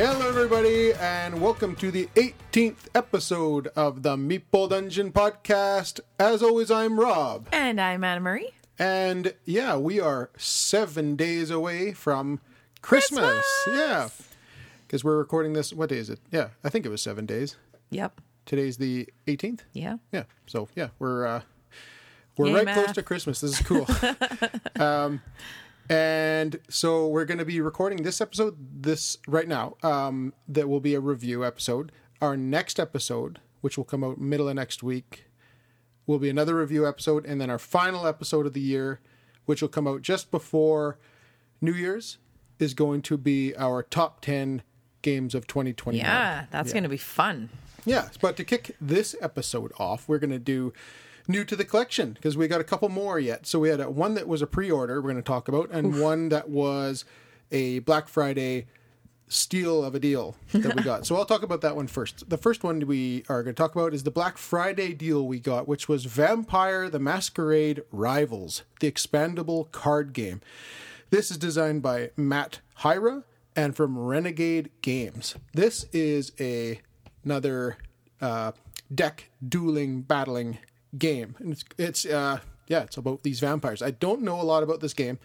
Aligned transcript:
Hello, 0.00 0.28
everybody, 0.28 0.92
and 0.92 1.40
welcome 1.40 1.74
to 1.74 1.90
the 1.90 2.06
18th 2.14 2.86
episode 2.94 3.66
of 3.74 4.04
the 4.04 4.14
Meeple 4.16 4.70
Dungeon 4.70 5.10
podcast. 5.10 5.98
As 6.20 6.40
always, 6.40 6.70
I'm 6.70 7.00
Robb, 7.00 7.48
And 7.50 7.80
I'm 7.80 8.04
Anna 8.04 8.20
Marie. 8.20 8.50
and 8.78 9.34
yeah, 9.44 9.76
we 9.76 9.98
are 9.98 10.30
seven 10.36 11.16
days 11.16 11.50
away 11.50 11.92
from 11.92 12.38
Christmas. 12.80 13.44
Christmas! 13.64 13.76
Yeah, 13.76 14.08
because 14.86 15.02
we're 15.02 15.18
recording 15.18 15.54
this. 15.54 15.72
What 15.72 15.88
day 15.88 15.98
is 15.98 16.10
it? 16.10 16.20
Yeah, 16.30 16.50
I 16.62 16.68
think 16.68 16.86
it 16.86 16.90
was 16.90 17.02
seven 17.02 17.26
days. 17.26 17.56
Yep. 17.90 18.20
Today's 18.46 18.76
the 18.76 19.08
18th. 19.26 19.62
Yeah. 19.72 19.96
Yeah, 20.12 20.24
so 20.46 20.68
yeah, 20.76 20.90
we're 21.00 21.26
uh, 21.26 21.40
we're 22.36 22.46
Yay, 22.46 22.54
right 22.54 22.64
math. 22.66 22.84
close 22.84 22.92
to 22.94 23.02
Christmas. 23.02 23.40
This 23.40 23.60
is 23.60 23.66
cool. 23.66 23.86
um, 24.80 25.22
and 25.88 26.60
so 26.68 27.06
we're 27.08 27.24
going 27.24 27.38
to 27.38 27.44
be 27.44 27.60
recording 27.60 28.02
this 28.02 28.20
episode 28.20 28.56
this 28.82 29.18
right 29.26 29.48
now. 29.48 29.76
Um, 29.82 30.34
that 30.46 30.68
will 30.68 30.80
be 30.80 30.94
a 30.94 31.00
review 31.00 31.44
episode. 31.44 31.92
Our 32.20 32.36
next 32.36 32.78
episode, 32.78 33.40
which 33.60 33.76
will 33.76 33.84
come 33.84 34.04
out 34.04 34.18
middle 34.18 34.48
of 34.48 34.56
next 34.56 34.82
week, 34.82 35.26
will 36.06 36.18
be 36.18 36.28
another 36.28 36.56
review 36.56 36.86
episode, 36.86 37.24
and 37.26 37.40
then 37.40 37.50
our 37.50 37.58
final 37.58 38.06
episode 38.06 38.46
of 38.46 38.52
the 38.52 38.60
year, 38.60 39.00
which 39.46 39.62
will 39.62 39.68
come 39.68 39.86
out 39.86 40.02
just 40.02 40.30
before 40.30 40.98
New 41.60 41.72
Year's, 41.72 42.18
is 42.58 42.74
going 42.74 43.02
to 43.02 43.16
be 43.16 43.54
our 43.56 43.82
top 43.82 44.20
ten 44.20 44.62
games 45.02 45.34
of 45.34 45.46
2021. 45.46 46.04
Yeah, 46.04 46.46
that's 46.50 46.72
going 46.72 46.82
to 46.82 46.88
be 46.88 46.96
fun. 46.96 47.50
Yeah, 47.84 48.08
but 48.20 48.36
to 48.36 48.44
kick 48.44 48.76
this 48.80 49.14
episode 49.20 49.72
off, 49.78 50.08
we're 50.08 50.18
going 50.18 50.30
to 50.30 50.38
do 50.38 50.72
new 51.28 51.44
to 51.44 51.54
the 51.54 51.64
collection 51.64 52.12
because 52.14 52.36
we 52.36 52.48
got 52.48 52.60
a 52.60 52.64
couple 52.64 52.88
more 52.88 53.18
yet. 53.20 53.46
So 53.46 53.60
we 53.60 53.68
had 53.68 53.80
a, 53.80 53.90
one 53.90 54.14
that 54.14 54.26
was 54.26 54.42
a 54.42 54.46
pre-order 54.46 54.96
we're 55.00 55.10
going 55.10 55.16
to 55.16 55.22
talk 55.22 55.46
about, 55.46 55.70
and 55.70 56.00
one 56.00 56.30
that 56.30 56.48
was 56.48 57.04
a 57.52 57.80
Black 57.80 58.08
Friday 58.08 58.66
steal 59.30 59.84
of 59.84 59.94
a 59.94 60.00
deal 60.00 60.36
that 60.52 60.74
we 60.74 60.82
got. 60.84 61.06
so 61.06 61.14
I'll 61.16 61.26
talk 61.26 61.42
about 61.42 61.60
that 61.60 61.76
one 61.76 61.86
first. 61.86 62.28
The 62.30 62.38
first 62.38 62.64
one 62.64 62.80
we 62.86 63.24
are 63.28 63.42
going 63.42 63.54
to 63.54 63.62
talk 63.62 63.74
about 63.74 63.92
is 63.92 64.02
the 64.02 64.10
Black 64.10 64.38
Friday 64.38 64.94
deal 64.94 65.26
we 65.26 65.38
got, 65.38 65.68
which 65.68 65.88
was 65.88 66.06
Vampire 66.06 66.88
the 66.88 66.98
Masquerade 66.98 67.82
Rivals, 67.92 68.62
the 68.80 68.90
expandable 68.90 69.70
card 69.70 70.14
game. 70.14 70.40
This 71.10 71.30
is 71.30 71.38
designed 71.38 71.82
by 71.82 72.10
Matt 72.16 72.60
Hyra 72.80 73.24
and 73.54 73.76
from 73.76 73.98
Renegade 73.98 74.70
Games. 74.82 75.34
This 75.52 75.84
is 75.92 76.32
a 76.40 76.80
another 77.24 77.76
uh, 78.20 78.52
deck 78.94 79.30
dueling 79.46 80.02
battling 80.02 80.58
game, 80.96 81.34
and 81.38 81.52
it's 81.52 81.64
it's 81.76 82.04
uh, 82.06 82.38
yeah, 82.68 82.82
it's 82.82 82.96
about 82.96 83.22
these 83.22 83.40
vampires. 83.40 83.82
I 83.82 83.90
don't 83.90 84.22
know 84.22 84.40
a 84.40 84.42
lot 84.42 84.62
about 84.62 84.80
this 84.80 84.94
game. 84.94 85.18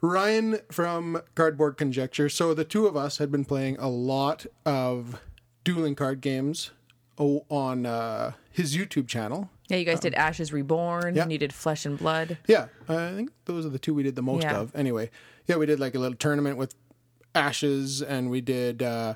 Ryan 0.00 0.58
from 0.70 1.20
Cardboard 1.34 1.76
Conjecture. 1.76 2.28
So 2.28 2.52
the 2.54 2.64
two 2.64 2.86
of 2.86 2.96
us 2.96 3.18
had 3.18 3.30
been 3.32 3.44
playing 3.44 3.76
a 3.78 3.88
lot 3.88 4.44
of 4.66 5.20
dueling 5.64 5.94
card 5.94 6.20
games 6.20 6.72
on 7.16 7.86
uh, 7.86 8.32
his 8.50 8.76
YouTube 8.76 9.08
channel. 9.08 9.48
Yeah, 9.68 9.78
you 9.78 9.84
guys 9.86 10.00
did 10.00 10.14
Ashes 10.14 10.52
Reborn. 10.52 11.14
yeah. 11.14 11.22
And 11.22 11.32
you 11.32 11.38
did 11.38 11.54
Flesh 11.54 11.86
and 11.86 11.96
Blood. 11.98 12.36
Yeah, 12.46 12.66
I 12.88 13.12
think 13.12 13.30
those 13.46 13.64
are 13.64 13.70
the 13.70 13.78
two 13.78 13.94
we 13.94 14.02
did 14.02 14.14
the 14.14 14.22
most 14.22 14.42
Yeah. 14.42 14.58
of. 14.58 14.74
Anyway, 14.76 15.10
yeah, 15.46 15.56
we 15.56 15.64
did 15.64 15.80
like 15.80 15.94
a 15.94 15.98
little 15.98 16.16
tournament 16.18 16.58
with 16.58 16.74
Ashes, 17.34 18.02
and 18.02 18.30
we 18.30 18.40
did, 18.42 18.82
uh, 18.82 19.14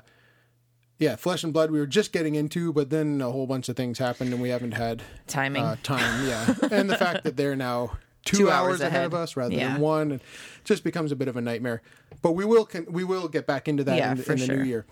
yeah, 0.99 1.15
Flesh 1.15 1.43
and 1.43 1.51
Blood. 1.51 1.71
We 1.71 1.79
were 1.79 1.87
just 1.87 2.11
getting 2.11 2.35
into, 2.35 2.71
but 2.71 2.89
then 2.91 3.19
a 3.21 3.31
whole 3.31 3.47
bunch 3.47 3.67
of 3.69 3.75
things 3.75 3.97
happened, 3.97 4.31
and 4.33 4.41
we 4.41 4.49
haven't 4.49 4.73
had 4.73 5.01
Timing. 5.27 5.63
uh, 5.63 5.75
time. 5.83 6.27
Yeah, 6.27 6.53
and 6.71 6.89
the 6.89 6.97
fact 6.97 7.23
that 7.23 7.35
they're 7.37 7.55
now 7.55 7.97
two, 8.25 8.37
Two 8.37 8.51
hours, 8.51 8.73
hours 8.73 8.81
ahead. 8.81 9.05
of 9.05 9.13
us 9.13 9.35
rather 9.35 9.55
Yeah. 9.55 9.73
than 9.73 9.81
one, 9.81 10.11
and 10.11 10.21
just 10.65 10.83
becomes 10.83 11.11
a 11.11 11.15
bit 11.15 11.27
of 11.27 11.35
a 11.37 11.41
nightmare. 11.41 11.81
But 12.21 12.33
we 12.33 12.45
will 12.45 12.65
con- 12.65 12.87
we 12.89 13.03
will 13.03 13.27
get 13.27 13.47
back 13.47 13.67
into 13.67 13.83
that 13.85 13.97
Yeah, 13.97 14.11
in, 14.11 14.17
for 14.17 14.33
in 14.33 14.39
the 14.39 14.47
new 14.47 14.63
year. 14.63 14.85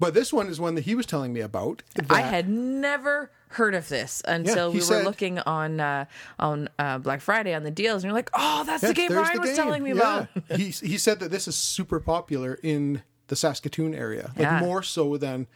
But 0.00 0.14
this 0.14 0.32
one 0.32 0.48
is 0.48 0.58
one 0.58 0.74
that 0.74 0.80
he 0.84 0.96
was 0.96 1.06
telling 1.06 1.32
me 1.32 1.40
about. 1.40 1.82
I 2.10 2.22
had 2.22 2.48
never 2.48 3.30
heard 3.50 3.74
of 3.74 3.88
this 3.88 4.20
until 4.26 4.72
he 4.72 4.78
we 4.78 4.82
said- 4.82 4.96
were 4.98 5.02
looking 5.04 5.38
on 5.40 5.78
uh, 5.78 6.06
on 6.40 6.68
uh, 6.78 6.98
Black 6.98 7.20
Friday 7.20 7.54
on 7.54 7.62
the 7.62 7.70
deals, 7.70 8.02
and 8.02 8.08
you're 8.10 8.14
like, 8.16 8.30
"Oh, 8.34 8.64
that's 8.64 8.82
Yeah, 8.82 8.88
the 8.88 8.94
game 8.94 9.12
Ryan 9.12 9.34
the 9.34 9.40
was 9.42 9.54
telling 9.54 9.82
me 9.82 9.90
Yeah. 9.92 9.96
about." 9.96 10.28
he 10.58 10.70
he 10.70 10.96
said 10.98 11.20
that 11.20 11.30
this 11.30 11.46
is 11.46 11.54
super 11.54 12.00
popular 12.00 12.58
in 12.64 13.02
the 13.28 13.36
Saskatoon 13.36 13.94
area, 13.94 14.32
like 14.36 14.38
Yeah. 14.42 14.60
more 14.60 14.82
so 14.82 15.16
than 15.16 15.46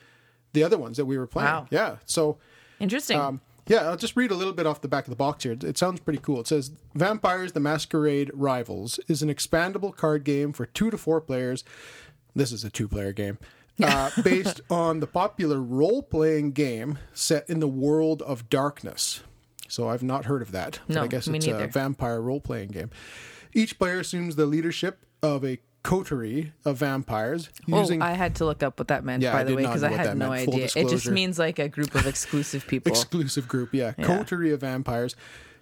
the 0.52 0.62
other 0.62 0.78
ones 0.78 0.96
that 0.96 1.04
we 1.04 1.18
were 1.18 1.26
playing. 1.26 1.48
Wow. 1.48 1.66
Yeah. 1.70 1.96
So 2.06 2.38
Interesting. 2.80 3.18
um, 3.18 3.40
yeah, 3.66 3.88
I'll 3.88 3.96
just 3.96 4.16
read 4.16 4.30
a 4.30 4.34
little 4.34 4.52
bit 4.52 4.66
off 4.66 4.80
the 4.80 4.88
back 4.88 5.04
of 5.04 5.10
the 5.10 5.16
box 5.16 5.42
here. 5.44 5.56
It, 5.60 5.76
sounds 5.76 6.00
pretty 6.00 6.20
cool. 6.22 6.40
It 6.40 6.46
says 6.46 6.70
Vampires 6.94 7.52
the 7.52 7.60
Masquerade 7.60 8.30
Rivals 8.32 9.00
is 9.08 9.22
an 9.22 9.28
expandable 9.28 9.94
card 9.94 10.24
game 10.24 10.52
for 10.52 10.66
two 10.66 10.90
to 10.90 10.96
four 10.98 11.20
players. 11.20 11.64
This 12.34 12.52
is 12.52 12.64
a 12.64 12.70
two 12.70 12.88
player 12.88 13.12
game. 13.12 13.38
Uh, 13.78 14.08
based 14.24 14.62
on 14.70 15.00
the 15.00 15.06
popular 15.06 15.60
role 15.60 16.02
playing 16.02 16.50
game 16.52 16.98
set 17.12 17.46
in 17.50 17.60
the 17.60 17.68
world 17.68 18.22
of 18.22 18.48
darkness. 18.48 19.20
So 19.68 19.90
I've 19.90 20.02
not 20.02 20.24
heard 20.24 20.40
of 20.40 20.50
that. 20.52 20.78
No, 20.88 21.02
I 21.02 21.06
guess 21.08 21.28
me 21.28 21.36
it's 21.36 21.46
a 21.46 21.66
vampire 21.66 22.22
role 22.22 22.40
playing 22.40 22.70
game. 22.70 22.88
Each 23.52 23.78
player 23.78 24.00
assumes 24.00 24.36
the 24.36 24.46
leadership 24.46 25.04
of 25.22 25.44
a 25.44 25.58
coterie 25.86 26.52
of 26.64 26.78
vampires 26.78 27.48
using 27.64 28.02
oh, 28.02 28.06
I 28.06 28.10
had 28.10 28.34
to 28.36 28.44
look 28.44 28.64
up 28.64 28.80
what 28.80 28.88
that 28.88 29.04
meant, 29.04 29.22
Yeah, 29.22 29.32
by 29.32 29.44
the 29.44 29.54
way, 29.54 29.62
because 29.62 29.84
I 29.84 29.92
had 29.92 30.18
no 30.18 30.30
meant. 30.30 30.48
Idea. 30.48 30.68
It 30.74 30.88
just 30.88 31.08
means 31.08 31.38
like 31.38 31.60
a 31.60 31.68
group 31.68 31.94
of 31.94 32.08
exclusive 32.08 32.66
people. 32.68 32.90
exclusive 32.90 33.46
group, 33.46 33.72
yeah, 33.72 33.92
coterie 33.92 34.50
of 34.50 34.62
vampires, 34.62 35.14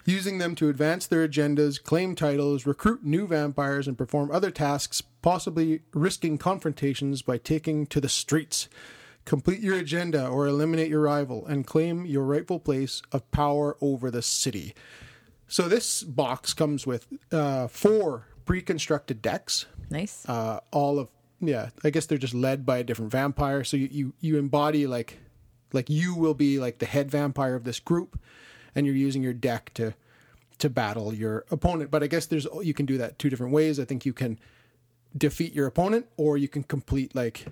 using 0.06 0.38
them 0.38 0.54
to 0.54 0.70
advance 0.70 1.06
their 1.06 1.28
agendas, 1.28 1.82
claim 1.82 2.14
titles, 2.14 2.64
recruit 2.64 3.04
new 3.04 3.26
vampires, 3.26 3.86
and 3.86 3.98
perform 3.98 4.30
other 4.30 4.50
tasks, 4.50 5.02
possibly 5.20 5.82
risking 5.92 6.38
confrontations 6.38 7.20
by 7.20 7.36
taking 7.36 7.84
to 7.86 8.00
the 8.00 8.08
streets. 8.08 8.70
Complete 9.26 9.60
your 9.60 9.76
agenda 9.76 10.26
or 10.26 10.46
eliminate 10.46 10.88
your 10.88 11.02
rival 11.02 11.46
and 11.46 11.66
claim 11.66 12.06
your 12.06 12.24
rightful 12.24 12.60
place 12.60 13.02
of 13.12 13.30
power 13.30 13.76
over 13.82 14.10
the 14.10 14.22
city. 14.22 14.74
So 15.48 15.68
this 15.68 16.02
box 16.02 16.54
comes 16.54 16.86
with 16.86 17.06
uh, 17.30 17.68
four 17.68 18.26
pre-constructed 18.46 19.22
decks 19.22 19.66
nice. 19.94 20.28
uh, 20.28 20.60
all 20.70 20.98
of 20.98 21.08
yeah 21.40 21.68
i 21.82 21.90
guess 21.90 22.06
they're 22.06 22.16
just 22.26 22.34
led 22.34 22.64
by 22.64 22.78
a 22.78 22.84
different 22.84 23.10
vampire. 23.10 23.64
So 23.64 23.76
you, 23.76 23.88
you 23.90 24.12
you 24.20 24.38
embody 24.38 24.86
like 24.86 25.18
like 25.72 25.90
you 25.90 26.14
will 26.14 26.34
be 26.34 26.58
like 26.58 26.78
the 26.78 26.86
head 26.86 27.10
vampire 27.10 27.54
of 27.54 27.64
this 27.64 27.80
group 27.80 28.10
and 28.74 28.86
you're 28.86 28.94
using 29.08 29.22
your 29.22 29.32
deck 29.34 29.72
to 29.74 29.94
to 30.58 30.70
battle 30.70 31.12
your 31.12 31.44
opponent. 31.50 31.90
But 31.90 32.02
i 32.02 32.06
guess 32.06 32.26
there's 32.26 32.46
you 32.62 32.74
can 32.74 32.86
do 32.86 32.96
that 32.98 33.18
two 33.18 33.28
different 33.30 33.52
ways. 33.52 33.80
I 33.80 33.84
think 33.84 34.06
you 34.06 34.12
can 34.12 34.38
defeat 35.16 35.52
your 35.52 35.66
opponent 35.66 36.06
or 36.16 36.36
you 36.38 36.48
can 36.48 36.62
complete 36.62 37.14
like 37.14 37.46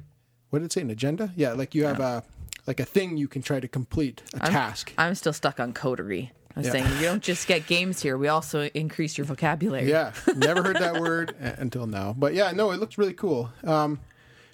what 0.50 0.60
did 0.60 0.66
it 0.66 0.72
say 0.72 0.82
an 0.82 0.90
agenda? 0.90 1.32
Yeah 1.36 1.52
like 1.52 1.74
you 1.74 1.84
have 1.84 2.00
a 2.00 2.22
like 2.66 2.78
a 2.80 2.84
thing 2.84 3.16
you 3.16 3.28
can 3.28 3.42
try 3.42 3.58
to 3.60 3.68
complete 3.68 4.22
a 4.34 4.38
task. 4.50 4.92
I'm 4.96 5.14
still 5.16 5.32
stuck 5.32 5.58
on 5.58 5.72
coterie. 5.72 6.30
I 6.56 6.60
was 6.60 6.70
saying 6.70 6.86
you 6.96 7.02
don't 7.02 7.22
just 7.22 7.46
get 7.46 7.66
games 7.66 8.02
here; 8.02 8.16
we 8.16 8.28
also 8.28 8.68
increase 8.74 9.16
your 9.16 9.24
vocabulary. 9.24 9.88
Yeah, 9.88 10.12
never 10.36 10.62
heard 10.62 10.76
that 10.76 11.00
word 11.00 11.34
until 11.40 11.86
now. 11.86 12.14
But 12.16 12.34
yeah, 12.34 12.52
no, 12.52 12.70
it 12.72 12.80
looks 12.80 12.98
really 12.98 13.14
cool. 13.14 13.50
Um, 13.64 14.00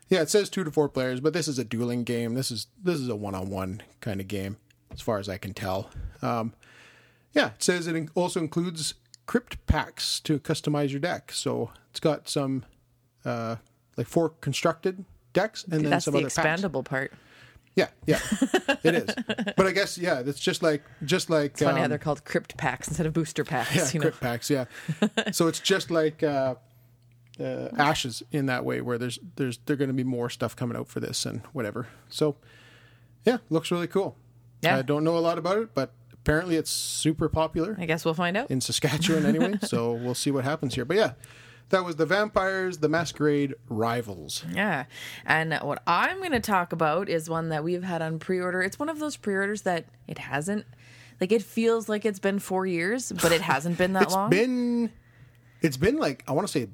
yeah, 0.09 0.23
it 0.23 0.31
says 0.31 0.49
two 0.49 0.65
to 0.65 0.71
four 0.71 0.89
players, 0.89 1.21
but 1.21 1.33
this 1.33 1.49
is 1.49 1.59
a 1.59 1.65
dueling 1.65 2.05
game. 2.05 2.35
This 2.35 2.51
is 2.51 2.67
this 2.83 2.99
is 2.99 3.09
a 3.09 3.17
one 3.17 3.35
on 3.35 3.51
one 3.51 3.83
kind 4.01 4.21
of 4.21 4.29
game, 4.29 4.57
as 4.91 5.01
far 5.01 5.19
as 5.19 5.29
I 5.29 5.39
can 5.39 5.55
tell. 5.55 5.91
Um, 6.23 6.55
yeah, 7.33 7.49
it 7.49 7.63
says 7.63 7.87
it 7.87 8.09
also 8.15 8.41
includes 8.41 8.95
crypt 9.27 9.65
packs 9.67 10.19
to 10.21 10.41
customize 10.41 10.91
your 10.91 11.01
deck. 11.01 11.31
So 11.33 11.71
it's 11.91 12.01
got 12.01 12.29
some 12.29 12.65
uh, 13.25 13.57
like 13.97 14.07
four 14.07 14.31
constructed 14.31 15.05
decks 15.33 15.65
and 15.65 15.85
then 15.85 16.01
some 16.01 16.13
the 16.13 16.21
other 16.21 16.31
packs. 16.31 16.63
expandable 16.63 16.85
part. 16.85 17.13
Yeah, 17.79 17.91
yeah, 18.07 18.19
it 18.83 18.95
is. 18.97 19.15
But 19.57 19.69
I 19.69 19.71
guess 19.71 19.99
yeah, 19.99 20.19
it's 20.19 20.41
just 20.41 20.65
like 20.65 20.83
just 21.05 21.31
like 21.31 21.53
It's 21.53 21.63
funny 21.63 21.79
how 21.79 21.85
um, 21.85 21.91
they're 21.91 21.99
called 21.99 22.25
crypt 22.25 22.57
packs 22.57 22.89
instead 22.89 23.07
of 23.07 23.13
booster 23.13 23.45
packs. 23.45 23.77
yeah, 23.77 23.89
you 23.93 24.01
know, 24.01 24.07
crypt 24.07 24.21
packs. 24.21 24.51
Yeah. 24.51 24.65
so 25.33 25.47
it's 25.47 25.61
just 25.61 25.89
like 25.89 26.25
uh, 26.25 26.57
uh, 27.39 27.69
ashes 27.79 28.25
in 28.33 28.47
that 28.47 28.65
way, 28.65 28.81
where 28.81 28.99
there's 28.99 29.21
there's 29.37 29.59
there 29.67 29.77
going 29.77 29.91
to 29.91 29.95
be 29.95 30.03
more 30.03 30.29
stuff 30.29 30.57
coming 30.57 30.77
out 30.77 30.89
for 30.89 30.99
this 30.99 31.25
and 31.25 31.43
whatever. 31.53 31.87
So 32.09 32.35
yeah, 33.25 33.39
looks 33.49 33.71
really 33.71 33.87
cool. 33.87 34.17
Yeah. 34.61 34.77
I 34.77 34.83
don't 34.83 35.05
know 35.05 35.17
a 35.17 35.21
lot 35.21 35.39
about 35.39 35.59
it, 35.59 35.73
but 35.73 35.93
apparently 36.13 36.57
it's 36.57 36.71
super 36.73 37.29
popular 37.29 37.77
I 37.79 37.87
guess 37.87 38.05
we'll 38.05 38.15
find 38.15 38.37
out. 38.37 38.51
in 38.51 38.61
Saskatchewan 38.61 39.25
anyway. 39.25 39.59
so 39.63 39.93
we'll 39.93 40.17
see 40.17 40.33
what 40.33 40.43
happens 40.43 40.75
here. 40.75 40.85
But 40.85 40.97
yeah, 40.97 41.13
that 41.71 41.85
was 41.85 41.97
the 41.97 42.07
Vampires 42.07 42.79
the 42.79 42.89
Masquerade 42.89 43.55
Rivals. 43.69 44.45
Yeah. 44.53 44.85
And 45.27 45.55
what 45.63 45.83
I'm 45.87 46.19
going 46.19 46.33
to 46.33 46.41
talk 46.41 46.73
about 46.73 47.09
is 47.09 47.29
one 47.29 47.51
that 47.51 47.63
we've 47.65 47.83
had 47.83 48.03
on 48.03 48.19
pre 48.19 48.41
order. 48.41 48.63
It's 48.63 48.79
one 48.79 48.89
of 48.89 48.99
those 48.99 49.17
pre 49.17 49.35
orders 49.35 49.63
that 49.63 49.87
it 50.07 50.19
hasn't, 50.19 50.65
like, 51.21 51.33
it 51.33 51.43
feels 51.43 51.89
like 51.89 52.05
it's 52.05 52.19
been 52.21 52.39
four 52.39 52.67
years, 52.67 53.13
but 53.13 53.33
it 53.33 53.41
hasn't 53.43 53.77
been 53.79 53.93
that 53.95 54.03
It's 54.09 54.15
long. 54.15 54.31
been 54.31 54.93
it's 55.61 55.77
been 55.77 55.97
like 55.99 56.25
I 56.29 56.33
want 56.33 56.47
to 56.47 56.53
say 56.53 56.69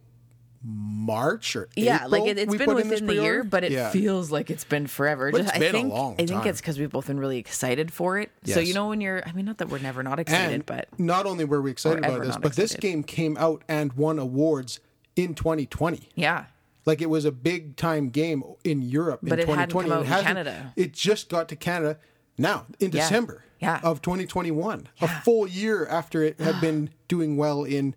March 0.67 1.57
or 1.57 1.69
yeah, 1.77 1.97
April 1.97 2.11
like 2.11 2.31
it, 2.31 2.39
it's 2.39 2.51
we 2.51 2.57
been 2.57 2.67
put 2.67 2.81
in 2.81 2.89
this 2.89 3.01
within 3.03 3.17
the 3.17 3.23
year, 3.23 3.45
but 3.45 3.65
it 3.65 3.73
Yeah. 3.73 3.91
feels 3.91 4.31
like 4.31 4.49
it's 4.51 4.65
been 4.65 4.87
forever. 4.87 5.31
But 5.31 5.43
it's 5.43 5.51
I 5.51 5.59
been 5.59 5.69
a 5.69 5.73
think, 5.73 5.93
long 5.93 6.15
I 6.19 6.25
think 6.25 6.47
it's 6.47 6.61
because 6.61 6.79
we've 6.79 6.91
both 6.91 7.07
been 7.07 7.21
really 7.21 7.37
excited 7.39 7.93
for 7.93 8.19
it. 8.19 8.31
So 8.45 8.61
you 8.61 8.73
know 8.73 8.89
when 8.89 9.03
you're, 9.03 9.23
I 9.27 9.33
mean, 9.33 9.45
not 9.45 9.59
that 9.59 9.69
we're 9.69 9.79
never 9.79 10.03
not 10.03 10.19
excited, 10.21 10.55
And 10.55 10.67
but 10.67 10.89
not 10.99 11.27
only 11.27 11.45
were 11.45 11.61
we 11.61 11.71
excited 11.71 12.03
about 12.05 12.23
this, 12.23 12.37
but 12.39 12.57
this 12.57 12.75
game 12.77 13.03
came 13.03 13.37
out 13.37 13.63
and 13.69 13.93
won 13.93 14.19
awards 14.19 14.81
in 15.17 15.35
2020. 15.35 16.09
yeah, 16.15 16.47
Like 16.87 17.01
it 17.01 17.09
was 17.11 17.25
a 17.25 17.33
big 17.33 17.77
time 17.77 18.11
game 18.11 18.43
in 18.65 18.83
Europe 18.83 19.21
But 19.23 19.39
in 19.41 19.49
it 19.49 19.49
hadn't 19.49 19.71
2020. 19.71 19.89
come 20.05 20.13
out 20.13 20.21
It 20.21 20.25
Canada. 20.25 20.73
It 20.77 20.93
just 20.93 21.29
got 21.29 21.49
to 21.49 21.57
Canada 21.57 21.99
now 22.37 22.67
in 22.81 22.87
Yeah. 22.91 23.03
December 23.03 23.43
Yeah. 23.61 23.81
of 23.83 24.03
2021, 24.03 24.89
a 25.01 25.09
full 25.23 25.47
year 25.47 25.87
after 25.87 26.23
it 26.23 26.41
had 26.41 26.61
been 26.61 26.91
doing 27.09 27.37
well 27.37 27.65
in 27.65 27.95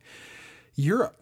Europe. 0.75 1.15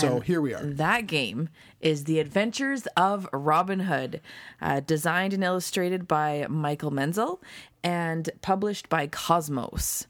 So 0.00 0.20
here 0.20 0.40
we 0.40 0.54
are. 0.54 0.62
That 0.64 1.06
game 1.06 1.50
is 1.82 2.04
The 2.04 2.18
Adventures 2.18 2.86
of 2.96 3.28
Robin 3.30 3.80
Hood, 3.80 4.22
uh, 4.58 4.80
designed 4.80 5.34
and 5.34 5.44
illustrated 5.44 6.08
by 6.08 6.46
Michael 6.48 6.90
Menzel 6.90 7.42
and 7.84 8.30
published 8.40 8.88
by 8.88 9.06
Kosmos. 9.06 10.06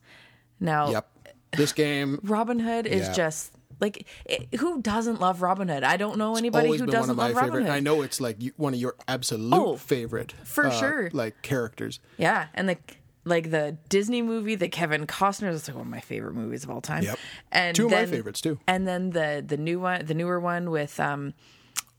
Now, 0.61 0.91
Yep. 0.93 1.09
This 1.57 1.73
game 1.73 2.21
Robin 2.23 2.61
Hood 2.61 2.87
is 2.87 3.09
Yeah. 3.09 3.13
just 3.13 3.53
like 3.83 4.07
it, 4.25 4.55
who 4.61 4.81
doesn't 4.81 5.21
love 5.21 5.43
Robin 5.43 5.69
Hood? 5.69 5.83
I 5.85 5.99
don't 5.99 6.17
know 6.17 6.37
anybody 6.37 6.79
who 6.79 6.87
doesn't 6.87 7.17
love 7.17 7.35
Robin. 7.35 7.63
Hood. 7.65 7.71
I 7.71 7.81
know 7.81 8.01
it's 8.01 8.19
like 8.21 8.41
you, 8.41 8.53
one 8.57 8.73
of 8.73 8.81
your 8.81 8.95
absolute 9.07 9.53
Oh, 9.55 9.77
favorite 9.77 10.33
for 10.45 10.67
uh, 10.69 10.71
sure. 10.71 11.11
like 11.13 11.43
characters. 11.43 12.01
Yeah, 12.17 12.47
and 12.55 12.69
the 12.71 12.79
like 13.25 13.51
the 13.51 13.77
Disney 13.89 14.23
movie, 14.23 14.55
the 14.55 14.69
Kevin 14.69 15.07
Costner 15.07 15.51
is 15.53 15.69
like 15.69 15.77
one 15.77 15.87
of 15.87 15.91
my 15.91 16.01
favorite 16.01 16.35
movies 16.35 16.65
of 16.65 16.71
all 16.71 16.81
time. 16.81 17.03
Yep. 17.05 17.19
and 17.53 17.77
Two 17.77 17.87
of 17.87 17.93
my 17.93 18.07
favorites, 18.07 18.41
too. 18.41 18.59
And 18.67 18.89
then 18.89 19.11
the 19.11 19.45
the 19.47 19.57
new 19.59 19.79
one, 19.81 20.07
the 20.07 20.15
newer 20.15 20.41
one 20.41 20.71
with 20.71 20.99
um 20.99 21.35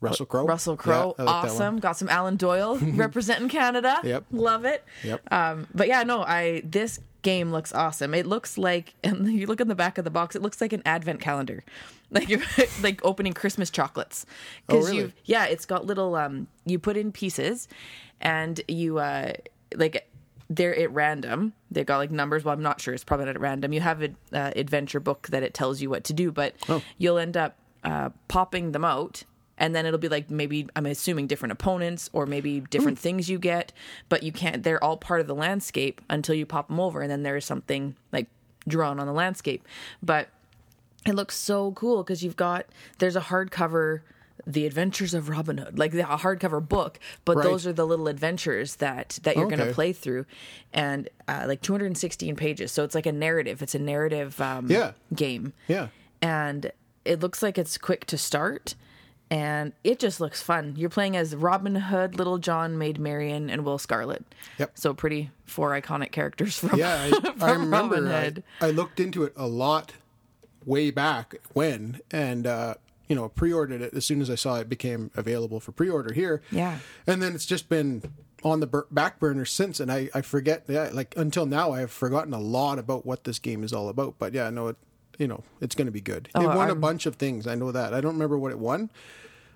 Russell 0.01 0.25
Crowe. 0.25 0.45
Russell 0.45 0.75
Crowe, 0.75 1.15
Yeah, 1.18 1.24
like 1.25 1.45
awesome. 1.45 1.79
Got 1.79 1.95
some 1.97 2.09
Alan 2.09 2.36
Doyle 2.36 2.77
representing 2.81 3.47
Canada. 3.47 4.00
Yep. 4.03 4.25
love 4.31 4.65
it. 4.65 4.83
Yep. 5.03 5.31
Um, 5.31 5.68
but 5.74 5.88
yeah, 5.88 6.03
no, 6.03 6.24
I 6.24 6.62
this 6.65 7.00
game 7.23 7.51
looks 7.51 7.73
awesome. 7.73 8.13
It 8.13 8.25
looks 8.27 8.57
like, 8.57 8.93
and 9.03 9.27
you 9.27 9.47
look 9.47 9.59
in 9.59 9.67
the 9.67 9.75
back 9.75 9.97
of 9.97 10.03
the 10.05 10.11
box, 10.11 10.35
it 10.35 10.41
looks 10.43 10.61
like 10.61 10.71
an 10.73 10.83
advent 10.85 11.19
calendar, 11.19 11.63
like 12.11 12.29
you're 12.29 12.41
like 12.81 13.03
opening 13.03 13.33
Christmas 13.33 13.69
chocolates. 13.71 14.25
Oh, 14.69 14.77
really? 14.77 14.97
you, 14.97 15.13
yeah, 15.25 15.45
it's 15.45 15.65
got 15.65 15.85
little. 15.85 16.15
Um, 16.15 16.47
you 16.65 16.77
put 16.79 16.95
in 16.97 17.11
pieces, 17.11 17.67
and 18.21 18.61
you 18.67 18.99
uh 18.99 19.33
like 19.75 20.07
they're 20.49 20.77
at 20.77 20.91
random. 20.91 21.53
They 21.71 21.83
got 21.83 21.97
like 21.97 22.11
numbers. 22.11 22.43
Well, 22.43 22.53
I'm 22.53 22.61
not 22.61 22.79
sure. 22.79 22.93
It's 22.93 23.03
probably 23.03 23.25
not 23.25 23.35
at 23.35 23.41
random. 23.41 23.73
You 23.73 23.81
have 23.81 24.01
an 24.03 24.15
uh, 24.31 24.51
adventure 24.55 24.99
book 24.99 25.27
that 25.29 25.41
it 25.41 25.53
tells 25.55 25.81
you 25.81 25.89
what 25.89 26.03
to 26.03 26.13
do, 26.13 26.31
but 26.31 26.53
Oh. 26.69 26.83
you'll 26.99 27.17
end 27.17 27.35
up 27.35 27.55
uh, 27.83 28.09
popping 28.27 28.71
them 28.71 28.85
out. 28.85 29.23
And 29.57 29.75
then 29.75 29.85
it'll 29.85 30.00
be 30.00 30.09
like 30.09 30.29
maybe 30.31 30.67
I'm 30.75 30.85
assuming 30.85 31.27
different 31.27 31.51
opponents 31.51 32.09
or 32.11 32.25
maybe 32.25 32.61
different 32.61 32.97
things 32.97 33.29
you 33.29 33.38
get, 33.39 33.71
but 34.09 34.23
you 34.23 34.31
can't. 34.31 34.63
They're 34.63 34.83
all 34.83 34.97
part 34.97 35.21
of 35.21 35.27
the 35.27 35.35
landscape 35.35 36.01
until 36.09 36.33
you 36.35 36.45
pop 36.45 36.67
them 36.69 36.79
over, 36.79 37.01
and 37.01 37.11
then 37.11 37.23
there's 37.23 37.45
something 37.45 37.95
like 38.11 38.27
drawn 38.67 39.00
on 39.00 39.05
the 39.07 39.13
landscape. 39.13 39.67
But 40.01 40.29
it 41.05 41.13
looks 41.15 41.35
so 41.38 41.71
cool 41.73 42.01
because 42.03 42.23
you've 42.23 42.35
got 42.35 42.65
there's 43.00 43.15
a 43.15 43.21
hardcover 43.21 44.01
the 44.47 44.65
adventures 44.65 45.13
of 45.13 45.29
robin 45.29 45.57
hood 45.59 45.77
like 45.77 45.94
a 45.94 45.97
hardcover 46.03 46.65
book 46.67 47.00
but 47.23 47.38
Right. 47.38 47.44
those 47.44 47.67
are 47.67 47.71
the 47.73 47.85
little 47.85 48.07
adventures 48.07 48.77
that 48.77 49.19
that 49.23 49.38
you're 49.38 49.47
going 49.47 49.59
to 49.67 49.73
play 49.73 49.94
through 49.94 50.25
and 50.73 51.07
uh, 51.27 51.45
like 51.47 51.61
216 51.61 52.35
pages 52.35 52.71
so 52.71 52.83
it's 52.83 52.95
like 52.95 53.05
a 53.05 53.11
narrative 53.11 53.61
it's 53.61 53.75
a 53.75 53.79
narrative 53.79 54.41
um, 54.41 54.67
Yeah. 54.69 54.94
game 55.13 55.53
Yeah. 55.67 55.89
and 56.21 56.71
it 57.05 57.19
looks 57.19 57.44
like 57.44 57.57
it's 57.57 57.77
quick 57.77 58.05
to 58.07 58.17
start 58.17 58.75
and 59.33 59.74
it 59.83 59.97
just 60.00 60.19
looks 60.19 60.41
fun 60.41 60.74
you're 60.77 60.89
playing 60.89 61.18
as 61.18 61.35
robin 61.35 61.75
hood 61.75 62.15
little 62.18 62.38
john 62.38 62.77
maid 62.77 63.00
marian 63.00 63.50
and 63.50 63.65
will 63.65 63.77
scarlet 63.80 64.24
Yep. 64.59 64.71
so 64.75 64.94
pretty 64.94 65.31
four 65.45 65.71
iconic 65.71 66.12
characters 66.12 66.57
from 66.59 66.77
Yeah, 66.77 66.94
I, 66.94 67.33
I 67.41 67.51
remember. 67.53 67.95
Robin 67.95 68.07
I, 68.07 68.21
Hood. 68.25 68.44
I 68.62 68.69
looked 68.71 69.00
into 69.00 69.24
it 69.24 69.33
a 69.35 69.47
lot 69.47 69.94
way 70.65 70.91
back 70.91 71.35
when, 71.53 72.00
and 72.12 72.45
uh, 72.47 72.75
you 73.09 73.15
know, 73.15 73.27
pre-ordered 73.30 73.81
it 73.81 73.94
as 73.94 74.06
soon 74.06 74.21
as 74.21 74.30
I 74.30 74.35
saw 74.35 74.56
it 74.59 74.69
became 74.69 75.12
available 75.15 75.59
for 75.59 75.71
pre-order 75.74 76.13
here. 76.13 76.41
Yeah. 76.51 76.79
and 77.06 77.21
then 77.21 77.36
it's 77.36 77.45
just 77.45 77.68
been 77.69 78.01
on 78.44 78.59
the 78.62 78.86
back 78.91 79.19
burner 79.19 79.45
since, 79.45 79.79
and 79.79 79.91
I 79.91 80.09
I 80.13 80.21
forget. 80.21 80.63
Yeah, 80.68 80.89
like 80.94 81.13
until 81.18 81.45
now, 81.45 81.71
I 81.71 81.81
have 81.81 81.91
forgotten 81.91 82.33
a 82.33 82.39
lot 82.39 82.79
about 82.79 83.06
what 83.06 83.24
this 83.25 83.39
game 83.39 83.63
is 83.63 83.74
all 83.74 83.89
about. 83.89 84.15
But 84.19 84.33
yeah, 84.33 84.50
no, 84.50 84.69
it 84.69 84.77
you 85.18 85.27
know, 85.27 85.44
it's 85.62 85.75
going 85.75 85.86
to 85.88 85.92
be 85.92 86.01
good. 86.01 86.27
it 86.27 86.31
Oh, 86.36 86.56
won 86.56 86.69
a 86.69 86.75
bunch 86.75 87.06
of 87.06 87.15
things. 87.15 87.48
I 87.48 87.56
know 87.56 87.71
that. 87.71 87.94
I 87.94 88.01
don't 88.01 88.13
remember 88.13 88.38
what 88.38 88.51
it 88.51 88.60
won. 88.60 88.89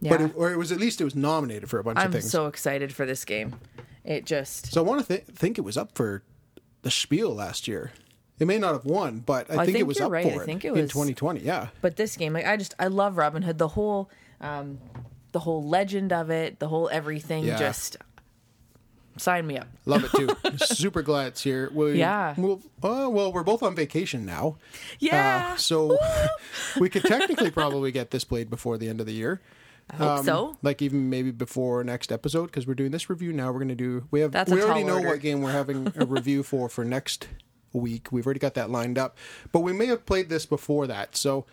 Yeah. 0.01 0.11
But 0.11 0.21
it, 0.21 0.31
or 0.35 0.51
it 0.51 0.57
was 0.57 0.71
at 0.71 0.79
least 0.79 1.01
it 1.01 1.03
was 1.05 1.15
nominated 1.15 1.69
for 1.69 1.79
a 1.79 1.83
bunch 1.83 1.97
i'm 1.97 2.07
of 2.07 2.11
things. 2.13 2.25
I'm 2.25 2.29
so 2.29 2.45
excited 2.47 2.93
for 2.93 3.05
this 3.07 3.25
game 3.25 3.55
it 4.03 4.25
just 4.25 4.71
So 4.71 4.81
I 4.81 4.83
want 4.85 5.01
to 5.01 5.07
th- 5.07 5.25
think 5.27 5.57
it 5.57 5.61
was 5.61 5.75
up 5.75 5.95
for 5.95 6.21
the 6.83 6.91
Spiel 6.91 7.33
last 7.33 7.67
year. 7.67 7.91
It 8.39 8.45
may 8.45 8.59
not 8.59 8.73
have 8.73 8.85
won, 8.85 9.19
but 9.21 9.49
I, 9.49 9.63
I 9.63 9.65
think, 9.65 9.79
it 9.79 9.87
was 9.87 9.99
up 9.99 10.11
right. 10.11 10.23
I 10.27 10.29
for 10.35 10.43
it, 10.43 10.45
think 10.45 10.63
it 10.63 10.69
in 10.69 10.87
2020. 10.87 11.39
Yeah, 11.39 11.69
but 11.81 11.95
this 11.95 12.15
game 12.15 12.33
like 12.33 12.45
i 12.45 12.55
just 12.55 12.75
i 12.77 12.85
love 12.85 13.17
robin 13.17 13.41
hood 13.41 13.57
the 13.57 13.69
whole 13.69 14.11
um 14.39 14.77
the 15.31 15.39
whole 15.39 15.63
legend 15.67 16.13
of 16.13 16.29
it 16.29 16.59
the 16.59 16.67
whole 16.67 16.87
everything 16.91 17.43
Yeah. 17.45 17.57
just 17.57 17.97
sign 19.19 19.47
me 19.47 19.57
up 19.57 19.67
love 19.85 20.03
it 20.03 20.11
too. 20.11 20.29
Super 20.65 21.01
glad 21.01 21.27
it's 21.27 21.43
here. 21.43 21.69
We, 21.73 21.93
Yeah. 21.93 22.35
We'll, 22.37 22.61
uh, 22.83 23.09
well, 23.09 23.31
we're 23.31 23.43
both 23.43 23.63
on 23.63 23.75
vacation 23.75 24.25
now. 24.25 24.57
yeah 24.99 25.51
Uh, 25.53 25.57
so 25.57 25.97
we 26.79 26.89
could 26.89 27.03
technically 27.03 27.51
probably 27.51 27.91
get 27.91 28.11
this 28.11 28.23
played 28.23 28.49
before 28.49 28.77
the 28.77 28.89
end 28.89 28.99
of 28.99 29.05
the 29.05 29.13
year. 29.13 29.41
i 29.89 29.95
hope 29.95 30.25
so 30.25 30.57
Like 30.61 30.81
even 30.81 31.09
maybe 31.09 31.31
before 31.31 31.83
next 31.83 32.11
episode 32.11 32.47
because 32.47 32.67
we're 32.67 32.73
doing 32.75 32.91
this 32.91 33.09
review 33.09 33.33
now. 33.33 33.47
We're 33.51 33.59
going 33.59 33.67
to 33.69 33.75
do. 33.75 34.05
We 34.11 34.21
have. 34.21 34.31
That's 34.31 34.51
we 34.51 34.61
already 34.61 34.83
know 34.83 34.97
order. 34.97 35.07
what 35.09 35.21
game 35.21 35.41
we're 35.41 35.51
having 35.51 35.91
a 35.95 36.05
review 36.17 36.43
for 36.43 36.69
for 36.69 36.83
next 36.83 37.27
week. 37.73 38.11
We've 38.11 38.25
already 38.25 38.39
got 38.39 38.53
that 38.55 38.69
lined 38.69 38.97
up, 38.97 39.17
but 39.51 39.61
we 39.61 39.73
may 39.73 39.85
have 39.87 40.05
played 40.05 40.29
this 40.29 40.45
before 40.45 40.87
that. 40.87 41.15
So 41.15 41.45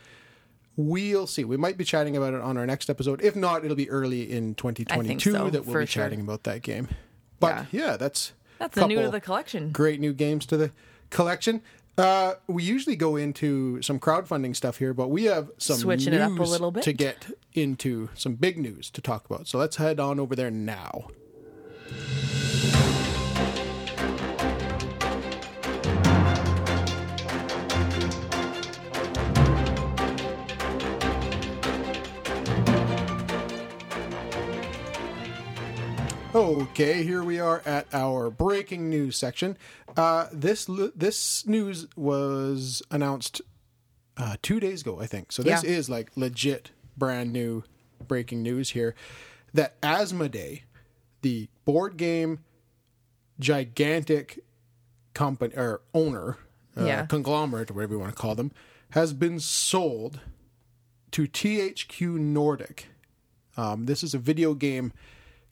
we'll 0.76 1.26
see. 1.26 1.44
We 1.44 1.56
might 1.56 1.76
be 1.76 1.84
chatting 1.84 2.16
about 2.16 2.34
it 2.34 2.40
on 2.40 2.56
our 2.56 2.66
next 2.66 2.90
episode. 2.90 3.22
If 3.22 3.36
not, 3.36 3.64
it'll 3.64 3.76
be 3.76 3.90
early 3.90 4.30
in 4.30 4.54
2022 4.54 5.32
so, 5.32 5.50
that 5.50 5.66
we'll 5.66 5.74
be 5.74 5.86
sure. 5.86 5.86
chatting 5.86 6.20
about 6.20 6.44
that 6.44 6.62
game. 6.62 6.88
But 7.44 7.66
yeah, 7.72 7.96
that's 7.96 8.32
that's 8.58 8.74
the 8.74 8.86
new 8.86 9.02
to 9.02 9.10
the 9.10 9.20
collection 9.20 9.72
great 9.72 10.00
new 10.00 10.12
games 10.12 10.46
to 10.46 10.56
the 10.56 10.70
collection. 11.10 11.62
Uh, 11.96 12.34
we 12.48 12.64
usually 12.64 12.96
go 12.96 13.14
into 13.14 13.80
some 13.80 14.00
crowdfunding 14.00 14.56
stuff 14.56 14.78
here, 14.78 14.92
but 14.92 15.08
we 15.10 15.24
have 15.24 15.48
some 15.58 15.76
Switching 15.76 16.12
news 16.12 16.20
it 16.20 16.24
up 16.24 16.38
a 16.38 16.42
little 16.42 16.72
bit. 16.72 16.82
to 16.82 16.92
get 16.92 17.26
into 17.52 18.08
some 18.14 18.34
big 18.34 18.58
news 18.58 18.90
to 18.90 19.00
talk 19.00 19.26
about. 19.26 19.46
So 19.46 19.58
let's 19.58 19.76
head 19.76 20.00
on 20.00 20.18
over 20.18 20.34
there 20.34 20.50
now. 20.50 21.06
Okay, 36.34 37.04
here 37.04 37.22
we 37.22 37.38
are 37.38 37.62
at 37.64 37.86
our 37.94 38.28
breaking 38.28 38.90
news 38.90 39.16
section. 39.16 39.56
Uh, 39.96 40.26
this 40.32 40.68
this 40.96 41.46
news 41.46 41.86
was 41.94 42.82
announced 42.90 43.40
uh, 44.16 44.34
two 44.42 44.58
days 44.58 44.80
ago, 44.80 44.98
I 45.00 45.06
think. 45.06 45.30
So 45.30 45.44
this 45.44 45.62
Yeah. 45.62 45.70
is 45.70 45.88
like 45.88 46.10
legit, 46.16 46.72
brand 46.96 47.32
new 47.32 47.62
breaking 48.08 48.42
news 48.42 48.70
here. 48.70 48.96
That 49.52 49.80
Asmodee, 49.80 50.62
the 51.22 51.48
board 51.64 51.96
game 51.96 52.40
gigantic 53.38 54.40
company 55.12 55.54
or 55.56 55.82
owner, 55.94 56.38
uh, 56.76 56.84
Yeah. 56.84 57.06
conglomerate, 57.06 57.70
or 57.70 57.74
whatever 57.74 57.94
you 57.94 58.00
want 58.00 58.12
to 58.14 58.20
call 58.20 58.34
them, 58.34 58.50
has 58.90 59.12
been 59.12 59.38
sold 59.38 60.18
to 61.12 61.28
THQ 61.28 62.18
Nordic. 62.18 62.88
Um, 63.56 63.86
this 63.86 64.02
is 64.02 64.14
a 64.14 64.18
video 64.18 64.54
game 64.54 64.92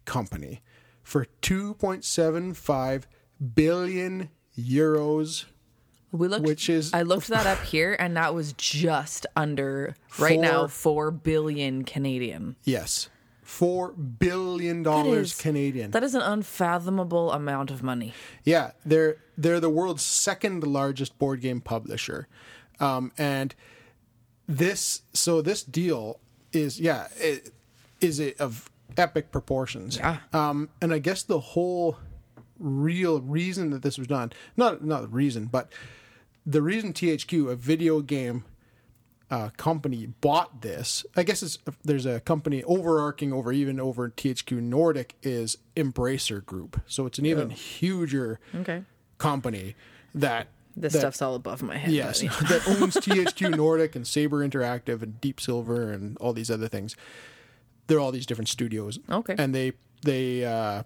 company 0.05 0.61
for 1.13 1.27
2.75 1.43 3.03
billion 3.55 4.31
euros. 4.59 5.45
We 6.11 6.27
looked, 6.27 6.47
Which 6.47 6.71
is- 6.71 6.95
I 6.95 7.03
looked 7.03 7.29
that 7.29 7.47
up 7.47 7.59
here, 7.65 7.95
and 7.99 8.17
that 8.17 8.35
was 8.35 8.55
just 8.55 9.27
under 9.37 9.95
right 10.19 10.41
now 10.41 10.61
Four- 10.61 10.69
four 10.69 11.11
billion 11.11 11.85
Canadian. 11.85 12.57
Yes, 12.65 13.11
four 13.43 13.93
billion 13.93 14.83
dollars 14.83 15.39
Canadian. 15.39 15.91
That 15.91 16.03
is 16.03 16.15
an 16.15 16.23
unfathomable 16.23 17.31
amount 17.31 17.71
of 17.71 17.83
money. 17.83 18.15
Yeah, 18.45 18.71
they're 18.87 19.17
they're 19.37 19.61
the 19.61 19.69
world's 19.69 20.03
second 20.03 20.67
largest 20.67 21.19
board 21.19 21.43
game 21.43 21.61
publisher, 21.61 22.27
um, 22.81 23.13
and 23.19 23.55
this 24.49 25.03
so 25.13 25.43
this 25.43 25.63
deal 25.63 26.21
is 26.55 26.81
yeah 26.81 27.09
it, 27.19 27.51
is 28.01 28.19
it 28.19 28.41
of 28.41 28.71
epic 28.97 29.31
proportions. 29.33 29.97
Yeah. 29.97 30.19
Um, 30.33 30.69
and 30.81 30.93
I 30.93 30.99
guess 30.99 31.23
the 31.23 31.41
whole 31.41 31.99
real 32.59 33.21
reason 33.21 33.71
that 33.71 33.83
this 33.83 33.99
was 33.99 34.07
done 34.07 34.33
not 34.57 34.85
not 34.85 35.03
the 35.03 35.09
reason, 35.09 35.47
but 35.47 35.73
the 36.47 36.63
reason 36.63 36.93
THQ 36.93 37.51
a 37.51 37.57
video 37.57 38.01
game 38.01 38.45
uh, 39.31 39.49
company 39.57 40.07
bought 40.21 40.61
this. 40.61 41.07
I 41.17 41.23
guess 41.23 41.43
it's, 41.43 41.59
there's 41.85 42.05
a 42.05 42.21
company 42.21 42.63
overarching 42.65 43.33
over 43.33 43.51
even 43.53 43.81
over 43.81 44.11
THQ 44.11 44.61
Nordic 44.61 45.15
is 45.23 45.57
Embracer 45.75 46.45
Group. 46.45 46.81
So 46.87 47.07
it's 47.07 47.19
an 47.19 47.25
even 47.27 47.49
huger 47.51 48.39
Okay. 48.55 48.83
company 49.19 49.75
that 50.15 50.49
This 50.77 50.93
that- 50.93 50.99
stuff's 50.99 51.23
all 51.23 51.35
above 51.35 51.63
my 51.63 51.79
head. 51.79 51.93
yes 51.93 52.21
that 52.49 52.63
owns 52.81 52.95
THQ 52.97 53.57
Nordic 53.57 53.97
and 53.97 54.07
Saber 54.07 54.47
Interactive 54.47 55.01
and 55.03 55.19
Deep 55.21 55.41
Silver 55.41 55.91
and 55.91 56.17
all 56.19 56.33
these 56.35 56.51
other 56.51 56.69
things. 56.69 56.95
They're 57.93 58.01
all 58.01 58.11
these 58.11 58.25
different 58.25 58.49
studios. 58.49 58.99
Okay. 59.11 59.35
And 59.37 59.55
they 59.55 59.73
they 60.03 60.47
uh, 60.47 60.83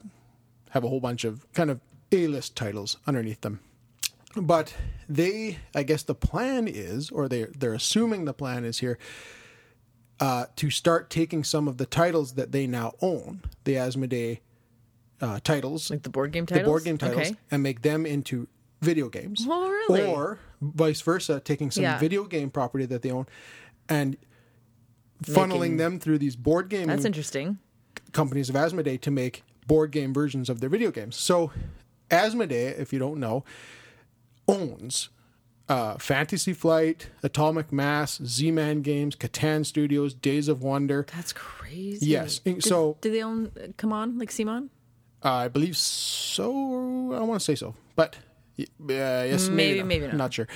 have 0.70 0.82
a 0.82 0.88
whole 0.88 0.98
bunch 1.00 1.22
of 1.24 1.46
kind 1.52 1.70
of 1.70 1.78
A 2.10 2.26
list 2.26 2.56
titles 2.56 2.96
underneath 3.06 3.42
them. 3.42 3.60
But 4.34 4.74
they, 5.08 5.58
I 5.74 5.84
guess, 5.84 6.02
the 6.02 6.14
plan 6.16 6.66
is, 6.68 7.10
or 7.10 7.28
they 7.28 7.44
they're 7.44 7.74
assuming 7.74 8.24
the 8.24 8.34
plan 8.34 8.64
is 8.64 8.80
here, 8.80 8.98
uh, 10.20 10.46
to 10.56 10.68
start 10.70 11.08
taking 11.10 11.44
some 11.44 11.68
of 11.68 11.76
the 11.78 11.86
titles 11.86 12.32
that 12.34 12.50
they 12.50 12.66
now 12.66 12.92
own, 13.00 13.42
the 13.64 13.74
Asmodee 13.74 14.40
uh, 15.20 15.38
titles, 15.44 15.90
Like 15.90 16.02
the 16.02 16.10
board 16.10 16.32
game 16.32 16.44
the 16.44 16.54
titles. 16.54 16.66
board 16.68 16.84
game 16.84 16.98
titles, 16.98 17.28
Okay. 17.28 17.36
and 17.50 17.62
make 17.62 17.82
them 17.82 18.04
into 18.04 18.48
video 18.82 19.08
games. 19.08 19.46
Really? 19.46 20.04
Or 20.04 20.38
vice 20.60 21.00
versa, 21.00 21.40
taking 21.40 21.70
some 21.70 21.84
Yeah. 21.84 21.98
video 21.98 22.24
game 22.24 22.50
property 22.50 22.84
that 22.86 23.00
they 23.02 23.10
own 23.12 23.26
and 23.88 24.16
funneling 25.22 25.60
Making- 25.60 25.76
them 25.78 25.98
through 26.00 26.18
these 26.18 26.36
board 26.36 26.68
gaming 26.68 26.88
That's 26.88 27.04
interesting. 27.04 27.58
companies 28.12 28.48
of 28.48 28.54
Asmodee 28.54 29.00
to 29.02 29.10
make 29.10 29.42
board 29.66 29.90
game 29.90 30.12
versions 30.14 30.48
of 30.48 30.60
their 30.60 30.68
video 30.68 30.90
games. 30.90 31.16
So, 31.16 31.50
Asmodee, 32.10 32.78
if 32.78 32.92
you 32.92 32.98
don't 32.98 33.18
know, 33.18 33.44
owns 34.48 35.08
uh, 35.68 35.96
Fantasy 35.98 36.52
Flight, 36.52 37.08
Atomic 37.22 37.72
Mass, 37.72 38.20
Z-Man 38.24 38.82
Games, 38.82 39.16
Catan 39.16 39.66
Studios, 39.66 40.14
Days 40.14 40.46
of 40.48 40.62
Wonder. 40.62 41.06
That's 41.14 41.32
crazy. 41.32 42.06
Yes, 42.06 42.40
and 42.46 42.62
so 42.62 42.96
Do 43.00 43.10
they 43.10 43.22
own 43.22 43.50
uh, 43.60 43.68
Come 43.76 43.92
On, 43.92 44.18
like 44.18 44.30
Simon? 44.30 44.70
uh, 45.24 45.32
I 45.32 45.48
believe 45.48 45.76
so. 45.76 47.12
I 47.14 47.20
want 47.22 47.40
to 47.40 47.44
say 47.44 47.56
so, 47.56 47.74
but 47.96 48.16
uh, 48.58 48.64
yes, 48.88 49.48
Maybe, 49.48 49.78
not. 49.80 49.86
maybe 49.88 50.06
not. 50.06 50.14
Not 50.16 50.34
sure, 50.34 50.46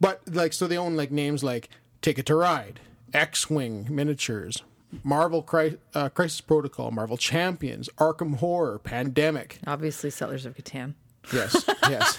but 0.00 0.20
like 0.30 0.52
so 0.52 0.66
they 0.66 0.76
own 0.76 0.94
like 0.96 1.10
names 1.10 1.42
like 1.42 1.70
Ticket 2.02 2.26
to 2.26 2.34
Ride, 2.34 2.80
X-wing 3.12 3.86
miniatures. 3.90 4.62
Marvel 5.04 5.46
uh, 5.94 6.08
Crisis 6.08 6.40
Protocol, 6.40 6.90
Marvel 6.90 7.16
Champions, 7.16 7.88
Arkham 7.98 8.36
Horror, 8.36 8.78
Pandemic, 8.80 9.58
Obviously, 9.66 10.10
Settlers 10.10 10.44
of 10.46 10.56
Catan, 10.56 10.94
Yes, 11.32 11.64
yes. 11.88 12.16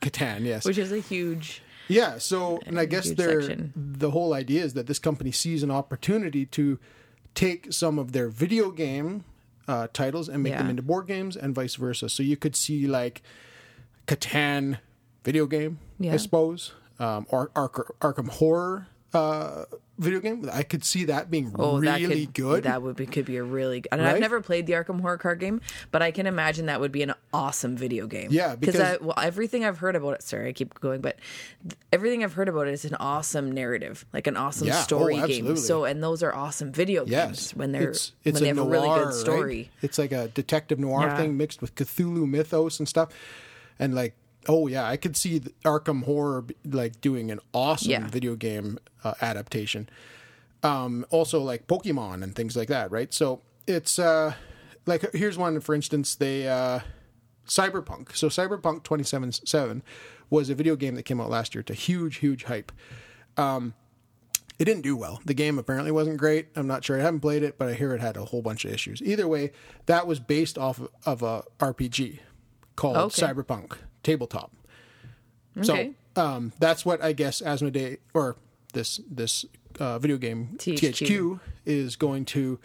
Catan, 0.00 0.40
yes. 0.44 0.64
which 0.64 0.78
is 0.78 0.90
a 0.90 0.98
huge. 0.98 1.62
Yeah, 1.86 2.18
so 2.18 2.58
and 2.66 2.78
I 2.80 2.84
guess 2.84 3.10
they're 3.12 3.40
section. 3.42 3.72
the 3.76 4.10
whole 4.10 4.34
idea 4.34 4.62
is 4.64 4.74
that 4.74 4.86
this 4.86 4.98
company 4.98 5.30
sees 5.32 5.62
an 5.62 5.70
opportunity 5.70 6.46
to 6.46 6.78
take 7.34 7.72
some 7.72 7.98
of 7.98 8.12
their 8.12 8.28
video 8.28 8.70
game 8.70 9.24
uh, 9.68 9.86
titles 9.92 10.28
and 10.28 10.42
make 10.42 10.54
them 10.56 10.68
into 10.70 10.82
board 10.82 11.06
games 11.06 11.36
and 11.36 11.54
vice 11.54 11.76
versa. 11.76 12.08
So 12.08 12.22
you 12.22 12.36
could 12.36 12.56
see 12.56 12.86
like 12.88 13.22
Catan 14.06 14.78
video 15.24 15.46
game, 15.46 15.78
I 16.02 16.16
suppose, 16.16 16.72
um, 16.98 17.26
or 17.30 17.50
Ark- 17.54 17.94
Arkham 18.00 18.28
Horror 18.28 18.88
uh, 19.12 19.64
video 20.00 20.18
game. 20.20 20.48
I 20.52 20.62
could 20.62 20.84
see 20.84 21.04
that 21.04 21.30
being 21.30 21.52
Oh, 21.58 21.80
that 21.80 22.00
really 22.00 22.26
could, 22.26 22.34
good. 22.34 22.62
That 22.64 22.82
would 22.82 22.96
be 22.96 23.06
could 23.06 23.26
be 23.26 23.36
a 23.36 23.42
really. 23.44 23.84
And 23.92 24.00
Right? 24.00 24.14
I've 24.14 24.20
never 24.20 24.40
played 24.40 24.66
the 24.66 24.72
Arkham 24.72 25.00
Horror 25.00 25.18
card 25.18 25.38
game, 25.38 25.60
but 25.92 26.02
I 26.02 26.10
can 26.10 26.26
imagine 26.26 26.66
that 26.66 26.80
would 26.80 26.90
be 26.90 27.02
an 27.02 27.14
awesome 27.32 27.76
video 27.76 28.06
game. 28.06 28.28
Yeah, 28.32 28.56
because 28.56 28.80
I, 28.80 28.96
well, 28.96 29.14
everything 29.22 29.64
I've 29.64 29.78
heard 29.78 29.94
about 29.96 30.14
it. 30.14 30.22
Sorry, 30.22 30.48
I 30.48 30.52
keep 30.52 30.80
going, 30.80 31.00
but 31.00 31.16
everything 31.92 32.24
I've 32.24 32.32
heard 32.32 32.48
about 32.48 32.66
it 32.66 32.72
is 32.72 32.84
an 32.84 32.94
awesome 32.98 33.52
narrative, 33.52 34.04
like 34.12 34.26
an 34.26 34.36
awesome 34.36 34.66
Yeah, 34.68 34.78
oh, 34.78 34.82
story 34.82 35.20
game. 35.26 35.56
So, 35.56 35.84
and 35.84 36.02
those 36.02 36.22
are 36.22 36.34
awesome 36.34 36.72
video 36.72 37.04
Yes, 37.06 37.26
games 37.26 37.54
when 37.54 37.72
they're 37.72 37.90
it's, 37.90 38.12
it's 38.24 38.34
when 38.34 38.42
they 38.42 38.48
have 38.48 38.56
noir, 38.56 38.66
a 38.66 38.70
really 38.70 38.88
good 38.88 39.04
right? 39.06 39.14
story. 39.14 39.70
It's 39.82 39.98
like 39.98 40.12
a 40.12 40.28
detective 40.28 40.78
noir 40.78 41.02
Yeah. 41.08 41.16
thing 41.16 41.36
mixed 41.36 41.60
with 41.60 41.74
Cthulhu 41.74 42.28
mythos 42.28 42.78
and 42.78 42.88
stuff, 42.88 43.10
and 43.78 43.94
like 43.94 44.14
oh 44.48 44.66
yeah, 44.66 44.86
I 44.86 44.96
could 44.96 45.16
see 45.16 45.40
Arkham 45.64 46.04
Horror 46.04 46.44
like 46.64 47.00
doing 47.00 47.30
an 47.30 47.40
awesome 47.52 47.90
Yeah. 47.90 48.08
video 48.08 48.34
game 48.36 48.78
uh, 49.04 49.14
adaptation. 49.20 49.88
Um, 50.62 51.06
also 51.10 51.40
like 51.40 51.66
Pokemon 51.66 52.22
and 52.22 52.34
things 52.34 52.56
like 52.56 52.68
that, 52.68 52.90
right? 52.90 53.12
So 53.14 53.40
it's 53.66 53.98
uh, 53.98 54.34
like 54.86 55.10
here's 55.12 55.38
one 55.38 55.60
for 55.60 55.74
instance, 55.74 56.14
they 56.14 56.48
uh, 56.48 56.80
Cyberpunk. 57.46 58.14
So 58.16 58.28
Cyberpunk 58.28 58.84
2077 58.84 59.82
was 60.28 60.48
a 60.50 60.54
video 60.54 60.76
game 60.76 60.94
that 60.94 61.02
came 61.04 61.20
out 61.20 61.28
last 61.30 61.54
year 61.54 61.62
to 61.64 61.74
huge, 61.74 62.16
huge 62.18 62.44
hype. 62.44 62.70
Um, 63.36 63.74
it 64.58 64.66
didn't 64.66 64.82
do 64.82 64.94
well. 64.96 65.20
The 65.24 65.32
game 65.34 65.58
apparently 65.58 65.90
wasn't 65.90 66.18
great. 66.18 66.48
I'm 66.54 66.66
not 66.66 66.84
sure. 66.84 66.98
I 66.98 67.02
haven't 67.02 67.20
played 67.20 67.42
it, 67.42 67.56
but 67.58 67.68
I 67.68 67.72
hear 67.72 67.94
it 67.94 68.00
had 68.02 68.16
a 68.18 68.26
whole 68.26 68.42
bunch 68.42 68.64
of 68.66 68.72
issues. 68.72 69.00
Either 69.02 69.26
way, 69.26 69.52
that 69.86 70.06
was 70.06 70.20
based 70.20 70.58
off 70.58 70.80
of, 71.06 71.22
a 71.22 71.44
RPG 71.58 72.18
called 72.76 72.96
Okay. 72.98 73.22
Cyberpunk 73.22 73.78
Tabletop. 74.02 74.52
Okay. 75.58 75.92
So 76.16 76.22
um, 76.22 76.52
that's 76.58 76.84
what 76.84 77.02
I 77.02 77.12
guess 77.12 77.40
Asmodee 77.42 77.98
or 78.14 78.36
this 78.72 79.00
this 79.10 79.44
uh, 79.78 79.98
video 79.98 80.16
game 80.16 80.54
THQ. 80.58 80.78
THQ 80.92 81.40
is 81.66 81.96
going 81.96 82.24
to 82.26 82.58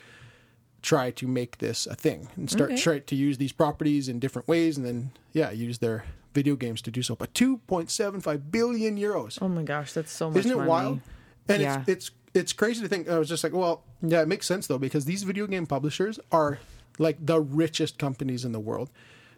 try 0.82 1.10
to 1.12 1.28
make 1.28 1.58
this 1.58 1.88
a 1.88 1.96
thing 1.96 2.28
and 2.36 2.50
start 2.50 2.72
Okay. 2.72 2.80
try 2.82 3.00
to 3.00 3.16
use 3.16 3.38
these 3.40 3.52
properties 3.52 4.08
in 4.08 4.20
different 4.20 4.48
ways, 4.48 4.78
and 4.78 4.86
then 4.86 5.12
yeah, 5.34 5.50
use 5.52 5.80
their 5.80 6.06
video 6.34 6.56
games 6.56 6.82
to 6.84 6.92
do 6.92 7.02
so. 7.02 7.16
But 7.16 7.34
2.75 7.34 8.52
billion 8.52 8.98
euros. 8.98 9.40
Oh 9.42 9.48
my 9.48 9.64
gosh, 9.64 9.94
that's 9.94 10.12
so 10.12 10.30
much. 10.30 10.40
Isn't 10.40 10.52
it 10.52 10.56
money. 10.58 10.70
wild? 10.70 11.00
And 11.48 11.62
Yeah. 11.62 11.82
it's 11.82 11.90
it's 11.90 12.12
it's 12.34 12.54
crazy 12.54 12.82
to 12.82 12.88
think. 12.88 13.10
I 13.10 13.18
was 13.18 13.30
just 13.30 13.44
like, 13.44 13.54
well, 13.54 13.84
yeah, 14.02 14.22
it 14.22 14.28
makes 14.28 14.46
sense 14.46 14.68
though 14.68 14.78
because 14.78 15.06
these 15.06 15.24
video 15.24 15.48
game 15.48 15.66
publishers 15.66 16.20
are 16.32 16.60
like 17.00 17.18
the 17.26 17.40
richest 17.42 17.98
companies 17.98 18.46
in 18.46 18.52
the 18.52 18.60
world. 18.60 18.90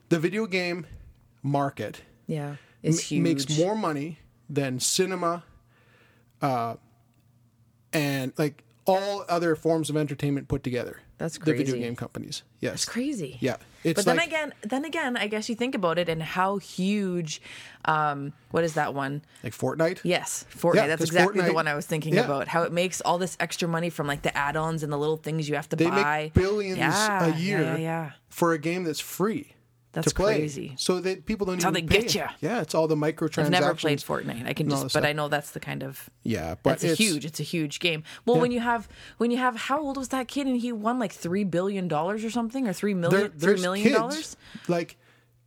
The 0.10 0.20
video 0.20 0.48
game 0.48 0.86
market 1.48 2.02
Yeah, 2.28 2.56
is 2.84 3.00
m- 3.00 3.04
huge. 3.04 3.24
makes 3.24 3.58
more 3.58 3.76
money 3.76 4.20
than 4.50 4.80
cinema, 4.80 5.44
uh, 6.42 6.76
and 7.94 8.34
like 8.38 8.64
all 8.86 9.26
other 9.28 9.56
forms 9.56 9.90
of 9.90 9.98
entertainment 9.98 10.48
put 10.48 10.64
together. 10.64 11.02
That's 11.18 11.38
The 11.40 11.46
video 11.46 11.64
crazy. 11.74 11.80
game 11.80 11.96
companies. 11.96 12.44
Yes, 12.60 12.74
It's 12.76 12.86
crazy. 12.86 13.38
Yeah, 13.42 13.58
it's 13.84 13.98
but 13.98 14.06
then 14.06 14.18
like- 14.18 14.28
again, 14.28 14.54
then 14.62 14.86
again, 14.86 15.18
I 15.18 15.28
guess 15.28 15.50
you 15.50 15.56
think 15.56 15.74
about 15.74 15.98
it 15.98 16.08
and 16.10 16.22
how 16.22 16.58
huge. 16.58 17.42
Um, 17.86 18.34
what 18.52 18.64
is 18.64 18.76
that 18.76 18.94
one? 18.94 19.24
like 19.44 19.54
Fortnite. 19.54 20.00
Yes, 20.04 20.46
Fortnite. 20.56 20.76
Yeah, 20.76 20.88
That's 20.88 21.04
exactly 21.04 21.42
the 21.42 21.54
one 21.54 21.68
I 21.68 21.74
was 21.74 21.88
thinking 21.88 22.14
yeah. 22.14 22.24
about. 22.26 22.48
How 22.48 22.64
it 22.64 22.72
makes 22.72 23.02
all 23.02 23.18
this 23.18 23.36
extra 23.40 23.68
money 23.68 23.90
from 23.90 24.06
like 24.06 24.22
the 24.22 24.36
add-ons 24.38 24.84
and 24.84 24.94
the 24.94 24.98
little 24.98 25.18
things 25.18 25.50
you 25.50 25.56
have 25.56 25.68
to 25.70 25.76
buy. 25.78 25.84
They 25.84 25.90
buy. 25.90 26.22
make 26.26 26.34
billions 26.34 26.78
Yeah, 26.78 27.26
a 27.26 27.38
year 27.38 27.62
Yeah, 27.64 27.78
yeah. 27.78 28.12
for 28.30 28.54
a 28.54 28.60
game 28.60 28.84
that's 28.84 29.00
free. 29.00 29.54
That's 29.94 30.10
to 30.10 30.16
play. 30.16 30.36
crazy. 30.38 30.74
So 30.78 31.00
that 31.00 31.26
people 31.26 31.46
don't 31.48 31.62
how 31.64 31.70
even 31.70 31.86
they 31.88 31.96
pay. 31.98 32.02
get 32.04 32.14
you. 32.16 32.26
Yeah, 32.42 32.62
it's 32.62 32.76
all 32.76 32.88
the 32.88 32.96
microtransactions. 32.96 33.46
I've 33.46 33.50
never 33.52 33.74
played 33.74 34.00
Fortnite. 34.00 34.46
I 34.48 34.54
can 34.54 34.70
just, 34.70 34.94
but 34.94 35.06
I 35.06 35.14
know 35.14 35.28
that's 35.28 35.52
the 35.52 35.60
kind 35.60 35.82
of 35.82 36.10
Yeah, 36.24 36.56
but 36.62 36.72
that's 36.72 36.84
a 36.84 36.90
it's 36.92 36.98
huge. 37.00 37.26
It's 37.26 37.40
a 37.40 37.44
huge 37.44 37.80
game. 37.80 38.04
Well, 38.26 38.40
when 38.40 38.52
you 38.52 38.60
have 38.60 38.88
when 39.18 39.32
you 39.32 39.38
have 39.38 39.56
how 39.56 39.80
old 39.82 39.98
was 39.98 40.10
that 40.10 40.28
kid 40.28 40.46
and 40.46 40.58
he 40.58 40.72
won 40.72 41.00
like 41.00 41.14
three 41.14 41.44
billion 41.46 41.88
dollars 41.88 42.24
or 42.24 42.30
something 42.30 42.68
or 42.68 42.74
three 42.74 42.94
There, 42.94 43.02
million 43.10 43.32
three 43.32 43.40
there's 43.40 43.62
million 43.62 43.84
kids, 43.88 43.96
dollars. 43.98 44.38
like 44.68 44.98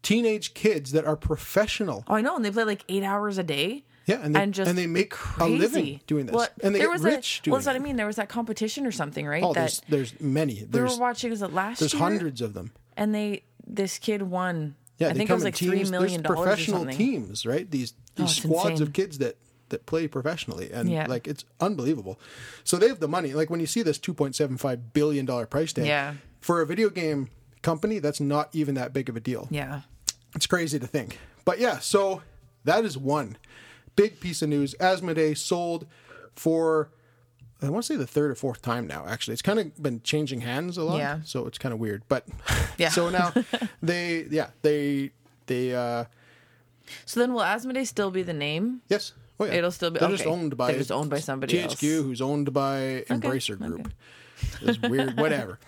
teenage 0.02 0.54
kids 0.54 0.92
that 0.92 1.04
are 1.04 1.16
professional. 1.16 2.04
Oh, 2.08 2.14
I 2.14 2.20
know, 2.22 2.36
and 2.36 2.44
they 2.44 2.50
play 2.50 2.64
like 2.64 2.84
eight 2.88 3.02
hours 3.04 3.38
a 3.38 3.42
day. 3.44 3.84
Yeah, 4.06 4.20
and 4.22 4.34
they, 4.34 4.46
just 4.46 4.68
and 4.68 4.76
they 4.76 4.86
make 4.88 5.10
crazy. 5.10 5.54
a 5.54 5.58
living 5.58 6.00
doing 6.08 6.26
this, 6.26 6.34
Well, 6.34 6.48
and 6.64 6.74
they 6.74 6.80
there 6.80 6.88
get 6.88 6.92
was 6.94 7.02
rich 7.02 7.40
a, 7.40 7.42
doing 7.44 7.52
Well, 7.52 7.58
that's 7.60 7.66
what 7.66 7.76
I 7.76 7.78
mean. 7.78 7.94
There 7.96 8.06
was 8.06 8.16
that 8.16 8.28
competition 8.28 8.84
or 8.86 8.90
something, 8.90 9.24
right? 9.26 9.44
Oh, 9.44 9.52
that 9.52 9.80
there's 9.88 10.10
there's 10.12 10.20
many. 10.20 10.66
we 10.72 10.80
were 10.80 10.96
watching. 10.96 11.30
Was 11.30 11.42
it 11.42 11.52
last 11.52 11.78
there's 11.78 11.92
year? 11.92 12.02
hundreds 12.02 12.40
of 12.40 12.54
them. 12.54 12.72
and 12.96 13.14
they 13.14 13.44
this 13.74 13.98
kid 13.98 14.22
won. 14.22 14.74
Yeah, 14.98 15.08
I 15.08 15.12
think 15.14 15.30
it 15.30 15.32
was 15.34 15.44
like 15.44 15.54
teams. 15.54 15.68
three 15.70 15.78
There's 15.78 15.90
million 15.90 16.22
dollars 16.22 16.38
professional 16.38 16.86
teams, 16.86 17.46
right? 17.46 17.70
These 17.70 17.94
these 18.16 18.26
Oh, 18.38 18.48
squads 18.48 18.70
insane. 18.72 18.86
of 18.88 18.92
kids 18.92 19.18
that 19.18 19.36
that 19.70 19.86
play 19.86 20.08
professionally, 20.08 20.70
and 20.72 20.90
Yeah. 20.90 21.06
like 21.06 21.26
it's 21.28 21.44
unbelievable. 21.60 22.18
So 22.64 22.76
they 22.76 22.88
have 22.88 22.98
the 23.00 23.08
money. 23.08 23.32
Like 23.32 23.50
when 23.50 23.60
you 23.60 23.66
see 23.66 23.82
this 23.82 23.98
2.75 23.98 24.92
billion 24.92 25.24
dollar 25.26 25.46
price 25.46 25.72
tag, 25.72 25.86
Yeah. 25.86 26.14
for 26.40 26.60
a 26.60 26.66
video 26.66 26.90
game 26.90 27.28
company, 27.62 27.98
that's 28.00 28.20
not 28.20 28.48
even 28.52 28.74
that 28.74 28.92
big 28.92 29.08
of 29.08 29.16
a 29.16 29.20
deal. 29.20 29.46
Yeah, 29.50 29.82
It's 30.34 30.46
crazy 30.46 30.78
to 30.80 30.86
think. 30.86 31.18
But 31.44 31.60
yeah, 31.60 31.78
so 31.78 32.22
that 32.64 32.84
is 32.84 32.98
one 32.98 33.36
big 33.96 34.18
piece 34.20 34.42
of 34.42 34.48
news. 34.48 34.74
Asmodee 34.80 35.36
sold 35.38 35.86
for 36.34 36.90
I 37.62 37.68
want 37.68 37.84
to 37.84 37.92
say 37.92 37.96
the 37.96 38.06
third 38.06 38.30
or 38.30 38.34
fourth 38.34 38.62
time 38.62 38.86
now. 38.86 39.04
Actually, 39.06 39.32
it's 39.34 39.42
kind 39.42 39.58
of 39.58 39.82
been 39.82 40.00
changing 40.02 40.40
hands 40.40 40.76
a 40.78 40.82
lot, 40.84 40.98
Yeah. 40.98 41.20
so 41.24 41.46
it's 41.46 41.58
kind 41.58 41.72
of 41.72 41.78
weird. 41.78 42.02
But 42.08 42.26
Yeah. 42.78 42.88
so 42.90 43.10
now 43.10 43.32
they 43.82 44.26
yeah 44.30 44.50
they 44.62 45.10
they 45.46 45.74
uh 45.74 46.04
So 47.06 47.20
then, 47.20 47.32
will 47.34 47.42
Asmodee 47.42 47.86
still 47.86 48.10
be 48.10 48.22
the 48.22 48.32
name? 48.32 48.82
yes 48.88 49.12
oh 49.38 49.44
yeah 49.46 49.52
It'll 49.54 49.70
still 49.70 49.90
be- 49.90 49.98
they're 50.00 50.08
just 50.08 50.26
owned 50.26 50.56
by 50.56 50.68
They're 50.70 50.78
just 50.80 50.92
owned 50.92 51.10
by 51.10 51.18
somebody 51.20 51.54
THQ 51.58 51.64
else. 51.64 51.80
who's 51.80 52.20
owned 52.20 52.52
by 52.52 53.04
Embracer 53.08 53.58
Group. 53.58 53.92
It's 54.62 54.80
weird, 54.80 55.16
whatever. 55.18 55.58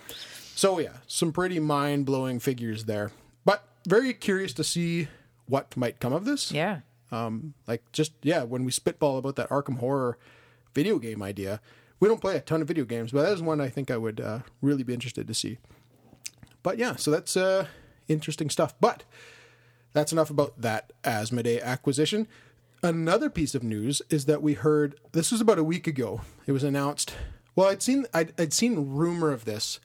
So 0.55 0.79
yeah, 0.79 0.93
some 1.07 1.31
pretty 1.31 1.59
mind 1.59 2.05
blowing 2.05 2.39
figures 2.39 2.85
there, 2.85 3.11
but 3.45 3.63
very 3.87 4.13
curious 4.13 4.53
to 4.53 4.63
see 4.63 5.07
what 5.47 5.75
might 5.77 5.99
come 5.99 6.13
of 6.13 6.25
this. 6.25 6.51
Yeah. 6.51 6.79
um, 7.11 7.53
like 7.67 7.83
just 7.91 8.13
yeah 8.23 8.43
when 8.43 8.63
we 8.65 8.71
spitball 8.71 9.17
about 9.17 9.35
that 9.35 9.49
arkham 9.49 9.77
horror 9.79 10.17
video 10.73 10.97
game 10.97 11.21
idea 11.21 11.59
we 12.03 12.09
don't 12.09 12.19
play 12.19 12.35
a 12.35 12.41
ton 12.41 12.61
of 12.61 12.67
video 12.67 12.83
games 12.83 13.13
but 13.13 13.21
that 13.21 13.31
is 13.31 13.41
one 13.41 13.61
i 13.61 13.69
think 13.69 13.89
i 13.89 13.95
would 13.95 14.19
uh, 14.19 14.39
really 14.61 14.83
be 14.83 14.93
interested 14.93 15.25
to 15.25 15.33
see. 15.33 15.57
But 16.61 16.77
yeah 16.77 16.97
so 16.97 17.09
that's 17.09 17.37
uh, 17.37 17.67
interesting 18.09 18.49
stuff. 18.49 18.73
But 18.81 19.05
that's 19.93 20.11
enough 20.11 20.29
about 20.29 20.59
that 20.59 20.91
asmodee 21.03 21.63
acquisition. 21.63 22.27
Another 22.81 23.29
piece 23.29 23.55
of 23.55 23.63
news 23.63 24.01
is 24.09 24.25
that 24.25 24.41
we 24.41 24.53
heard 24.53 24.99
this 25.13 25.31
was 25.31 25.39
about 25.39 25.59
a 25.59 25.63
week 25.63 25.87
ago 25.87 26.19
it 26.45 26.51
was 26.51 26.65
announced. 26.65 27.15
Well 27.55 27.69
i'd 27.69 27.81
seen 27.81 28.05
i'd, 28.13 28.33
I'd 28.37 28.51
seen 28.51 28.89
rumor 28.89 29.31
of 29.31 29.45
this 29.45 29.79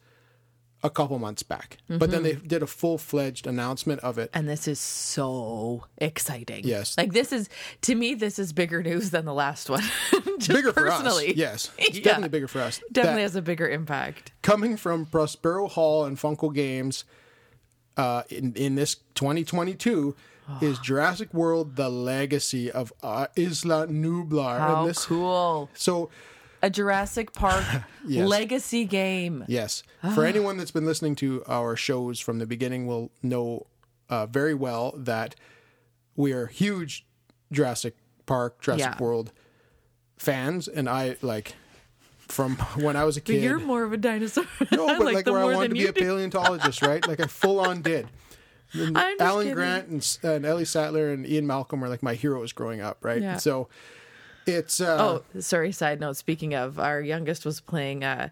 a 0.81 0.89
couple 0.89 1.19
months 1.19 1.43
back, 1.43 1.77
but 1.89 2.09
then 2.11 2.23
they 2.23 2.33
Mm-hmm. 2.33 2.47
did 2.47 2.63
a 2.63 2.67
full 2.67 2.97
fledged 2.97 3.45
announcement 3.47 3.99
of 4.01 4.17
it. 4.17 4.29
And 4.33 4.47
this 4.47 4.67
is 4.67 4.79
so 4.79 5.85
exciting. 5.97 6.63
Yes. 6.65 6.97
Like 6.97 7.11
this 7.11 7.33
is 7.33 7.49
to 7.81 7.95
me 7.95 8.13
this 8.15 8.39
is 8.39 8.53
bigger 8.53 8.81
news 8.81 9.09
than 9.11 9.25
the 9.25 9.33
last 9.33 9.69
one. 9.69 9.83
Bigger 10.47 10.71
personally. 10.71 11.25
for 11.25 11.31
us, 11.31 11.35
yes, 11.35 11.71
it's 11.77 11.97
Yeah. 11.97 12.03
definitely 12.03 12.29
bigger 12.29 12.47
for 12.47 12.61
us. 12.61 12.79
Definitely 12.91 13.17
That- 13.17 13.21
has 13.23 13.35
a 13.35 13.41
bigger 13.41 13.67
impact. 13.69 14.31
coming 14.41 14.77
from 14.77 15.05
Prospero 15.05 15.67
Hall 15.67 16.05
and 16.05 16.17
Funko 16.17 16.53
Games 16.53 17.03
uh, 17.97 18.23
in 18.29 18.53
in 18.53 18.75
this 18.75 18.95
2022 19.15 20.15
is 20.61 20.79
Jurassic 20.79 21.33
World: 21.33 21.75
The 21.75 21.89
Legacy 21.89 22.71
of 22.71 22.93
uh, 23.03 23.27
Isla 23.35 23.87
Nublar. 23.87 24.59
How 24.59 24.81
and 24.81 24.89
this, 24.89 25.05
cool. 25.05 25.69
So 25.73 26.09
A 26.61 26.69
Jurassic 26.69 27.33
Park 27.33 27.63
Yes. 28.07 28.27
legacy 28.27 28.85
game. 28.85 29.45
yes, 29.47 29.83
Ah. 30.03 30.13
for 30.15 30.25
anyone 30.25 30.57
that's 30.57 30.71
been 30.71 30.85
listening 30.85 31.15
to 31.15 31.43
our 31.47 31.75
shows 31.75 32.19
from 32.19 32.39
the 32.39 32.45
beginning, 32.45 32.87
will 32.87 33.11
know 33.23 33.67
uh, 34.09 34.25
very 34.25 34.53
well 34.53 34.93
that 34.97 35.35
we 36.15 36.31
are 36.33 36.47
huge 36.47 37.05
Jurassic 37.51 37.95
Park, 38.25 38.61
Jurassic 38.61 38.85
Yeah. 38.85 38.97
World 39.03 39.31
fans, 40.17 40.67
and 40.67 40.89
I 40.89 41.15
like. 41.21 41.55
From 42.27 42.57
when 42.75 42.95
I 42.95 43.05
was 43.05 43.17
a 43.17 43.21
But 43.21 43.25
kid, 43.25 43.41
you're 43.43 43.57
more 43.57 43.83
of 43.83 43.91
a 43.91 43.97
dinosaur. 43.97 44.45
No, 44.71 44.85
but 44.85 44.99
like 45.01 45.15
like, 45.15 45.25
where 45.25 45.39
I 45.39 45.45
wanted 45.45 45.69
to 45.69 45.73
be 45.73 45.87
a 45.87 45.93
paleontologist, 45.93 46.83
right? 46.83 47.05
Like 47.07 47.19
I 47.19 47.25
full 47.25 47.59
on 47.59 47.81
did. 47.81 48.07
Alan 48.75 49.15
kidding. 49.45 49.53
Grant 49.55 49.87
and, 49.87 50.17
and 50.23 50.45
Ellie 50.45 50.65
Sattler 50.65 51.09
and 51.11 51.25
Ian 51.27 51.47
Malcolm 51.47 51.81
were 51.81 51.89
like 51.89 52.03
my 52.03 52.13
heroes 52.13 52.53
growing 52.53 52.81
up, 52.81 53.03
right? 53.03 53.19
Yeah. 53.19 53.37
So 53.37 53.67
it's 54.53 54.81
uh, 54.81 54.97
Oh, 55.35 55.39
sorry. 55.41 55.71
Side 55.71 55.99
note. 55.99 56.17
Speaking 56.17 56.53
of, 56.55 56.79
our 56.79 57.01
youngest 57.01 57.45
was 57.45 57.61
playing 57.61 58.03
uh, 58.03 58.29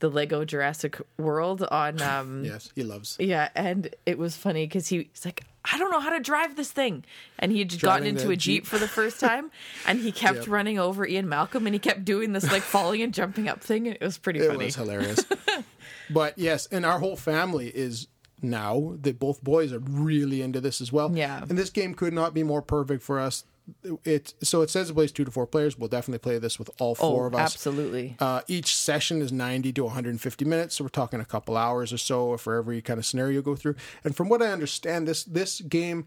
the 0.00 0.08
Lego 0.10 0.44
Jurassic 0.44 1.00
World 1.18 1.62
on. 1.70 2.00
Um, 2.02 2.44
yes, 2.44 2.70
he 2.74 2.82
loves 2.82 3.16
Yeah, 3.20 3.48
and 3.54 3.94
it 4.06 4.18
was 4.18 4.36
funny 4.36 4.66
because 4.66 4.88
he, 4.88 5.08
he's 5.12 5.24
like, 5.24 5.44
I 5.64 5.78
don't 5.78 5.90
know 5.92 6.00
how 6.00 6.10
to 6.10 6.18
drive 6.20 6.56
this 6.56 6.72
thing, 6.72 7.04
and 7.38 7.52
he 7.52 7.60
had 7.60 7.68
just 7.70 7.82
gotten 7.82 8.04
into 8.06 8.30
a 8.30 8.36
jeep 8.36 8.64
Jeep. 8.64 8.66
for 8.66 8.78
the 8.78 8.88
first 8.88 9.20
time, 9.20 9.52
and 9.86 10.00
he 10.00 10.10
kept 10.10 10.38
Yep. 10.38 10.48
running 10.48 10.78
over 10.78 11.06
Ian 11.06 11.28
Malcolm, 11.28 11.66
and 11.66 11.74
he 11.74 11.78
kept 11.78 12.04
doing 12.04 12.32
this 12.32 12.50
like 12.50 12.62
falling 12.62 13.00
and 13.00 13.14
jumping 13.14 13.48
up 13.48 13.60
thing, 13.62 13.86
and 13.86 13.96
it 14.00 14.02
was 14.04 14.18
pretty 14.18 14.40
it 14.40 14.48
funny. 14.48 14.64
It 14.64 14.66
was 14.66 14.74
hilarious. 14.76 15.24
but 16.10 16.36
yes, 16.36 16.66
and 16.72 16.84
our 16.84 16.98
whole 16.98 17.16
family 17.16 17.68
is 17.68 18.08
now 18.42 18.96
that 19.02 19.20
both 19.20 19.40
boys 19.44 19.72
are 19.72 19.78
really 19.78 20.42
into 20.42 20.60
this 20.60 20.80
as 20.80 20.90
well. 20.92 21.16
Yeah. 21.16 21.42
and 21.48 21.56
this 21.56 21.70
game 21.70 21.94
could 21.94 22.12
not 22.12 22.34
be 22.34 22.42
more 22.42 22.60
perfect 22.60 23.04
for 23.04 23.20
us. 23.20 23.44
It 24.04 24.34
so 24.42 24.62
it 24.62 24.70
says 24.70 24.90
it 24.90 24.94
plays 24.94 25.12
two 25.12 25.24
to 25.24 25.30
four 25.30 25.46
players. 25.46 25.78
We'll 25.78 25.88
definitely 25.88 26.18
play 26.18 26.38
this 26.38 26.58
with 26.58 26.70
all 26.80 26.94
four 26.94 27.24
oh, 27.24 27.26
of 27.28 27.34
us. 27.34 27.54
absolutely. 27.54 28.16
Uh, 28.18 28.42
each 28.48 28.76
session 28.76 29.22
is 29.22 29.30
90 29.32 29.72
to 29.74 29.84
150 29.84 30.44
minutes, 30.44 30.74
so 30.74 30.84
we're 30.84 30.88
talking 30.88 31.20
a 31.20 31.24
couple 31.24 31.56
hours 31.56 31.92
or 31.92 31.98
so 31.98 32.36
for 32.36 32.56
every 32.56 32.82
kind 32.82 32.98
of 32.98 33.06
scenario 33.06 33.34
you 33.34 33.42
go 33.42 33.54
through. 33.54 33.76
And 34.04 34.16
from 34.16 34.28
what 34.28 34.42
I 34.42 34.48
understand, 34.48 35.06
this 35.06 35.22
this 35.24 35.60
game 35.60 36.06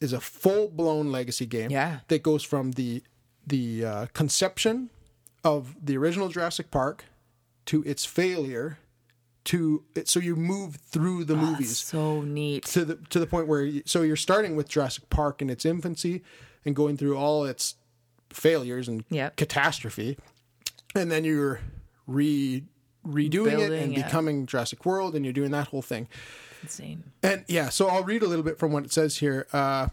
is 0.00 0.12
a 0.12 0.20
full 0.20 0.68
blown 0.68 1.12
legacy 1.12 1.46
game. 1.46 1.70
Yeah. 1.70 2.00
that 2.08 2.22
goes 2.22 2.42
from 2.42 2.72
the 2.72 3.02
the 3.46 3.84
uh, 3.84 4.06
conception 4.12 4.90
of 5.44 5.76
the 5.84 5.96
original 5.96 6.28
Jurassic 6.28 6.70
Park 6.70 7.04
to 7.66 7.82
its 7.84 8.04
failure 8.04 8.78
to 9.44 9.84
it. 9.94 10.08
So 10.08 10.20
you 10.20 10.36
move 10.36 10.76
through 10.76 11.24
the 11.24 11.36
movies 11.36 11.78
So 11.78 12.22
neat. 12.22 12.64
to 12.66 12.84
the 12.84 12.96
to 13.10 13.18
the 13.18 13.26
point 13.26 13.48
where 13.48 13.62
you, 13.62 13.82
so 13.86 14.02
you're 14.02 14.16
starting 14.16 14.56
with 14.56 14.68
Jurassic 14.68 15.08
Park 15.10 15.42
in 15.42 15.50
its 15.50 15.64
infancy 15.64 16.22
and 16.64 16.74
going 16.76 16.96
through 16.96 17.16
all 17.16 17.44
its 17.44 17.76
failures 18.30 18.88
and 18.88 19.04
Yep. 19.10 19.36
catastrophe, 19.36 20.16
and 20.94 21.10
then 21.10 21.24
you're 21.24 21.60
re 22.06 22.64
redoing 23.06 23.58
it 23.58 23.72
and 23.72 23.92
it. 23.96 24.04
becoming 24.04 24.44
Jurassic 24.46 24.84
World, 24.84 25.14
and 25.14 25.24
you're 25.24 25.32
doing 25.32 25.50
that 25.52 25.68
whole 25.68 25.82
thing. 25.82 26.06
Insane. 26.62 27.04
And 27.22 27.44
yeah, 27.48 27.70
so 27.70 27.88
I'll 27.88 28.04
read 28.04 28.22
a 28.22 28.26
little 28.26 28.44
bit 28.44 28.58
from 28.58 28.72
what 28.72 28.84
it 28.84 28.92
says 28.92 29.16
here. 29.18 29.46
Uh, 29.52 29.88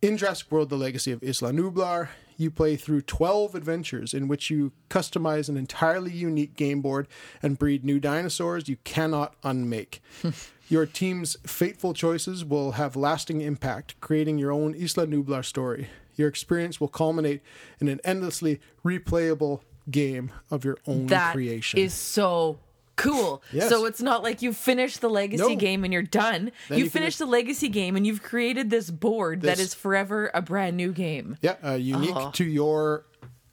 in 0.00 0.16
Jurassic 0.16 0.50
World: 0.50 0.70
The 0.70 0.76
Legacy 0.76 1.12
of 1.12 1.22
Isla 1.22 1.52
Nublar, 1.52 2.08
you 2.40 2.50
play 2.50 2.74
through 2.74 3.02
12 3.02 3.54
adventures 3.54 4.14
in 4.14 4.26
which 4.26 4.48
you 4.50 4.72
customize 4.88 5.48
an 5.48 5.56
entirely 5.56 6.10
unique 6.10 6.56
game 6.56 6.80
board 6.80 7.06
and 7.42 7.58
breed 7.58 7.84
new 7.84 8.00
dinosaurs 8.00 8.68
you 8.68 8.76
cannot 8.84 9.34
unmake. 9.44 10.00
your 10.68 10.86
team's 10.86 11.36
fateful 11.46 11.92
choices 11.92 12.44
will 12.44 12.72
have 12.72 12.96
lasting 12.96 13.42
impact, 13.42 14.00
creating 14.00 14.38
your 14.38 14.52
own 14.52 14.74
Isla 14.74 15.06
Nublar 15.06 15.44
story. 15.44 15.88
Your 16.16 16.28
experience 16.28 16.80
will 16.80 16.88
culminate 16.88 17.42
in 17.78 17.88
an 17.88 18.00
endlessly 18.04 18.58
replayable 18.84 19.60
game 19.90 20.32
of 20.50 20.64
your 20.64 20.78
own 20.86 21.06
That 21.08 21.32
creation. 21.34 21.78
is 21.78 21.92
so 21.92 22.58
cool. 23.00 23.42
Yes. 23.52 23.68
So 23.68 23.84
it's 23.86 24.00
not 24.02 24.22
like 24.22 24.42
you 24.42 24.52
finish 24.52 24.96
the 24.98 25.08
legacy 25.10 25.54
No. 25.54 25.56
game 25.56 25.84
and 25.84 25.92
you're 25.92 26.02
done. 26.02 26.52
Then 26.68 26.78
you 26.78 26.84
you 26.84 26.90
can 26.90 27.00
finish 27.00 27.16
the 27.16 27.26
legacy 27.26 27.68
game 27.68 27.96
and 27.96 28.06
you've 28.06 28.22
created 28.22 28.70
this 28.70 28.90
board 28.90 29.42
that 29.42 29.56
This- 29.58 29.68
is 29.68 29.74
forever 29.74 30.30
a 30.34 30.42
brand 30.42 30.76
new 30.76 30.92
game. 30.92 31.36
Yeah, 31.42 31.56
uh, 31.64 31.72
unique 31.74 32.14
Oh. 32.16 32.30
to 32.32 32.44
your 32.44 33.04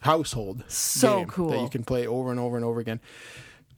household. 0.01 0.63
So 0.67 1.25
cool. 1.25 1.49
that 1.51 1.61
you 1.61 1.69
can 1.69 1.83
play 1.83 2.05
over 2.07 2.31
and 2.31 2.39
over 2.39 2.55
and 2.55 2.65
over 2.65 2.79
again. 2.79 2.99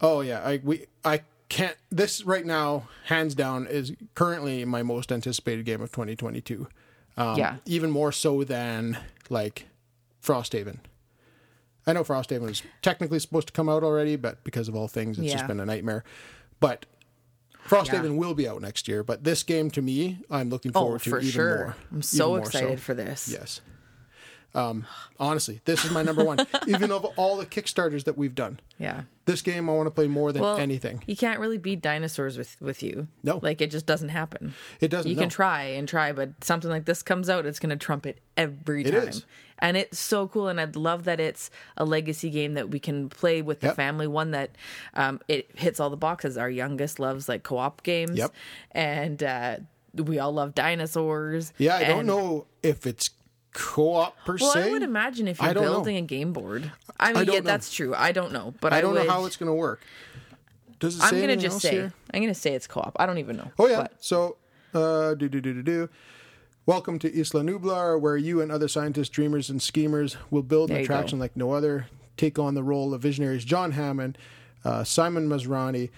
Oh 0.01 0.21
yeah, 0.21 0.41
I 0.43 0.59
we 0.63 0.85
I 1.03 1.21
can't. 1.49 1.75
This 1.89 2.23
right 2.25 2.45
now, 2.45 2.87
hands 3.05 3.35
down, 3.35 3.67
is 3.67 3.91
currently 4.15 4.63
my 4.65 4.83
most 4.83 5.11
anticipated 5.11 5.65
game 5.65 5.81
of 5.81 5.91
2022. 5.91 6.67
Um, 7.17 7.37
Yeah. 7.37 7.57
even 7.65 7.89
more 7.91 8.11
so 8.11 8.43
than 8.43 8.97
like 9.29 9.65
Frosthaven. 10.23 10.77
I 11.89 11.93
know 11.93 12.03
Frosthaven 12.03 12.41
was 12.41 12.61
technically 12.81 13.17
supposed 13.19 13.47
to 13.47 13.53
come 13.53 13.67
out 13.67 13.83
already, 13.83 14.15
but 14.15 14.43
because 14.43 14.67
of 14.67 14.75
all 14.75 14.87
things, 14.87 15.17
it's 15.17 15.27
Yeah. 15.27 15.33
just 15.37 15.47
been 15.47 15.59
a 15.59 15.65
nightmare. 15.65 16.03
But 16.59 16.85
Frosthaven 17.67 18.15
will 18.17 18.33
be 18.35 18.47
out 18.47 18.61
next 18.61 18.87
year. 18.87 19.03
But 19.03 19.23
this 19.23 19.41
game, 19.43 19.71
to 19.71 19.81
me, 19.81 20.23
I'm 20.29 20.49
looking 20.49 20.71
Oh, 20.75 20.81
forward 20.81 21.01
to 21.01 21.09
for 21.09 21.19
even 21.19 21.31
sure. 21.31 21.57
more. 21.57 21.75
I'm 21.91 22.01
so 22.01 22.35
excited 22.35 22.79
for 22.79 22.93
this. 22.93 23.27
Yes. 23.27 23.61
Um, 24.55 24.85
honestly, 25.19 25.61
this 25.65 25.85
is 25.85 25.91
my 25.91 26.01
number 26.01 26.23
one. 26.23 26.39
Even 26.67 26.91
of 26.91 27.05
all 27.17 27.37
the 27.37 27.45
Kickstarters 27.45 28.05
that 28.05 28.17
we've 28.17 28.33
done, 28.33 28.59
Yeah. 28.79 29.03
this 29.25 29.41
game 29.43 29.69
I 29.69 29.73
want 29.73 29.85
to 29.87 29.91
play 29.91 30.07
more 30.07 30.31
than 30.31 30.41
Well, 30.41 30.57
anything. 30.57 31.03
You 31.05 31.15
can't 31.15 31.39
really 31.39 31.59
beat 31.59 31.81
dinosaurs 31.81 32.37
with 32.37 32.55
with 32.59 32.81
you. 32.81 33.07
No. 33.23 33.39
Like 33.43 33.61
it 33.61 33.69
just 33.69 33.85
doesn't 33.85 34.09
happen. 34.09 34.55
It 34.81 34.87
doesn't. 34.89 35.09
You 35.09 35.15
no. 35.15 35.21
can 35.23 35.29
try 35.29 35.63
and 35.63 35.87
try, 35.87 36.11
but 36.13 36.43
something 36.43 36.69
like 36.71 36.85
this 36.85 37.03
comes 37.03 37.29
out, 37.29 37.45
it's 37.45 37.59
going 37.59 37.69
to 37.69 37.75
trump 37.75 38.05
it 38.07 38.19
every 38.37 38.83
time. 38.83 39.07
is. 39.09 39.25
And 39.61 39.75
it's 39.75 39.99
so 39.99 40.27
cool, 40.27 40.47
and 40.47 40.59
I'd 40.59 40.77
love 40.77 41.03
that 41.03 41.19
it's 41.19 41.51
a 41.75 41.83
legacy 41.83 42.29
game 42.29 42.53
that 42.53 42.69
we 42.69 42.79
can 42.79 43.09
play 43.09 43.41
with 43.41 43.59
the 43.59 43.67
Yep. 43.67 43.75
family. 43.75 44.07
One 44.07 44.31
that 44.31 44.51
um, 44.93 45.19
it 45.27 45.51
hits 45.59 45.79
all 45.81 45.89
the 45.89 45.97
boxes. 45.97 46.37
Our 46.37 46.49
youngest 46.49 46.97
loves 46.97 47.27
like 47.29 47.43
co-op 47.43 47.83
games, 47.83 48.17
Yep. 48.17 48.33
and 48.71 49.21
uh, 49.21 49.57
we 49.95 50.17
all 50.17 50.31
love 50.31 50.55
dinosaurs. 50.55 51.51
Yeah, 51.57 51.75
I 51.75 51.83
don't 51.83 52.05
know 52.05 52.47
if 52.63 52.87
it's 52.87 53.09
co-op 53.59 54.15
per 54.25 54.37
Well, 54.39 54.51
se. 54.53 54.69
I 54.69 54.71
would 54.71 54.83
imagine 54.83 55.27
if 55.27 55.41
you're 55.41 55.53
don't 55.53 55.63
know. 55.63 55.71
building 55.73 55.97
a 55.97 56.01
game 56.01 56.33
board. 56.33 56.71
I 56.99 57.13
mean, 57.13 57.25
don't 57.25 57.33
yeah, 57.35 57.39
know. 57.41 57.45
that's 57.45 57.71
true. 57.73 57.93
I 57.95 58.11
don't 58.11 58.31
know, 58.31 58.53
but 58.61 58.73
I, 58.73 58.77
I 58.77 58.81
don't 58.81 58.93
would, 58.93 59.05
know 59.05 59.09
how 59.11 59.25
it's 59.25 59.35
going 59.37 59.49
to 59.49 59.53
work. 59.53 59.81
Does 60.79 60.95
it 60.95 61.01
say 61.01 61.07
I'm 61.17 61.21
gonna 61.21 61.35
just 61.35 61.59
say. 61.59 61.71
here? 61.71 61.93
I'm 62.13 62.21
gonna 62.21 62.33
say 62.33 62.53
it's 62.53 62.65
co-op. 62.65 62.95
I 62.97 63.05
don't 63.05 63.17
even 63.17 63.35
know. 63.35 63.51
Oh 63.59 63.67
yeah. 63.67 63.81
But- 63.81 63.93
So, 63.99 64.37
uh, 64.73 65.13
do 65.15 65.27
do 65.27 65.41
do 65.41 65.53
do 65.53 65.61
do. 65.61 65.89
Welcome 66.65 66.99
to 66.99 67.09
Isla 67.13 67.41
Nublar, 67.43 67.99
where 67.99 68.15
you 68.15 68.41
and 68.41 68.49
other 68.51 68.67
scientists, 68.69 69.09
dreamers, 69.09 69.49
and 69.49 69.61
schemers 69.61 70.15
will 70.31 70.43
build 70.43 70.69
an 70.69 70.77
you 70.77 70.81
go. 70.81 70.93
attraction 70.93 71.19
like 71.19 71.35
no 71.35 71.51
other. 71.51 71.87
Take 72.15 72.39
on 72.39 72.53
the 72.53 72.63
role 72.63 72.93
of 72.93 73.01
visionaries 73.01 73.43
John 73.43 73.71
Hammond, 73.71 74.17
uh, 74.63 74.83
Simon 74.85 75.27
Masrani, 75.27 75.89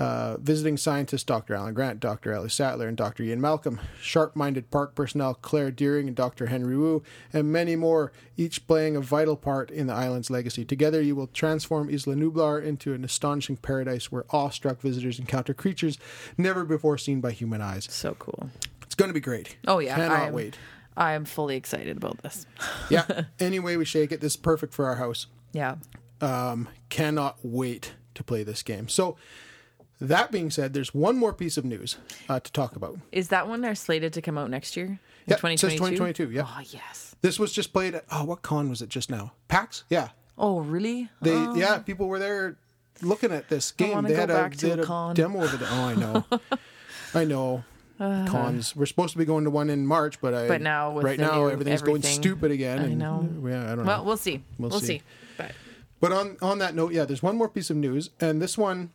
uh, 0.00 0.38
visiting 0.38 0.78
scientists 0.78 1.24
Dr. 1.24 1.54
Alan 1.54 1.74
Grant, 1.74 2.00
Dr. 2.00 2.32
Ellie 2.32 2.48
Sattler, 2.48 2.88
and 2.88 2.96
Dr. 2.96 3.22
Ian 3.22 3.38
Malcolm, 3.38 3.78
sharp-minded 4.00 4.70
park 4.70 4.94
personnel 4.94 5.34
Claire 5.34 5.70
Dearing 5.70 6.06
and 6.06 6.16
Dr. 6.16 6.46
Henry 6.46 6.74
Wu, 6.74 7.02
and 7.34 7.52
many 7.52 7.76
more, 7.76 8.10
each 8.38 8.66
playing 8.66 8.96
a 8.96 9.02
vital 9.02 9.36
part 9.36 9.70
in 9.70 9.88
the 9.88 9.92
island's 9.92 10.30
legacy. 10.30 10.64
Together, 10.64 11.02
you 11.02 11.14
will 11.14 11.26
transform 11.26 11.90
Isla 11.90 12.14
Nublar 12.14 12.64
into 12.64 12.94
an 12.94 13.04
astonishing 13.04 13.58
paradise 13.58 14.10
where 14.10 14.24
awestruck 14.30 14.80
visitors 14.80 15.18
encounter 15.18 15.52
creatures 15.52 15.98
never 16.38 16.64
before 16.64 16.96
seen 16.96 17.20
by 17.20 17.32
human 17.32 17.60
eyes. 17.60 17.86
So 17.90 18.14
cool. 18.18 18.48
It's 18.80 18.94
going 18.94 19.10
to 19.10 19.14
be 19.14 19.20
great. 19.20 19.58
Oh 19.68 19.80
yeah, 19.80 19.96
cannot 19.96 20.28
I'm, 20.28 20.32
wait. 20.32 20.56
I 20.96 21.12
am 21.12 21.26
fully 21.26 21.56
excited 21.56 21.98
about 21.98 22.22
this. 22.22 22.46
Yeah. 22.88 23.24
any 23.38 23.58
way 23.60 23.76
we 23.76 23.84
shake 23.84 24.12
it, 24.12 24.22
this 24.22 24.32
is 24.32 24.36
perfect 24.38 24.72
for 24.72 24.86
our 24.86 24.96
house. 24.96 25.26
Yeah. 25.52 25.76
Um, 26.22 26.68
cannot 26.88 27.36
wait 27.42 27.92
to 28.14 28.24
play 28.24 28.42
this 28.44 28.62
game. 28.62 28.88
So, 28.88 29.18
that 30.00 30.32
being 30.32 30.50
said, 30.50 30.72
there's 30.72 30.94
one 30.94 31.16
more 31.16 31.32
piece 31.32 31.56
of 31.56 31.64
news 31.64 31.96
uh, 32.28 32.40
to 32.40 32.52
talk 32.52 32.76
about. 32.76 32.98
Is 33.12 33.28
that 33.28 33.48
one 33.48 33.64
are 33.64 33.74
slated 33.74 34.12
to 34.14 34.22
come 34.22 34.38
out 34.38 34.50
next 34.50 34.76
year? 34.76 34.98
Yeah, 35.26 35.36
says 35.36 35.74
2022, 35.74 36.30
yeah. 36.30 36.46
Oh 36.46 36.60
yes. 36.70 37.14
This 37.22 37.38
was 37.38 37.52
just 37.52 37.72
played 37.72 37.94
at 37.94 38.04
oh, 38.10 38.24
what 38.24 38.42
con 38.42 38.70
was 38.70 38.82
it 38.82 38.88
just 38.88 39.10
now? 39.10 39.32
PAX? 39.48 39.84
Yeah, 39.88 40.08
Oh 40.40 40.60
really? 40.60 41.10
they 41.20 41.34
ah. 41.34 41.54
yeah 41.54 41.78
people 41.78 42.08
were 42.08 42.18
there 42.18 42.56
looking 43.02 43.30
at 43.30 43.48
this 43.48 43.70
game. 43.72 44.02
They 44.04 44.14
had, 44.14 44.30
back 44.30 44.54
a, 44.54 44.56
to 44.56 44.66
they 44.66 44.70
had 44.70 44.80
a 44.80 44.84
con. 44.84 45.14
demo 45.14 45.44
of 45.44 45.54
it. 45.54 45.60
Oh, 45.62 45.84
I 45.84 45.94
know, 45.94 46.24
I 47.14 47.24
know. 47.24 47.64
Uh-huh. 48.00 48.26
Cons. 48.30 48.74
We're 48.74 48.86
supposed 48.86 49.12
to 49.12 49.18
be 49.18 49.26
going 49.26 49.44
to 49.44 49.50
one 49.50 49.68
in 49.68 49.86
March, 49.86 50.22
but 50.22 50.32
I. 50.32 50.48
But 50.48 50.62
now 50.62 50.92
with 50.92 51.04
right 51.04 51.18
now, 51.18 51.48
everything's 51.48 51.82
going 51.82 52.02
stupid 52.02 52.50
again. 52.50 52.78
I 52.78 52.84
and, 52.84 52.98
know. 52.98 53.28
Yeah, 53.46 53.64
I 53.64 53.74
don't 53.74 53.78
know. 53.78 53.84
Well, 53.84 54.04
we'll 54.06 54.16
see. 54.16 54.42
We'll 54.58 54.70
We'll, 54.70 54.80
see. 54.80 54.86
see. 54.86 55.02
But 55.36 55.52
But 56.00 56.12
on 56.12 56.38
on 56.40 56.58
that 56.60 56.74
note, 56.74 56.94
yeah, 56.94 57.04
there's 57.04 57.22
one 57.22 57.36
more 57.36 57.50
piece 57.50 57.68
of 57.68 57.76
news, 57.76 58.08
and 58.18 58.40
this 58.40 58.56
one 58.56 58.92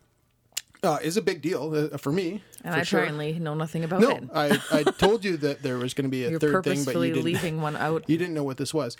uh, 0.82 0.98
is 1.02 1.16
a 1.16 1.22
big 1.22 1.42
deal 1.42 1.90
uh, 1.92 1.96
for 1.96 2.12
me. 2.12 2.42
And 2.64 2.74
for 2.74 2.80
I 2.80 2.82
sure. 2.82 3.00
apparently 3.00 3.38
know 3.38 3.54
nothing 3.54 3.84
about 3.84 4.00
No, 4.00 4.10
it. 4.10 4.24
I, 4.34 4.60
I 4.72 4.82
told 4.98 5.24
you 5.24 5.36
that 5.38 5.62
there 5.62 5.78
was 5.78 5.94
going 5.94 6.04
to 6.04 6.10
be 6.10 6.24
a 6.24 6.30
You're 6.30 6.40
third 6.40 6.64
thing, 6.64 6.84
but 6.84 6.94
you 6.96 7.02
didn't. 7.14 7.24
leaving 7.24 7.60
one 7.60 7.76
out. 7.76 8.04
You 8.08 8.18
didn't 8.18 8.34
know 8.34 8.44
what 8.44 8.56
this 8.56 8.72
was. 8.74 8.96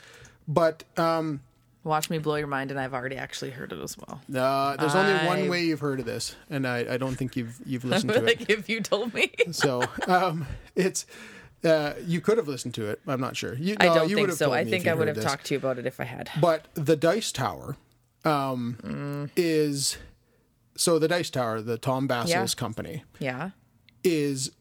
But 0.48 0.84
um, 0.96 1.40
Watch 1.84 2.10
me 2.10 2.18
blow 2.18 2.34
your 2.36 2.46
mind, 2.48 2.70
and 2.72 2.80
I've 2.80 2.94
already 2.94 3.16
actually 3.16 3.50
heard 3.52 3.72
it 3.72 3.78
as 3.80 3.96
well. 3.96 4.20
uh, 4.34 4.76
there's 4.76 4.94
only 4.94 5.26
one 5.26 5.48
way 5.48 5.64
you've 5.64 5.80
heard 5.80 6.00
of 6.00 6.06
this, 6.06 6.34
and 6.50 6.66
I, 6.66 6.94
I 6.94 6.96
don't 6.96 7.14
think 7.14 7.36
you've 7.36 7.58
you've 7.64 7.84
listened 7.92 8.12
to 8.12 8.18
it. 8.18 8.24
like 8.24 8.50
if 8.50 8.68
you 8.68 8.80
told 8.80 9.14
me, 9.14 9.30
So 9.52 9.84
um, 10.08 10.46
it's 10.74 11.06
uh, 11.64 11.92
you 12.04 12.20
could 12.20 12.38
have 12.38 12.48
listened 12.48 12.74
to 12.74 12.88
it. 12.90 13.00
I'm 13.06 13.20
not 13.20 13.36
sure. 13.36 13.54
You, 13.54 13.76
I 13.80 13.86
don't 13.86 14.08
think 14.08 14.32
so. 14.32 14.52
I 14.52 14.64
think 14.64 14.86
I 14.88 14.94
would 14.94 15.06
have 15.08 15.16
this. 15.16 15.24
talked 15.24 15.46
to 15.46 15.54
you 15.54 15.58
about 15.58 15.78
it 15.78 15.86
if 15.86 16.00
I 16.00 16.04
had. 16.04 16.28
But 16.40 16.66
the 16.74 16.96
Dice 16.96 17.30
Tower 17.32 17.76
um, 18.24 18.78
Mm. 18.82 19.30
is 19.36 19.96
so 20.76 20.98
the 20.98 21.08
Dice 21.08 21.30
Tower, 21.30 21.60
the 21.60 21.78
Tom 21.78 22.06
Vasel's 22.08 22.54
Yeah. 22.54 22.58
company, 22.60 23.04
Yeah. 23.18 23.50
is 24.04 24.52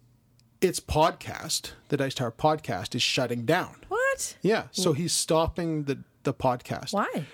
its 0.62 0.80
podcast, 0.80 1.72
the 1.90 1.98
Dice 1.98 2.16
Tower 2.16 2.32
podcast, 2.32 2.96
is 2.96 3.02
shutting 3.02 3.46
down. 3.46 3.76
What? 3.90 4.38
Yeah, 4.42 4.68
so 4.72 4.94
he's 4.94 5.14
stopping 5.14 5.84
the 5.84 6.00
the 6.24 6.34
podcast 6.34 6.92
Why? 6.94 7.26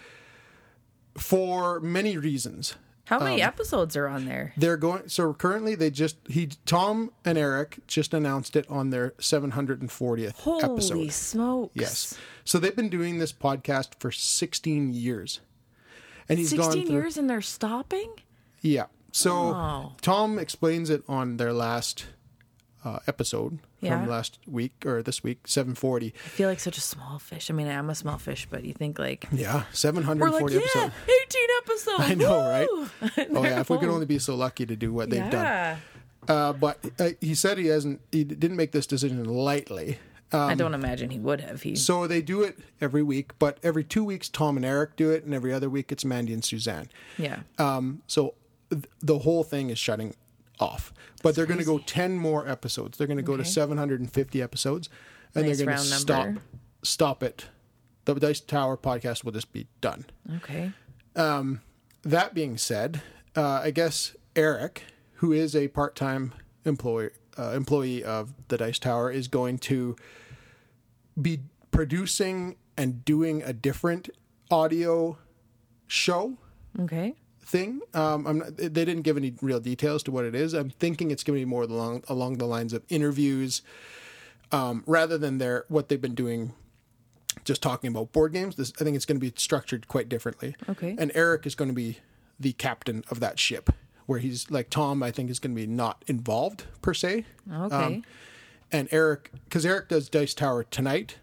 for 1.17 1.80
many 1.80 2.17
reasons. 2.17 2.76
How 3.06 3.17
Um, 3.17 3.24
many 3.26 3.41
episodes 3.41 3.96
are 3.98 4.08
on 4.08 4.26
there? 4.26 4.54
They're 4.58 4.78
going 4.78 5.10
so 5.10 5.34
currently 5.34 5.76
they 5.76 5.89
just 5.91 6.17
he 6.28 6.48
Tom 6.65 7.12
and 7.26 7.38
Eric 7.38 7.80
just 7.88 8.13
announced 8.13 8.56
it 8.56 8.65
on 8.70 8.89
their 8.89 9.12
740th 9.20 10.36
Holy 10.39 10.63
episode. 10.63 10.94
Holy 10.96 11.10
smokes! 11.10 11.72
Yes. 11.76 12.15
So 12.46 12.58
they've 12.58 12.76
been 12.76 12.89
doing 12.89 13.20
this 13.20 13.34
podcast 13.34 13.89
for 14.00 14.12
16 14.12 14.94
years. 14.94 15.39
And 16.30 16.39
he's 16.39 16.54
gone 16.54 16.63
sixteen 16.72 16.88
through 16.88 16.96
years 16.96 17.17
and 17.17 17.30
they're 17.30 17.41
stopping. 17.41 18.12
Yeah. 18.62 18.86
So 19.12 19.32
Oh. 19.34 19.91
Tom 20.02 20.39
explains 20.39 20.89
it 20.89 21.04
on 21.08 21.38
their 21.38 21.52
last 21.54 22.06
uh, 22.84 23.00
episode 23.08 23.60
Yeah. 23.82 24.00
from 24.00 24.10
last 24.10 24.39
week 24.47 24.86
or 24.86 25.04
this 25.04 25.21
week, 25.24 25.47
740. 25.47 26.13
I 26.26 26.30
feel 26.30 26.50
like 26.50 26.60
such 26.60 26.78
a 26.78 26.82
small 26.82 27.19
fish. 27.19 27.50
I 27.52 27.54
mean, 27.54 27.67
I 27.67 27.74
am 27.74 27.89
a 27.89 27.95
small 27.95 28.17
fish, 28.17 28.47
but 28.50 28.63
you 28.63 28.74
think 28.74 28.97
like 28.97 29.28
Yeah, 29.32 29.63
740 29.71 30.56
like, 30.56 30.63
yeah, 30.76 30.89
eighteen 31.08 31.47
episodes. 31.62 32.00
I 32.00 32.13
know, 32.15 32.39
right? 32.39 32.67
right? 33.17 33.28
Oh 33.36 33.43
yeah, 33.43 33.60
if 33.60 33.69
we 33.69 33.78
could 33.78 33.89
only 33.89 34.06
be 34.08 34.17
so 34.19 34.36
lucky 34.36 34.65
to 34.65 34.76
do 34.76 34.91
what 34.93 35.10
they've 35.10 35.30
done. 35.30 35.78
Uh, 36.28 36.54
but 36.54 36.78
uh, 37.00 37.10
he 37.19 37.34
said 37.36 37.58
he 37.58 37.67
hasn't. 37.67 38.00
He 38.12 38.24
didn't 38.24 38.56
make 38.58 38.71
this 38.71 38.86
decision 38.88 39.24
lightly. 39.26 39.97
I 40.34 40.56
don't 40.56 40.74
imagine 40.74 41.10
he 41.10 41.19
would 41.19 41.41
have. 41.41 41.62
He 41.63 41.71
Um, 41.71 41.76
So 41.76 42.08
they 42.08 42.21
do 42.21 42.41
it 42.41 42.58
every 42.80 43.04
week, 43.04 43.38
but 43.38 43.58
every 43.63 43.84
two 43.84 44.04
weeks 44.04 44.30
Tom 44.30 44.56
and 44.56 44.65
Eric 44.65 44.95
do 44.95 45.10
it, 45.12 45.24
and 45.26 45.34
every 45.34 45.52
other 45.52 45.69
week 45.69 45.91
it's 45.91 46.06
Mandy 46.06 46.32
and 46.34 46.43
Suzanne. 46.43 46.88
yeah. 47.17 47.41
Um, 47.58 48.02
so 48.08 48.36
the 49.02 49.20
whole 49.20 49.44
thing 49.44 49.70
is 49.70 49.78
shutting 49.78 50.16
off. 50.60 50.94
But 51.24 51.36
they're 51.36 51.46
going 51.46 51.60
to 51.60 51.66
go 51.66 51.80
10 51.80 52.18
more 52.18 52.48
episodes. 52.48 52.98
They're 52.98 53.08
going 53.08 53.18
to 53.18 53.24
go 53.24 53.38
to 53.38 53.46
750 53.46 54.42
episodes 54.42 54.90
and 55.36 55.46
Nice 55.46 55.58
they're 55.58 55.66
going 55.68 55.78
to 55.78 55.84
stop 55.84 56.26
number. 56.26 56.42
stop 56.84 57.24
it. 57.24 57.46
The 58.06 58.16
Dice 58.16 58.40
Tower 58.40 58.78
podcast 58.78 59.24
will 59.24 59.32
just 59.32 59.54
be 59.54 59.68
done. 59.80 60.06
okay. 60.38 60.72
That 62.04 62.34
being 62.34 62.58
said, 62.58 63.02
uh, 63.36 63.62
I 63.64 63.72
guess 63.72 64.16
Eric, 64.36 64.84
who 65.16 65.32
is 65.32 65.56
a 65.56 65.68
part-time 65.68 66.34
employee 66.66 67.12
uh, 67.38 67.52
employee 67.52 68.04
of 68.04 68.34
the 68.50 68.58
Dice 68.58 68.80
Tower 68.80 69.10
is 69.12 69.28
going 69.28 69.58
to 69.60 69.96
be 71.22 71.40
producing 71.72 72.56
and 72.76 73.06
doing 73.06 73.42
a 73.44 73.54
different 73.54 74.10
audio 74.50 75.18
show 75.88 76.38
Okay. 76.80 77.16
Thing. 77.43 77.82
Um, 77.93 78.25
I'm 78.27 78.38
not, 78.39 78.58
they 78.58 78.69
didn't 78.69 79.01
give 79.01 79.17
any 79.17 79.34
real 79.41 79.60
details 79.60 80.04
to 80.04 80.12
what 80.12 80.25
it 80.25 80.36
is. 80.36 80.54
I'm 80.54 80.69
thinking 80.69 81.12
it's 81.12 81.23
going 81.23 81.38
to 81.38 81.41
be 81.41 81.49
more 81.49 81.63
along 81.63 82.04
along 82.08 82.38
the 82.38 82.45
lines 82.45 82.73
of 82.73 82.84
interviews, 82.89 83.62
um, 84.51 84.84
rather 84.86 85.17
than 85.17 85.38
their 85.38 85.65
what 85.67 85.89
they've 85.89 86.01
been 86.01 86.15
doing, 86.15 86.54
just 87.43 87.62
talking 87.62 87.89
about 87.89 88.12
board 88.12 88.34
games. 88.34 88.56
This, 88.56 88.71
I 88.80 88.84
think 88.84 88.95
it's 88.95 89.06
going 89.06 89.19
to 89.19 89.25
be 89.25 89.34
structured 89.36 89.88
quite 89.88 90.10
differently. 90.10 90.56
Okay. 90.69 90.95
And 90.97 91.12
Eric 91.15 91.45
is 91.45 91.56
going 91.56 91.69
to 91.69 91.75
be 91.75 91.99
the 92.39 92.54
captain 92.54 93.04
of 93.10 93.19
that 93.19 93.39
ship, 93.39 93.69
where 94.06 94.19
he's 94.19 94.49
like 94.49 94.69
Tom. 94.69 95.04
I 95.04 95.12
think 95.12 95.30
is 95.30 95.39
going 95.39 95.56
to 95.56 95.62
be 95.62 95.67
not 95.67 96.04
involved 96.08 96.65
per 96.82 96.93
se. 96.93 97.25
Okay. 97.51 97.75
Um, 97.75 98.04
and 98.71 98.88
Eric, 98.91 99.32
because 99.45 99.65
Eric 99.65 99.89
does 99.89 100.08
Dice 100.08 100.34
Tower 100.34 100.63
tonight, 100.63 101.17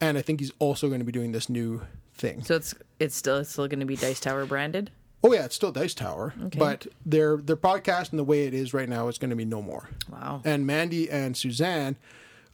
and 0.00 0.16
I 0.16 0.22
think 0.22 0.40
he's 0.40 0.52
also 0.58 0.88
going 0.88 1.00
to 1.00 1.04
be 1.04 1.12
doing 1.12 1.32
this 1.32 1.48
new 1.50 1.82
thing. 2.14 2.42
so 2.42 2.54
it's 2.56 2.74
it's 2.98 3.16
still 3.16 3.38
it's 3.38 3.50
still 3.50 3.68
going 3.68 3.80
to 3.80 3.86
be 3.86 3.96
Dice 3.96 4.20
Tower 4.20 4.46
branded. 4.46 4.90
Oh 5.22 5.32
yeah, 5.34 5.44
it's 5.44 5.54
still 5.54 5.70
Dice 5.72 5.92
Tower, 5.94 6.32
but 6.56 6.86
their 7.04 7.36
their 7.36 7.56
podcast 7.56 8.10
and 8.10 8.18
the 8.18 8.24
way 8.24 8.46
it 8.46 8.54
is 8.54 8.72
right 8.72 8.88
now 8.88 9.08
is 9.08 9.18
going 9.18 9.30
to 9.30 9.36
be 9.36 9.44
no 9.44 9.60
more. 9.60 9.90
Wow. 10.10 10.40
And 10.44 10.66
Mandy 10.66 11.10
and 11.10 11.36
Suzanne 11.36 11.96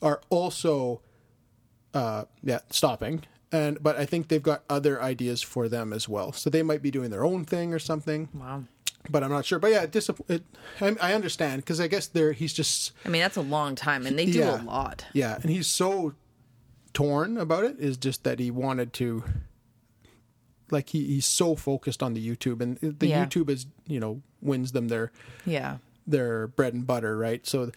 are 0.02 0.20
also, 0.30 1.00
uh, 1.94 2.24
yeah, 2.42 2.58
stopping. 2.70 3.22
And 3.52 3.80
but 3.80 3.96
I 3.96 4.04
think 4.04 4.26
they've 4.28 4.42
got 4.42 4.64
other 4.68 5.00
ideas 5.00 5.42
for 5.42 5.68
them 5.68 5.92
as 5.92 6.08
well, 6.08 6.32
so 6.32 6.50
they 6.50 6.64
might 6.64 6.82
be 6.82 6.90
doing 6.90 7.10
their 7.10 7.24
own 7.24 7.44
thing 7.44 7.72
or 7.72 7.78
something. 7.78 8.28
Wow. 8.34 8.64
But 9.08 9.22
I'm 9.22 9.30
not 9.30 9.44
sure. 9.44 9.60
But 9.60 9.70
yeah, 9.70 9.82
it, 9.84 9.92
disapp- 9.92 10.28
it 10.28 10.42
I, 10.80 10.96
I 11.10 11.14
understand 11.14 11.62
because 11.62 11.80
I 11.80 11.86
guess 11.86 12.08
they're 12.08 12.32
he's 12.32 12.52
just 12.52 12.90
I 13.04 13.08
mean, 13.10 13.22
that's 13.22 13.36
a 13.36 13.42
long 13.42 13.76
time, 13.76 14.04
and 14.06 14.18
they 14.18 14.26
do 14.26 14.40
Yeah. 14.40 14.60
a 14.60 14.64
lot. 14.64 15.04
yeah, 15.12 15.38
and 15.40 15.48
he's 15.52 15.68
so 15.68 16.14
torn 16.92 17.36
about 17.38 17.62
it. 17.64 17.76
Is 17.78 17.96
just 17.96 18.24
that 18.24 18.40
he 18.40 18.50
wanted 18.50 18.92
to. 18.94 19.22
Like 20.70 20.88
he, 20.90 21.04
he's 21.06 21.26
so 21.26 21.54
focused 21.56 22.02
on 22.02 22.14
the 22.14 22.26
YouTube 22.36 22.60
and 22.60 22.78
the 22.80 23.06
Yeah. 23.08 23.24
YouTube 23.26 23.48
is 23.50 23.66
you 23.86 24.00
know 24.00 24.22
wins 24.42 24.72
them 24.72 24.88
their 24.88 25.12
Yeah. 25.44 25.78
their 26.06 26.46
bread 26.48 26.74
and 26.74 26.86
butter, 26.86 27.16
right? 27.16 27.46
So, 27.46 27.70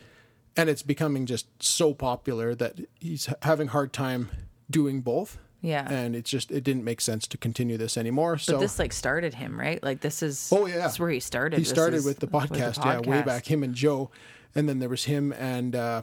and 0.58 0.70
it's 0.70 0.82
becoming 0.84 1.26
just 1.26 1.48
so 1.62 1.94
popular 1.94 2.56
that 2.56 2.80
he's 3.00 3.28
having 3.44 3.68
hard 3.68 3.94
time 3.94 4.30
doing 4.70 5.02
both. 5.02 5.38
Yeah. 5.62 5.92
And 5.92 6.16
it's 6.16 6.30
just 6.30 6.52
it 6.52 6.64
didn't 6.64 6.84
make 6.86 7.02
sense 7.02 7.28
to 7.28 7.38
continue 7.38 7.78
this 7.78 7.98
anymore. 7.98 8.34
But 8.36 8.42
so 8.42 8.60
this 8.60 8.80
like 8.80 8.94
started 8.94 9.34
him, 9.34 9.60
right? 9.60 9.82
Like 9.84 10.00
this 10.02 10.24
is 10.24 10.50
Oh, 10.54 10.66
yeah. 10.68 10.78
that's 10.78 11.00
where 11.00 11.10
he 11.10 11.20
started. 11.20 11.58
he 11.58 11.64
This 11.64 11.70
started 11.70 11.98
is 11.98 12.06
with 12.06 12.20
the 12.20 12.28
podcast, 12.28 12.78
yeah, 12.84 13.00
way 13.02 13.22
back. 13.24 13.46
Him 13.52 13.64
and 13.64 13.76
Joe, 13.76 14.10
and 14.56 14.70
then 14.70 14.80
there 14.80 14.88
was 14.90 15.04
him 15.04 15.34
and 15.34 15.76
uh, 15.76 16.02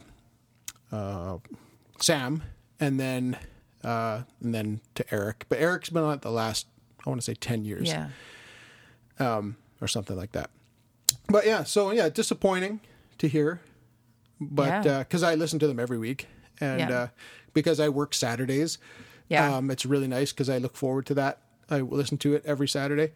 uh, 0.91 1.37
Sam, 1.99 2.43
and 2.79 2.99
then 2.99 3.37
uh, 3.83 4.23
and 4.41 4.53
then 4.53 4.81
to 4.95 5.05
Eric. 5.13 5.45
But 5.49 5.59
Eric's 5.59 5.89
been 5.89 6.03
on 6.03 6.13
it 6.13 6.21
the 6.21 6.31
last 6.31 6.67
I 7.07 7.09
want 7.09 7.21
to 7.21 7.25
say 7.25 7.33
ten 7.35 7.63
years. 7.65 7.87
Yeah. 7.87 8.09
or 9.19 9.87
something 9.87 10.17
like 10.17 10.31
that. 10.33 10.49
But 11.29 11.45
yeah, 11.45 11.63
so 11.63 11.91
yeah, 11.91 12.09
disappointing 12.09 12.79
to 13.19 13.27
hear, 13.27 13.61
but 14.41 14.85
Yeah. 14.85 14.99
because 14.99 15.23
I 15.23 15.35
listen 15.35 15.59
to 15.59 15.67
them 15.67 15.79
every 15.79 15.97
week, 15.97 16.27
and 16.59 16.79
Yeah. 16.79 16.89
uh, 16.99 17.07
because 17.53 17.79
I 17.79 17.89
work 17.89 18.13
Saturdays, 18.13 18.77
Yeah. 19.29 19.55
um, 19.57 19.69
it's 19.71 19.85
really 19.85 20.07
nice 20.07 20.31
because 20.31 20.49
I 20.49 20.57
look 20.57 20.75
forward 20.75 21.05
to 21.07 21.13
that. 21.15 21.41
I 21.69 21.81
listen 21.81 22.17
to 22.19 22.33
it 22.35 22.43
every 22.45 22.67
Saturday, 22.67 23.11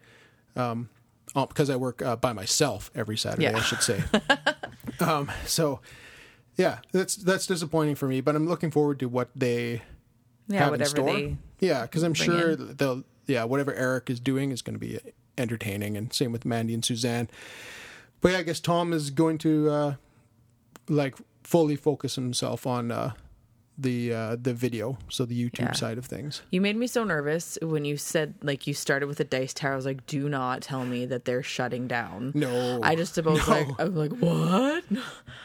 um, 0.56 0.88
uh, 1.34 1.46
because 1.46 1.68
I 1.70 1.76
work 1.76 2.00
uh, 2.02 2.16
by 2.16 2.32
myself 2.32 2.90
every 2.94 3.16
Saturday, 3.16 3.44
Yeah. 3.44 3.56
I 3.56 3.60
should 3.60 3.82
say. 3.82 4.02
um, 5.00 5.30
so 5.46 5.80
yeah, 6.56 6.78
that's 6.92 7.16
that's 7.16 7.46
disappointing 7.46 7.94
for 7.96 8.06
me, 8.08 8.20
but 8.20 8.34
I'm 8.36 8.46
looking 8.48 8.70
forward 8.70 8.98
to 9.00 9.08
what 9.08 9.30
they 9.34 9.82
Yeah. 10.48 10.64
have 10.64 10.74
in 10.74 10.84
store. 10.86 11.12
they. 11.12 11.36
Yeah, 11.60 11.82
because 11.82 12.02
I'm 12.02 12.14
sure 12.14 12.50
in. 12.52 12.74
they'll 12.76 13.04
yeah 13.26 13.44
whatever 13.44 13.72
Eric 13.74 14.10
is 14.10 14.20
doing 14.20 14.50
is 14.50 14.62
going 14.62 14.74
to 14.74 14.80
be 14.80 14.98
entertaining, 15.38 15.96
and 15.96 16.12
same 16.12 16.32
with 16.32 16.44
Mandy 16.44 16.74
and 16.74 16.84
Suzanne. 16.84 17.28
But 18.20 18.32
yeah, 18.32 18.38
I 18.38 18.42
guess 18.42 18.60
Tom 18.60 18.92
is 18.92 19.10
going 19.10 19.38
to 19.38 19.70
uh, 19.70 19.94
like 20.88 21.16
fully 21.42 21.76
focus 21.76 22.14
himself 22.14 22.66
on 22.66 22.90
uh, 22.92 23.12
the 23.78 24.12
uh, 24.12 24.36
the 24.40 24.54
video, 24.54 24.98
so 25.08 25.24
the 25.24 25.34
YouTube 25.50 25.60
Yeah. 25.60 25.72
side 25.72 25.98
of 25.98 26.06
things. 26.06 26.42
You 26.50 26.60
made 26.60 26.76
me 26.76 26.86
so 26.86 27.04
nervous 27.04 27.58
when 27.62 27.84
you 27.84 27.96
said 27.96 28.34
like 28.42 28.66
you 28.66 28.74
started 28.74 29.06
with 29.06 29.18
the 29.18 29.24
dice 29.24 29.52
tower. 29.54 29.72
I 29.72 29.76
was 29.76 29.86
like, 29.86 30.06
do 30.06 30.28
not 30.28 30.62
tell 30.62 30.84
me 30.84 31.06
that 31.06 31.24
they're 31.24 31.42
shutting 31.42 31.88
down. 31.88 32.32
No, 32.34 32.80
I 32.82 32.94
just 32.94 33.18
about 33.18 33.46
no. 33.46 33.54
like 33.54 33.68
I'm 33.78 33.94
like 33.96 34.12
what? 34.18 34.84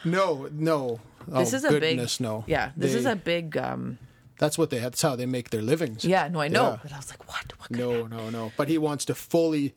no, 0.04 0.48
no. 0.52 1.00
This 1.26 1.52
oh, 1.52 1.56
is 1.56 1.64
a 1.64 1.80
big 1.80 2.20
no. 2.20 2.44
Yeah, 2.46 2.70
this 2.76 2.94
is 2.94 3.04
a 3.06 3.16
big 3.16 3.56
um 3.56 3.98
That's 4.38 4.56
what 4.56 4.70
they. 4.70 4.78
That's 4.78 5.02
how 5.02 5.16
they 5.16 5.26
make 5.26 5.50
their 5.50 5.62
livings. 5.62 6.04
yeah, 6.04 6.28
no, 6.28 6.40
I 6.40 6.48
know. 6.48 6.70
Yeah. 6.70 6.78
But 6.82 6.92
I 6.92 6.96
was 6.96 7.10
like, 7.10 7.28
what? 7.28 7.52
What 7.58 7.70
No, 7.70 8.06
no, 8.06 8.30
no. 8.30 8.52
But 8.56 8.68
he 8.68 8.78
wants 8.78 9.04
to 9.06 9.14
fully. 9.14 9.74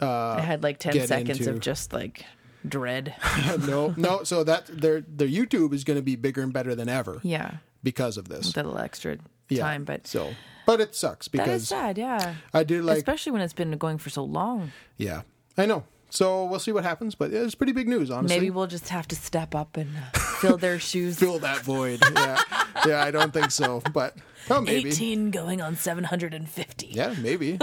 Uh, 0.00 0.36
I 0.38 0.40
had 0.40 0.62
like 0.62 0.78
ten 0.78 1.06
seconds 1.06 1.40
into- 1.40 1.50
of 1.50 1.60
just 1.60 1.92
like 1.92 2.24
dread. 2.66 3.14
no, 3.66 3.94
no. 3.96 4.22
So 4.24 4.44
that 4.44 4.66
their 4.66 5.00
their 5.00 5.28
YouTube 5.28 5.72
is 5.72 5.84
going 5.84 5.98
to 5.98 6.02
be 6.02 6.16
bigger 6.16 6.42
and 6.42 6.52
better 6.52 6.74
than 6.74 6.88
ever 6.88 7.20
yeah. 7.22 7.56
because 7.82 8.16
of 8.16 8.28
this. 8.28 8.52
That 8.52 8.64
little 8.66 8.80
extra 8.80 9.18
Yeah. 9.48 9.62
time, 9.62 9.84
but 9.84 10.06
so, 10.06 10.34
but 10.66 10.80
it 10.80 10.94
sucks 10.94 11.28
because 11.28 11.46
that 11.46 11.54
is 11.54 11.68
sad, 11.68 11.98
yeah. 11.98 12.34
I 12.54 12.64
do 12.64 12.82
like. 12.82 12.98
Especially 12.98 13.32
when 13.32 13.42
it's 13.42 13.52
been 13.52 13.76
going 13.78 13.98
for 13.98 14.10
so 14.10 14.24
long. 14.24 14.72
Yeah, 14.96 15.22
I 15.58 15.66
know. 15.66 15.84
So 16.10 16.44
we'll 16.44 16.58
see 16.60 16.72
what 16.72 16.84
happens, 16.84 17.14
but 17.14 17.32
it's 17.32 17.54
pretty 17.54 17.72
big 17.72 17.88
news, 17.88 18.10
honestly. 18.10 18.36
Maybe 18.36 18.50
we'll 18.50 18.66
just 18.66 18.90
have 18.90 19.08
to 19.08 19.16
step 19.16 19.54
up 19.54 19.78
and 19.78 19.90
uh, 19.96 20.18
fill 20.42 20.58
their 20.58 20.78
shoes. 20.78 21.18
fill 21.18 21.38
that 21.40 21.62
void. 21.62 22.00
yeah, 22.14 22.40
yeah. 22.86 23.02
I 23.02 23.10
don't 23.10 23.32
think 23.32 23.50
so, 23.50 23.82
but 23.92 24.16
oh, 24.50 24.60
maybe. 24.60 24.90
18 24.90 25.30
going 25.30 25.60
on 25.62 25.76
750. 25.76 26.86
Yeah, 26.88 27.14
maybe. 27.20 27.58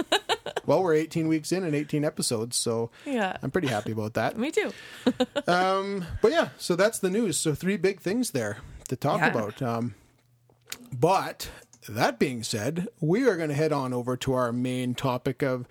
well, 0.66 0.82
we're 0.84 0.96
18 0.96 1.28
weeks 1.28 1.52
in 1.52 1.64
and 1.64 1.76
18 1.76 2.04
episodes, 2.06 2.56
so 2.58 2.90
Yeah. 3.06 3.38
I'm 3.44 3.52
pretty 3.52 3.68
happy 3.68 3.92
about 3.92 4.14
that. 4.16 4.38
Me 4.38 4.52
too. 4.52 4.72
But 5.46 6.32
yeah, 6.32 6.50
so 6.58 6.76
that's 6.76 7.00
the 7.00 7.10
news. 7.10 7.38
So 7.38 7.54
three 7.54 7.78
big 7.78 8.00
things 8.02 8.32
there 8.32 8.58
to 8.88 8.96
talk 8.96 9.20
Yeah. 9.20 9.28
about. 9.30 9.62
Um, 9.62 9.96
but 10.98 11.50
that 11.88 12.20
being 12.20 12.44
said, 12.44 12.88
we 13.00 13.28
are 13.28 13.36
going 13.38 13.50
to 13.50 13.56
head 13.56 13.72
on 13.74 13.94
over 13.94 14.16
to 14.18 14.34
our 14.34 14.52
main 14.52 14.94
topic 14.96 15.42
of 15.42 15.66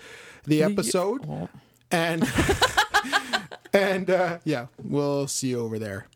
the 0.45 0.63
episode, 0.63 1.49
and 1.91 2.29
and 3.73 4.11
uh, 4.11 4.39
yeah, 4.45 4.67
we'll 4.83 5.27
see 5.29 5.49
you 5.51 5.61
over 5.61 5.79
there. 5.79 6.07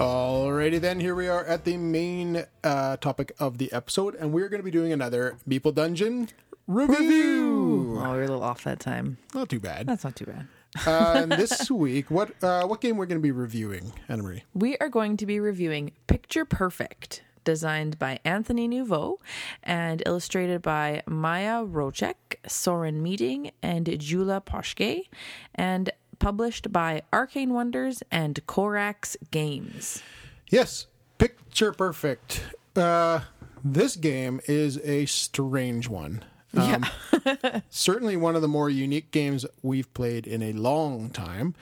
Alrighty 0.00 0.80
then, 0.80 0.98
here 0.98 1.14
we 1.14 1.28
are 1.28 1.44
at 1.44 1.66
the 1.66 1.76
main 1.76 2.46
uh, 2.64 2.96
topic 2.96 3.32
of 3.38 3.58
the 3.58 3.70
episode, 3.70 4.14
and 4.14 4.32
we're 4.32 4.48
going 4.48 4.60
to 4.60 4.64
be 4.64 4.70
doing 4.70 4.94
another 4.94 5.36
Meeple 5.46 5.74
Dungeon 5.74 6.30
review. 6.66 7.98
Oh, 7.98 8.04
we 8.04 8.08
were 8.08 8.22
a 8.22 8.26
little 8.26 8.42
off 8.42 8.64
that 8.64 8.80
time. 8.80 9.18
Not 9.34 9.50
too 9.50 9.60
bad. 9.60 9.86
That's 9.86 10.02
not 10.02 10.16
too 10.16 10.24
bad. 10.24 10.48
Uh, 10.86 11.12
and 11.16 11.32
this 11.32 11.70
week, 11.70 12.10
what 12.10 12.32
uh, 12.42 12.66
what 12.66 12.80
game 12.80 12.96
we're 12.96 13.04
going 13.04 13.20
to 13.20 13.22
be 13.22 13.30
reviewing, 13.30 13.92
Anna 14.08 14.22
Marie? 14.22 14.44
We 14.54 14.78
are 14.78 14.88
going 14.88 15.18
to 15.18 15.26
be 15.26 15.38
reviewing 15.38 15.92
Picture 16.06 16.46
Perfect, 16.46 17.22
designed 17.44 17.98
by 17.98 18.20
Anthony 18.24 18.68
Nouveau 18.68 19.20
and 19.62 20.02
illustrated 20.06 20.62
by 20.62 21.02
Maya 21.06 21.62
Rocek, 21.62 22.36
Soren 22.46 23.02
Meeting, 23.02 23.50
and 23.62 24.00
Jula 24.00 24.40
Poshke, 24.40 25.08
and 25.54 25.90
published 26.20 26.72
by 26.72 27.02
Arcane 27.12 27.52
Wonders 27.52 28.02
and 28.12 28.38
Corax 28.46 29.16
Games. 29.32 30.02
Yes, 30.48 30.86
Picture 31.18 31.72
Perfect. 31.72 32.42
Uh, 32.76 33.20
this 33.64 33.96
game 33.96 34.40
is 34.46 34.78
a 34.84 35.06
strange 35.06 35.88
one. 35.88 36.24
Um, 36.56 36.86
certainly 37.70 38.16
one 38.16 38.36
of 38.36 38.42
the 38.42 38.48
more 38.48 38.70
unique 38.70 39.10
games 39.10 39.44
we've 39.62 39.92
played 39.94 40.26
in 40.26 40.42
a 40.42 40.52
long 40.52 41.10
time. 41.10 41.54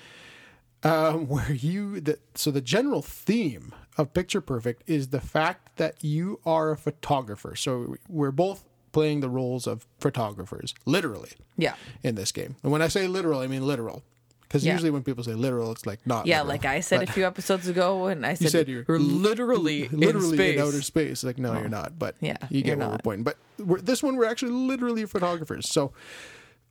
Um, 0.85 1.27
where 1.27 1.53
you 1.53 2.01
the, 2.01 2.19
so 2.37 2.53
the 2.53 2.61
general 2.61 3.03
theme 3.03 3.75
of 3.97 4.15
Picture 4.15 4.41
Perfect 4.41 4.85
is 4.87 5.09
the 5.09 5.21
fact 5.21 5.77
that 5.77 5.97
you 6.05 6.39
are 6.47 6.71
a 6.71 6.77
photographer. 6.77 7.57
So 7.57 7.97
we're 8.09 8.31
both 8.31 8.65
playing 8.93 9.19
the 9.21 9.29
roles 9.29 9.67
of 9.67 9.87
photographers, 9.99 10.75
literally, 10.87 11.33
Yeah. 11.57 11.75
in 12.05 12.15
this 12.15 12.31
game. 12.31 12.55
And 12.63 12.71
when 12.71 12.81
I 12.81 12.87
say 12.89 13.09
literal, 13.09 13.41
I 13.41 13.49
mean 13.49 13.67
literal. 13.67 14.05
Because 14.49 14.65
Yeah. 14.65 14.73
usually 14.73 14.91
when 14.91 15.03
people 15.03 15.23
say 15.23 15.35
literal, 15.35 15.71
it's 15.73 15.85
like 15.85 16.01
not. 16.07 16.27
Yeah, 16.27 16.39
literal. 16.39 16.49
like 16.49 16.65
I 16.65 16.81
said 16.81 17.01
But- 17.01 17.11
a 17.11 17.13
few 17.13 17.27
episodes 17.27 17.69
ago, 17.69 18.07
and 18.07 18.25
I 18.25 18.33
said, 18.33 18.51
said 18.51 18.69
you're 18.69 18.85
literally, 18.89 19.89
literally 19.89 20.29
in 20.31 20.35
space. 20.37 20.61
outer 20.61 20.81
space. 20.83 21.23
Like, 21.23 21.37
no, 21.39 21.53
you're 21.53 21.69
not. 21.69 21.99
But 21.99 22.17
Yeah, 22.21 22.37
you 22.49 22.63
get 22.63 22.79
what 22.79 22.91
we're 22.93 22.99
pointing. 22.99 23.25
But 23.25 23.37
we're, 23.59 23.81
this 23.81 24.03
one, 24.03 24.17
we're 24.17 24.25
actually 24.25 24.53
literally 24.53 25.05
photographers. 25.05 25.69
So 25.71 25.93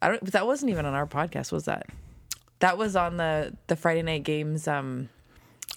I 0.01 0.09
don't. 0.09 0.23
But 0.23 0.33
that 0.33 0.47
wasn't 0.47 0.71
even 0.71 0.85
on 0.87 0.93
our 0.95 1.05
podcast, 1.05 1.51
was 1.51 1.65
that? 1.65 1.85
That 2.59 2.77
was 2.79 2.95
on 2.95 3.17
the 3.17 3.53
the 3.67 3.75
Friday 3.75 4.01
night 4.01 4.23
games. 4.23 4.67
Um, 4.67 5.09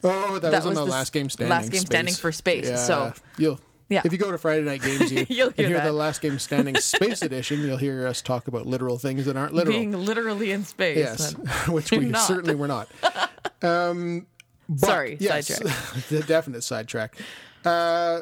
Oh, 0.02 0.38
that, 0.38 0.50
That 0.50 0.64
was 0.64 0.64
on 0.64 0.70
was 0.70 0.78
the 0.78 0.84
the 0.86 0.90
last 0.90 1.12
game 1.12 1.28
standing. 1.28 1.50
last 1.50 1.70
game 1.70 1.82
standing 1.82 2.14
for 2.14 2.32
space, 2.32 2.66
so- 2.86 3.12
you'll 3.36 3.60
Yeah. 3.90 4.02
If 4.04 4.12
you 4.12 4.18
go 4.18 4.30
to 4.30 4.38
Friday 4.38 4.62
Night 4.62 4.82
Games, 4.82 5.12
you, 5.12 5.26
You'll 5.28 5.48
and 5.48 5.56
hear 5.56 5.68
hear 5.68 5.80
the 5.80 5.92
last 5.92 6.20
game 6.22 6.38
standing 6.38 6.76
space 6.78 7.22
edition. 7.22 7.60
You'll 7.60 7.76
hear 7.76 8.06
us 8.06 8.22
talk 8.22 8.46
about 8.46 8.64
literal 8.64 8.98
things 8.98 9.26
that 9.26 9.36
aren't 9.36 9.52
literal. 9.52 9.76
being 9.76 9.92
literally 9.92 10.52
in 10.52 10.64
space. 10.64 10.96
yes, 10.96 11.32
which 11.68 11.90
we 11.90 12.06
not. 12.06 12.20
certainly 12.26 12.54
were 12.54 12.68
not. 12.68 12.88
Um, 13.62 14.26
but 14.68 14.86
Sorry, 14.86 15.16
yes, 15.18 15.48
sidetrack. 15.48 16.08
the 16.08 16.20
definite 16.20 16.62
sidetrack. 16.62 17.16
Uh, 17.64 18.20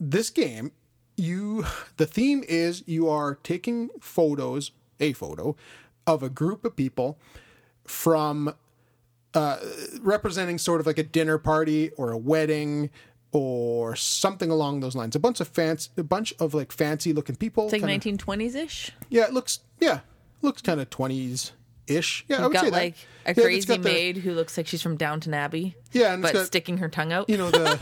this 0.00 0.28
game, 0.28 0.72
you 1.16 1.64
the 1.96 2.06
theme 2.06 2.42
is 2.48 2.82
you 2.86 3.08
are 3.08 3.36
taking 3.36 3.90
photos, 4.00 4.72
a 4.98 5.12
photo 5.12 5.54
of 6.06 6.24
a 6.24 6.28
group 6.28 6.64
of 6.64 6.74
people 6.74 7.16
from 7.86 8.52
uh, 9.34 9.58
representing 10.00 10.58
sort 10.58 10.80
of 10.80 10.86
like 10.86 10.98
a 10.98 11.02
dinner 11.04 11.38
party 11.38 11.90
or 11.96 12.10
a 12.10 12.18
wedding 12.18 12.90
or 13.40 13.96
something 13.96 14.50
along 14.50 14.80
those 14.80 14.94
lines. 14.96 15.14
A 15.16 15.18
bunch 15.20 15.40
of 15.40 15.48
fancy, 15.48 15.90
a 15.96 16.02
bunch 16.02 16.32
of 16.38 16.54
like 16.54 16.72
fancy 16.72 17.12
looking 17.12 17.36
people. 17.36 17.64
It's 17.64 17.72
like 17.72 17.82
1920s 17.82 18.54
ish. 18.54 18.90
yeah, 19.10 19.24
it 19.24 19.32
looks 19.32 19.60
yeah, 19.80 20.00
looks 20.42 20.62
kind 20.62 20.80
of 20.80 20.90
twenties 20.90 21.52
ish. 21.86 22.24
Yeah, 22.28 22.36
I 22.36 22.38
You've 22.40 22.48
would 22.48 22.56
say 22.58 22.62
got 22.66 22.72
that. 22.72 22.76
like 22.82 22.94
a 23.26 23.28
Yeah, 23.34 23.42
crazy 23.44 23.66
the- 23.76 23.78
maid 23.78 24.16
who 24.18 24.32
looks 24.34 24.56
like 24.56 24.66
she's 24.66 24.82
from 24.82 24.96
Downton 24.96 25.34
Abbey. 25.34 25.76
Yeah, 25.92 26.12
and 26.14 26.22
but 26.22 26.32
got- 26.32 26.46
sticking 26.46 26.78
her 26.78 26.88
tongue 26.88 27.12
out. 27.12 27.28
you 27.28 27.36
know 27.36 27.50
the 27.50 27.78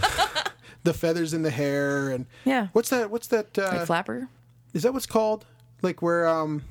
the 0.85 0.93
feathers 0.95 1.33
in 1.35 1.43
the 1.43 1.51
hair 1.51 2.11
and 2.11 2.27
Yeah. 2.45 2.69
What's 2.73 2.91
that? 2.91 3.11
What's 3.11 3.29
that? 3.29 3.57
Uh, 3.59 3.71
like 3.73 3.87
flapper. 3.87 4.29
is 4.75 4.83
that 4.83 4.93
what's 4.93 5.07
called? 5.07 5.47
Like 5.83 6.03
where 6.03 6.27
um 6.29 6.63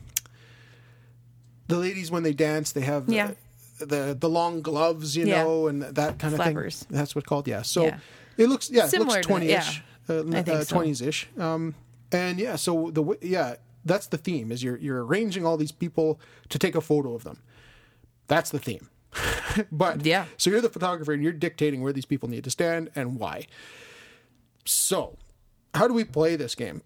the 1.68 1.78
ladies 1.78 2.12
when 2.12 2.24
they 2.24 2.34
dance 2.34 2.72
they 2.72 2.82
have 2.82 3.08
the, 3.08 3.36
the 3.80 4.16
the 4.20 4.30
long 4.30 4.62
gloves, 4.62 5.16
you 5.16 5.26
Yeah. 5.26 5.44
know, 5.44 5.68
and 5.68 5.82
that 5.82 6.20
kind 6.20 6.34
of 6.34 6.40
Flappers. 6.40 6.84
thing. 6.84 6.98
That's 6.98 7.16
what's 7.16 7.28
called. 7.28 7.48
Yeah. 7.48 7.62
So 7.64 7.86
Yeah. 7.86 8.00
It 8.38 8.48
looks 8.48 8.70
yeah, 8.70 8.88
Similar 8.88 9.10
it 9.10 9.14
looks 9.18 9.28
twenty 9.28 9.50
ish, 9.52 9.82
yeah. 10.10 10.22
I 10.34 10.42
think 10.44 10.64
so. 10.64 10.76
twenties 10.76 11.02
ish. 11.02 11.28
Um, 11.38 11.76
and 12.12 12.40
yeah, 12.40 12.56
so 12.56 12.92
the 12.92 13.18
yeah, 13.22 13.56
that's 13.86 14.08
the 14.08 14.18
theme 14.18 14.52
is 14.52 14.64
you're 14.64 14.78
you're 14.78 15.04
arranging 15.06 15.46
all 15.46 15.58
these 15.58 15.72
people 15.72 16.20
to 16.50 16.60
take 16.60 16.76
a 16.76 16.82
photo 16.82 17.14
of 17.16 17.24
them. 17.24 17.40
That's 18.28 18.50
the 18.50 18.60
theme. 18.60 18.90
but 19.72 20.06
Yeah. 20.06 20.26
so 20.38 20.50
you're 20.50 20.62
the 20.62 20.70
photographer 20.70 21.12
and 21.14 21.22
you're 21.22 21.34
dictating 21.34 21.82
where 21.84 21.94
these 21.94 22.06
people 22.06 22.30
need 22.30 22.44
to 22.46 22.50
stand 22.50 22.90
and 22.96 23.20
why. 23.20 23.46
So, 24.66 25.18
how 25.76 25.88
do 25.88 25.94
we 25.94 26.04
play 26.04 26.36
this 26.36 26.56
game? 26.56 26.82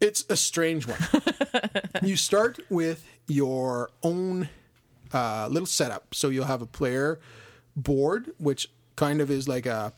It's 0.00 0.24
a 0.28 0.36
strange 0.36 0.86
one. 0.86 0.98
you 2.02 2.16
start 2.16 2.58
with 2.68 3.04
your 3.28 3.90
own 4.02 4.48
uh, 5.12 5.48
little 5.50 5.66
setup. 5.66 6.14
So 6.14 6.28
you'll 6.28 6.46
have 6.46 6.62
a 6.62 6.66
player 6.66 7.20
board, 7.76 8.32
which 8.38 8.68
kind 8.96 9.20
of 9.20 9.30
is 9.30 9.48
like 9.48 9.66
a. 9.66 9.92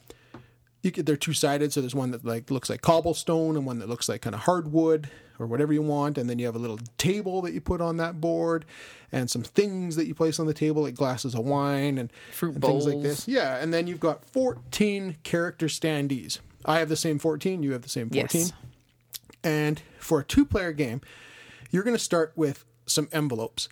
You 0.86 0.92
could, 0.92 1.04
they're 1.04 1.16
two 1.16 1.32
sided, 1.32 1.72
so 1.72 1.80
there's 1.80 1.96
one 1.96 2.12
that 2.12 2.24
like 2.24 2.48
looks 2.48 2.70
like 2.70 2.80
cobblestone 2.80 3.56
and 3.56 3.66
one 3.66 3.80
that 3.80 3.88
looks 3.88 4.08
like 4.08 4.22
kind 4.22 4.34
of 4.34 4.42
hardwood 4.42 5.10
or 5.40 5.46
whatever 5.46 5.72
you 5.72 5.82
want, 5.82 6.16
and 6.16 6.30
then 6.30 6.38
you 6.38 6.46
have 6.46 6.54
a 6.54 6.60
little 6.60 6.78
table 6.96 7.42
that 7.42 7.52
you 7.52 7.60
put 7.60 7.80
on 7.80 7.96
that 7.96 8.20
board, 8.20 8.64
and 9.10 9.28
some 9.28 9.42
things 9.42 9.96
that 9.96 10.06
you 10.06 10.14
place 10.14 10.38
on 10.38 10.46
the 10.46 10.54
table 10.54 10.82
like 10.82 10.94
glasses 10.94 11.34
of 11.34 11.44
wine 11.44 11.98
and, 11.98 12.10
Fruit 12.32 12.54
and 12.54 12.62
things 12.64 12.86
like 12.86 13.02
this. 13.02 13.26
Yeah, 13.26 13.56
and 13.56 13.74
then 13.74 13.86
you've 13.86 14.00
got 14.00 14.24
14 14.26 15.16
character 15.24 15.66
standees. 15.66 16.38
I 16.64 16.78
have 16.78 16.88
the 16.88 16.96
same 16.96 17.18
14. 17.18 17.62
You 17.64 17.72
have 17.72 17.82
the 17.82 17.88
same 17.88 18.08
14. 18.08 18.40
Yes. 18.40 18.52
And 19.44 19.82
for 19.98 20.20
a 20.20 20.24
two 20.24 20.44
player 20.44 20.72
game, 20.72 21.00
you're 21.70 21.82
going 21.82 21.96
to 21.96 22.02
start 22.02 22.32
with 22.36 22.64
some 22.86 23.08
envelopes. 23.12 23.68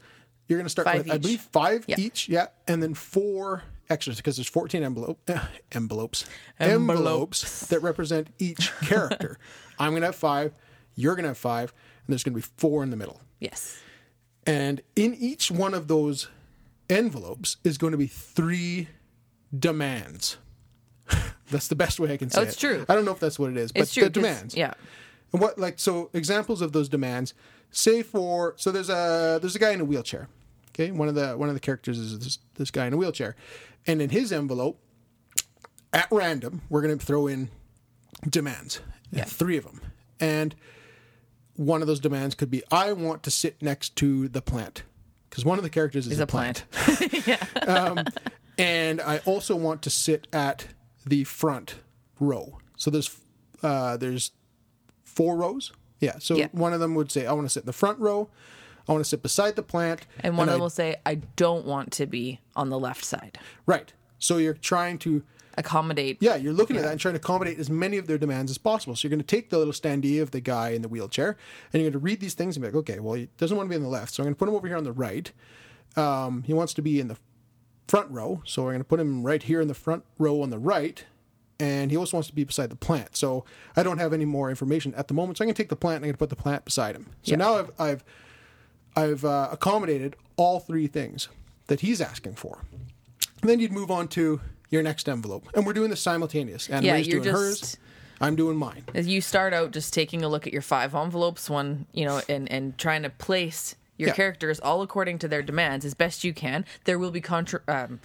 You're 0.49 0.59
going 0.59 0.67
to 0.67 0.71
start 0.71 0.87
Five 0.87 1.05
with, 1.05 1.13
I 1.13 1.19
believe, 1.19 1.41
five 1.41 1.85
Yeah. 1.87 1.97
each. 1.99 2.29
Yeah. 2.29 2.49
And 2.69 2.83
then 2.83 2.95
four 2.95 3.63
extras 3.91 4.17
because 4.17 4.37
there's 4.37 4.49
14 4.49 4.83
envelope, 4.83 5.19
eh, 5.29 5.39
envelopes, 5.73 6.25
Envelopes. 6.59 6.99
envelopes 6.99 7.67
that 7.69 7.81
represent 7.81 8.29
each 8.39 8.73
character. 8.83 9.39
I'm 9.79 9.91
going 9.91 10.03
to 10.03 10.07
have 10.09 10.17
five. 10.17 10.53
You're 10.95 11.15
going 11.15 11.25
to 11.25 11.31
have 11.31 11.39
five. 11.39 11.73
And 12.07 12.13
there's 12.13 12.23
going 12.25 12.35
to 12.35 12.39
be 12.39 12.47
four 12.57 12.83
in 12.83 12.91
the 12.91 12.97
middle. 12.97 13.21
Yes. 13.41 13.79
And 14.47 14.83
in 14.95 15.15
each 15.15 15.51
one 15.51 15.75
of 15.75 15.89
those 15.89 16.29
envelopes 16.91 17.57
is 17.65 17.79
going 17.79 17.93
to 17.93 17.99
be 17.99 18.07
three 18.07 18.89
demands. 19.59 20.37
that's 21.51 21.69
the 21.69 21.75
best 21.77 22.01
way 22.01 22.13
I 22.13 22.17
can 22.17 22.31
say 22.31 22.41
Oh, 22.41 22.45
it's 22.45 22.55
it. 22.57 22.61
true. 22.61 22.85
I 22.89 22.95
don't 22.95 23.05
know 23.05 23.13
if 23.13 23.21
that's 23.21 23.39
what 23.39 23.51
it 23.51 23.57
is, 23.57 23.73
but 23.73 23.83
It's 23.83 23.95
true. 23.95 24.05
the 24.05 24.11
demands. 24.11 24.55
Yeah. 24.57 24.75
And 25.33 25.41
what 25.41 25.59
like 25.59 25.79
so 25.79 26.11
examples 26.13 26.61
of 26.63 26.73
those 26.73 26.89
demands? 26.89 27.35
Say 27.71 28.03
for 28.03 28.55
so 28.57 28.71
there's 28.71 28.89
a 28.89 29.39
there's 29.41 29.57
a 29.57 29.59
guy 29.59 29.71
in 29.73 29.81
a 29.81 29.85
wheelchair. 29.85 30.29
Okay, 30.71 30.91
one 30.93 31.09
of 31.09 31.15
the 31.15 31.33
one 31.37 31.49
of 31.49 31.55
the 31.55 31.61
characters 31.61 31.99
is 31.99 32.19
this 32.19 32.39
this 32.55 32.71
guy 32.71 32.87
in 32.87 32.93
a 32.93 32.97
wheelchair, 32.97 33.35
and 33.87 34.01
in 34.03 34.11
his 34.11 34.33
envelope, 34.33 34.81
at 35.93 36.09
random, 36.11 36.63
we're 36.69 36.83
going 36.83 36.97
to 36.99 37.05
throw 37.05 37.27
in 37.27 37.49
demands. 38.29 38.81
Yeah. 39.11 39.25
three 39.25 39.57
of 39.57 39.65
them, 39.65 39.81
and 40.19 40.55
one 41.57 41.81
of 41.83 41.87
those 41.87 42.01
demands 42.01 42.35
could 42.35 42.51
be 42.51 42.63
I 42.73 42.93
want 42.93 43.23
to 43.25 43.31
sit 43.31 43.63
next 43.63 43.95
to 43.97 44.27
the 44.29 44.43
plant 44.43 44.83
because 45.31 45.45
one 45.45 45.57
of 45.59 45.63
the 45.63 45.71
characters 45.71 46.07
is 46.07 46.15
Is 46.15 46.21
a, 46.21 46.25
a 46.25 46.27
plant. 46.27 46.65
um, 47.69 48.01
and 48.59 49.01
I 49.01 49.19
also 49.19 49.55
want 49.55 49.83
to 49.83 49.91
sit 49.91 50.27
at 50.33 50.67
the 51.07 51.23
front 51.25 51.77
row. 52.19 52.59
So 52.77 52.91
there's 52.91 53.17
uh, 53.63 53.97
there's 53.99 54.33
four 55.05 55.37
rows. 55.37 55.73
Yeah. 56.01 56.19
So 56.19 56.35
Yeah. 56.37 56.49
one 56.51 56.73
of 56.73 56.81
them 56.81 56.95
would 56.97 57.13
say, 57.13 57.27
I 57.27 57.33
want 57.33 57.47
to 57.47 57.51
sit 57.51 57.63
in 57.63 57.67
the 57.67 57.73
front 57.73 57.99
row. 58.01 58.29
I 58.89 58.93
want 58.93 59.05
to 59.05 59.09
sit 59.09 59.23
beside 59.23 59.57
the 59.57 59.63
plant. 59.63 60.07
And 60.21 60.37
one 60.37 60.49
of 60.49 60.53
I- 60.53 60.55
them 60.55 60.61
will 60.61 60.71
say, 60.71 60.97
I 61.07 61.17
don't 61.37 61.65
want 61.67 61.93
to 61.93 62.07
be 62.07 62.41
on 62.57 62.69
the 62.71 62.79
left 62.79 63.05
side. 63.05 63.39
Right. 63.67 63.93
So 64.19 64.37
you're 64.39 64.55
trying 64.55 64.99
to 64.99 65.23
accommodate. 65.57 66.19
Yeah, 66.21 66.37
you're 66.37 66.53
looking 66.53 66.77
at 66.77 66.83
that 66.83 66.93
and 66.93 67.01
trying 67.01 67.15
to 67.15 67.21
accommodate 67.21 67.59
as 67.59 67.71
many 67.71 67.97
of 67.97 68.07
their 68.07 68.19
demands 68.19 68.51
as 68.51 68.59
possible. 68.59 68.97
So 68.97 69.07
you're 69.07 69.11
going 69.11 69.21
to 69.21 69.27
take 69.27 69.51
the 69.51 69.59
little 69.59 69.73
standee 69.73 70.21
of 70.21 70.31
the 70.33 70.41
guy 70.41 70.71
in 70.71 70.83
the 70.83 70.89
wheelchair, 70.89 71.37
and 71.73 71.81
you're 71.83 71.91
going 71.91 72.01
to 72.01 72.05
read 72.05 72.21
these 72.21 72.35
things 72.35 72.57
and 72.57 72.63
be 72.63 72.69
like, 72.69 72.75
okay, 72.77 72.99
well, 73.01 73.15
he 73.15 73.29
doesn't 73.37 73.57
want 73.57 73.69
to 73.69 73.71
be 73.71 73.77
on 73.77 73.83
the 73.83 73.89
left, 73.89 74.13
so 74.15 74.23
I'm 74.23 74.27
going 74.27 74.35
to 74.35 74.39
put 74.39 74.49
him 74.49 74.55
over 74.57 74.67
here 74.67 74.77
on 74.77 74.85
the 74.85 74.93
right. 74.93 75.31
Um, 75.97 76.43
he 76.43 76.53
wants 76.53 76.75
to 76.75 76.83
be 76.83 76.99
in 77.01 77.09
the 77.09 77.17
front 77.87 78.11
row, 78.11 78.43
so 78.45 78.65
we're 78.65 78.71
going 78.73 78.81
to 78.81 78.85
put 78.85 78.99
him 79.01 79.23
right 79.25 79.43
here 79.43 79.61
in 79.61 79.69
the 79.69 79.75
front 79.75 80.05
row 80.19 80.43
on 80.43 80.51
the 80.51 80.59
right. 80.59 81.05
And 81.61 81.93
he 81.93 81.97
also 81.97 82.17
wants 82.17 82.29
to 82.29 82.35
be 82.35 82.43
beside 82.43 82.71
the 82.71 82.77
plant. 82.77 83.17
So 83.17 83.45
I 83.77 83.85
don't 83.85 83.99
have 83.99 84.13
any 84.13 84.25
more 84.25 84.51
information 84.51 84.93
at 84.97 85.07
the 85.07 85.15
moment. 85.15 85.39
So 85.39 85.45
I'm 85.45 85.47
going 85.47 85.55
to 85.55 85.63
take 85.63 85.69
the 85.69 85.77
plant 85.77 85.97
and 85.99 86.05
I'm 86.05 86.09
going 86.09 86.15
to 86.15 86.19
put 86.19 86.31
the 86.31 86.37
plant 86.37 86.65
beside 86.65 86.97
him. 86.97 87.11
So 87.23 87.31
Yeah. 87.31 87.37
now 87.37 87.55
I've 87.59 87.71
I've 87.79 88.05
I've 88.97 89.25
uh, 89.25 89.49
accommodated 89.53 90.17
all 90.37 90.61
three 90.61 90.87
things 90.87 91.29
that 91.67 91.81
he's 91.81 92.01
asking 92.01 92.35
for. 92.35 92.59
And 93.41 93.51
then 93.51 93.61
you'd 93.61 93.73
move 93.73 93.91
on 93.91 94.09
to 94.09 94.41
your 94.71 94.83
next 94.83 95.09
envelope, 95.09 95.47
and 95.55 95.65
we're 95.67 95.73
doing 95.73 95.91
this 95.91 96.01
simultaneous. 96.01 96.69
And 96.69 96.85
Yeah, 96.85 96.97
you're 96.97 97.21
doing 97.21 97.35
hers. 97.35 97.61
just- 97.61 97.79
I'm 98.21 98.37
doing 98.37 98.57
mine. 98.57 98.85
You 98.95 99.21
start 99.21 99.53
out 99.53 99.73
just 99.73 99.93
taking 99.93 100.23
a 100.23 100.29
look 100.29 100.47
at 100.47 100.53
your 100.53 100.63
five 100.63 100.95
envelopes, 100.95 101.51
one, 101.51 101.87
you 101.93 102.05
know, 102.05 102.23
and 102.29 102.51
and 102.51 102.79
trying 102.79 103.03
to 103.03 103.11
place 103.11 103.75
your 103.99 104.09
Yeah. 104.11 104.15
characters 104.15 104.61
all 104.61 104.83
according 104.83 105.19
to 105.21 105.29
their 105.29 105.43
demands 105.43 105.85
as 105.85 105.95
best 105.95 106.23
you 106.25 106.33
can. 106.33 106.65
There 106.85 106.99
will 106.99 107.11
be 107.11 107.21
contra. 107.21 107.61
Um, 107.69 108.01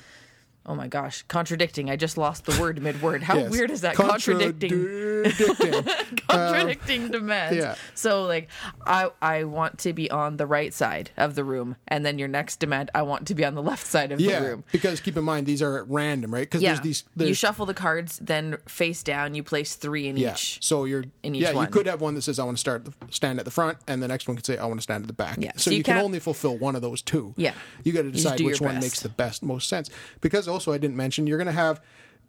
oh 0.66 0.76
my 0.76 0.88
gosh, 0.88 1.24
contradicting. 1.28 1.90
I 1.90 1.96
just 1.96 2.18
lost 2.18 2.46
the 2.46 2.60
word 2.60 2.82
mid 2.82 3.02
word. 3.02 3.24
How 3.24 3.38
Yes. 3.40 3.52
weird 3.52 3.72
is 3.72 3.82
that? 3.82 3.96
Contradicting. 3.96 4.70
Contradicting. 4.70 5.86
Uh, 6.30 6.52
contradicting 6.52 7.08
demands. 7.10 7.58
yeah. 7.58 7.74
So 7.96 8.24
like 8.24 8.50
I 8.86 9.10
I 9.20 9.46
want 9.46 9.80
to 9.80 9.94
be 9.94 10.12
on 10.12 10.38
the 10.38 10.46
right 10.46 10.72
side 10.74 11.10
of 11.18 11.34
the 11.34 11.44
room 11.44 11.76
and 11.88 12.06
then 12.06 12.20
your 12.20 12.28
next 12.28 12.60
demand 12.60 12.92
I 12.94 13.02
want 13.02 13.26
to 13.28 13.36
be 13.36 13.44
on 13.44 13.56
the 13.56 13.64
left 13.64 13.88
side 13.88 14.12
of 14.12 14.20
yeah, 14.22 14.40
the 14.40 14.48
room. 14.48 14.64
because 14.72 15.00
keep 15.00 15.18
in 15.18 15.24
mind 15.24 15.48
these 15.48 15.64
are 15.64 15.80
at 15.80 15.90
random, 15.90 16.32
right? 16.32 16.42
Because 16.42 16.62
Yeah. 16.62 16.74
there's 16.76 16.82
these. 16.82 17.04
you 17.28 17.34
shuffle 17.34 17.66
the 17.66 17.74
cards, 17.74 18.20
then 18.22 18.58
face 18.68 19.02
down, 19.02 19.34
you 19.34 19.42
place 19.42 19.74
three 19.76 20.08
in 20.08 20.18
yeah. 20.18 20.34
each. 20.34 20.60
So 20.62 20.86
you're. 20.86 21.06
in 21.24 21.34
each 21.36 21.42
yeah, 21.42 21.54
one. 21.54 21.66
you 21.66 21.72
could 21.72 21.88
have 21.88 22.02
one 22.02 22.14
that 22.16 22.22
says 22.22 22.38
I 22.38 22.44
want 22.44 22.58
to 22.58 22.62
start 22.62 22.88
stand 23.10 23.40
at 23.40 23.46
the 23.46 23.52
front, 23.52 23.78
and 23.88 24.04
the 24.04 24.08
next 24.08 24.28
one 24.28 24.36
could 24.38 24.46
say 24.46 24.58
I 24.58 24.66
want 24.66 24.78
to 24.80 24.84
stand 24.84 25.04
at 25.04 25.08
the 25.08 25.14
back. 25.14 25.38
Yeah. 25.40 25.54
So, 25.54 25.70
So 25.70 25.72
you, 25.72 25.78
you 25.78 25.84
can 25.84 25.98
only 25.98 26.20
fulfill 26.20 26.58
one 26.58 26.76
of 26.76 26.82
those 26.82 27.02
two. 27.02 27.34
Yeah. 27.38 27.54
You 27.84 27.92
got 27.94 28.04
to 28.04 28.12
decide 28.12 28.40
which 28.42 28.62
one 28.62 28.80
makes 28.80 29.00
the 29.02 29.10
best 29.10 29.42
most 29.42 29.68
sense. 29.68 29.90
Because 30.22 30.48
also 30.50 30.74
I 30.74 30.78
didn't 30.78 30.98
mention 30.98 31.26
you're 31.28 31.38
going 31.38 31.46
to 31.48 31.52
have 31.54 31.82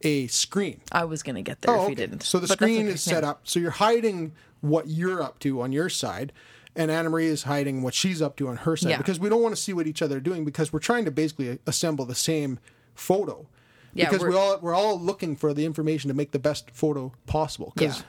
a 0.02 0.28
screen 0.28 0.80
I 0.92 1.04
was 1.04 1.22
gonna 1.22 1.42
get 1.42 1.60
there 1.60 1.74
if 1.74 1.78
Oh, 1.80 1.82
you 1.82 1.86
okay. 1.88 1.94
didn't. 1.96 2.22
So 2.22 2.38
the 2.38 2.46
But 2.46 2.56
screen 2.58 2.86
okay. 2.86 2.94
is 2.94 3.02
set 3.02 3.22
up. 3.22 3.40
So 3.44 3.60
you're 3.60 3.70
hiding 3.72 4.32
what 4.62 4.86
you're 4.88 5.20
up 5.22 5.38
to 5.40 5.60
on 5.60 5.72
your 5.72 5.88
side, 5.90 6.32
and 6.74 6.90
Anna 6.90 7.10
Marie 7.10 7.26
is 7.26 7.42
hiding 7.42 7.82
what 7.82 7.92
she's 7.92 8.22
up 8.22 8.36
to 8.36 8.48
on 8.48 8.56
her 8.58 8.76
side 8.78 8.90
Yeah. 8.90 8.96
because 8.98 9.20
we 9.20 9.28
don't 9.28 9.42
want 9.42 9.54
to 9.54 9.60
see 9.60 9.72
what 9.74 9.86
each 9.86 10.00
other 10.00 10.16
are 10.16 10.20
doing 10.20 10.44
because 10.46 10.72
we're 10.72 10.78
trying 10.78 11.04
to 11.04 11.10
basically 11.10 11.58
assemble 11.66 12.06
the 12.06 12.14
same 12.14 12.58
photo. 12.94 13.46
Yeah, 13.92 14.06
because 14.08 14.22
we're- 14.22 14.32
we're 14.34 14.40
all 14.40 14.58
we're 14.62 14.74
all 14.74 14.98
looking 14.98 15.36
for 15.36 15.52
the 15.52 15.66
information 15.66 16.08
to 16.08 16.14
make 16.14 16.30
the 16.30 16.38
best 16.38 16.70
photo 16.70 17.12
possible. 17.26 17.72
Because 17.76 17.98
Yeah. 17.98 18.02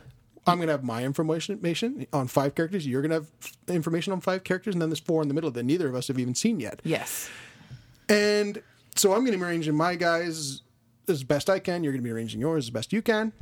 I'm 0.47 0.57
going 0.59 0.67
to 0.67 0.73
have 0.73 0.83
my 0.85 1.03
information 1.03 1.55
information 1.55 2.07
on 2.13 2.27
five 2.27 2.55
characters. 2.55 2.87
You're 2.87 3.01
going 3.01 3.09
to 3.09 3.15
have 3.15 3.27
information 3.75 4.13
on 4.13 4.21
five 4.21 4.43
characters, 4.45 4.75
and 4.75 4.81
then 4.81 4.87
there's 4.89 4.99
four 5.01 5.21
in 5.21 5.27
the 5.27 5.33
middle 5.33 5.51
that 5.51 5.63
neither 5.63 5.87
of 5.89 5.95
us 5.95 6.07
have 6.07 6.17
even 6.19 6.35
seen 6.35 6.59
yet. 6.61 6.79
Yes. 6.85 7.29
And 8.07 8.61
so 8.95 9.13
I'm 9.13 9.19
going 9.21 9.33
to 9.33 9.37
be 9.37 9.43
arranging 9.43 9.75
my 9.75 9.95
guys 9.95 10.61
as 11.07 11.23
best 11.23 11.49
I 11.49 11.59
can. 11.59 11.83
You're 11.83 11.93
going 11.93 12.03
to 12.03 12.07
be 12.07 12.11
arranging 12.11 12.41
yours 12.41 12.65
as 12.65 12.69
best 12.69 12.93
you 12.93 13.01
can. 13.01 13.33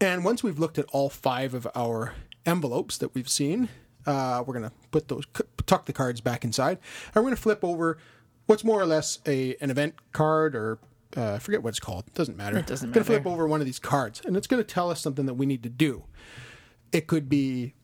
And 0.00 0.24
once 0.24 0.42
we've 0.42 0.58
looked 0.58 0.78
at 0.78 0.86
all 0.92 1.08
five 1.08 1.54
of 1.54 1.66
our 1.74 2.14
envelopes 2.44 2.98
that 2.98 3.14
we've 3.14 3.28
seen, 3.28 3.68
uh, 4.06 4.42
we're 4.46 4.54
going 4.54 4.68
to 4.68 4.76
put 4.90 5.08
those 5.08 5.24
tuck 5.66 5.86
the 5.86 5.92
cards 5.92 6.20
back 6.20 6.44
inside. 6.44 6.78
And 7.06 7.16
we're 7.16 7.22
going 7.22 7.36
to 7.36 7.40
flip 7.40 7.64
over 7.64 7.98
what's 8.46 8.64
more 8.64 8.80
or 8.80 8.86
less 8.86 9.18
a 9.26 9.56
an 9.60 9.70
event 9.70 9.94
card 10.12 10.54
or 10.54 10.78
uh, 11.16 11.34
I 11.34 11.38
forget 11.38 11.62
what 11.62 11.70
it's 11.70 11.80
called. 11.80 12.12
Doesn't 12.14 12.36
matter. 12.36 12.58
It 12.58 12.66
doesn't 12.66 12.90
matter. 12.90 13.00
Going 13.00 13.18
to 13.18 13.22
flip 13.22 13.32
over 13.32 13.46
one 13.46 13.60
of 13.60 13.66
these 13.66 13.78
cards, 13.78 14.20
and 14.24 14.36
it's 14.36 14.46
going 14.46 14.62
to 14.62 14.68
tell 14.68 14.90
us 14.90 15.00
something 15.00 15.26
that 15.26 15.34
we 15.34 15.46
need 15.46 15.62
to 15.62 15.68
do. 15.70 16.04
It 16.92 17.06
could 17.06 17.28
be 17.28 17.74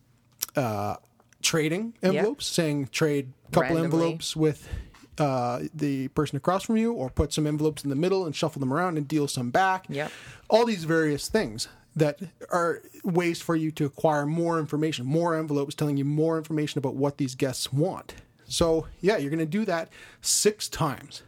uh, 0.54 0.96
trading 1.40 1.94
envelopes, 2.02 2.46
saying 2.46 2.88
trade 2.88 3.32
a 3.48 3.52
couple 3.52 3.76
Randomly. 3.76 3.84
envelopes 3.84 4.36
with 4.36 4.68
uh, 5.18 5.60
the 5.74 6.08
person 6.08 6.36
across 6.36 6.64
from 6.64 6.76
you, 6.76 6.92
or 6.92 7.10
put 7.10 7.32
some 7.32 7.46
envelopes 7.46 7.84
in 7.84 7.90
the 7.90 7.96
middle 7.96 8.24
and 8.26 8.34
shuffle 8.34 8.60
them 8.60 8.72
around 8.72 8.96
and 8.96 9.06
deal 9.06 9.28
some 9.28 9.50
back. 9.50 9.86
Yep. 9.88 10.10
All 10.48 10.64
these 10.64 10.84
various 10.84 11.28
things 11.28 11.68
that 11.94 12.20
are 12.50 12.80
ways 13.04 13.40
for 13.42 13.54
you 13.54 13.70
to 13.72 13.84
acquire 13.84 14.24
more 14.24 14.58
information, 14.58 15.04
more 15.04 15.36
envelopes 15.36 15.74
telling 15.74 15.96
you 15.96 16.04
more 16.04 16.38
information 16.38 16.78
about 16.78 16.94
what 16.94 17.18
these 17.18 17.34
guests 17.34 17.72
want. 17.72 18.14
So, 18.46 18.86
yeah, 19.00 19.16
you're 19.18 19.30
going 19.30 19.40
to 19.40 19.46
do 19.46 19.64
that 19.66 19.90
six 20.20 20.68
times 20.68 21.22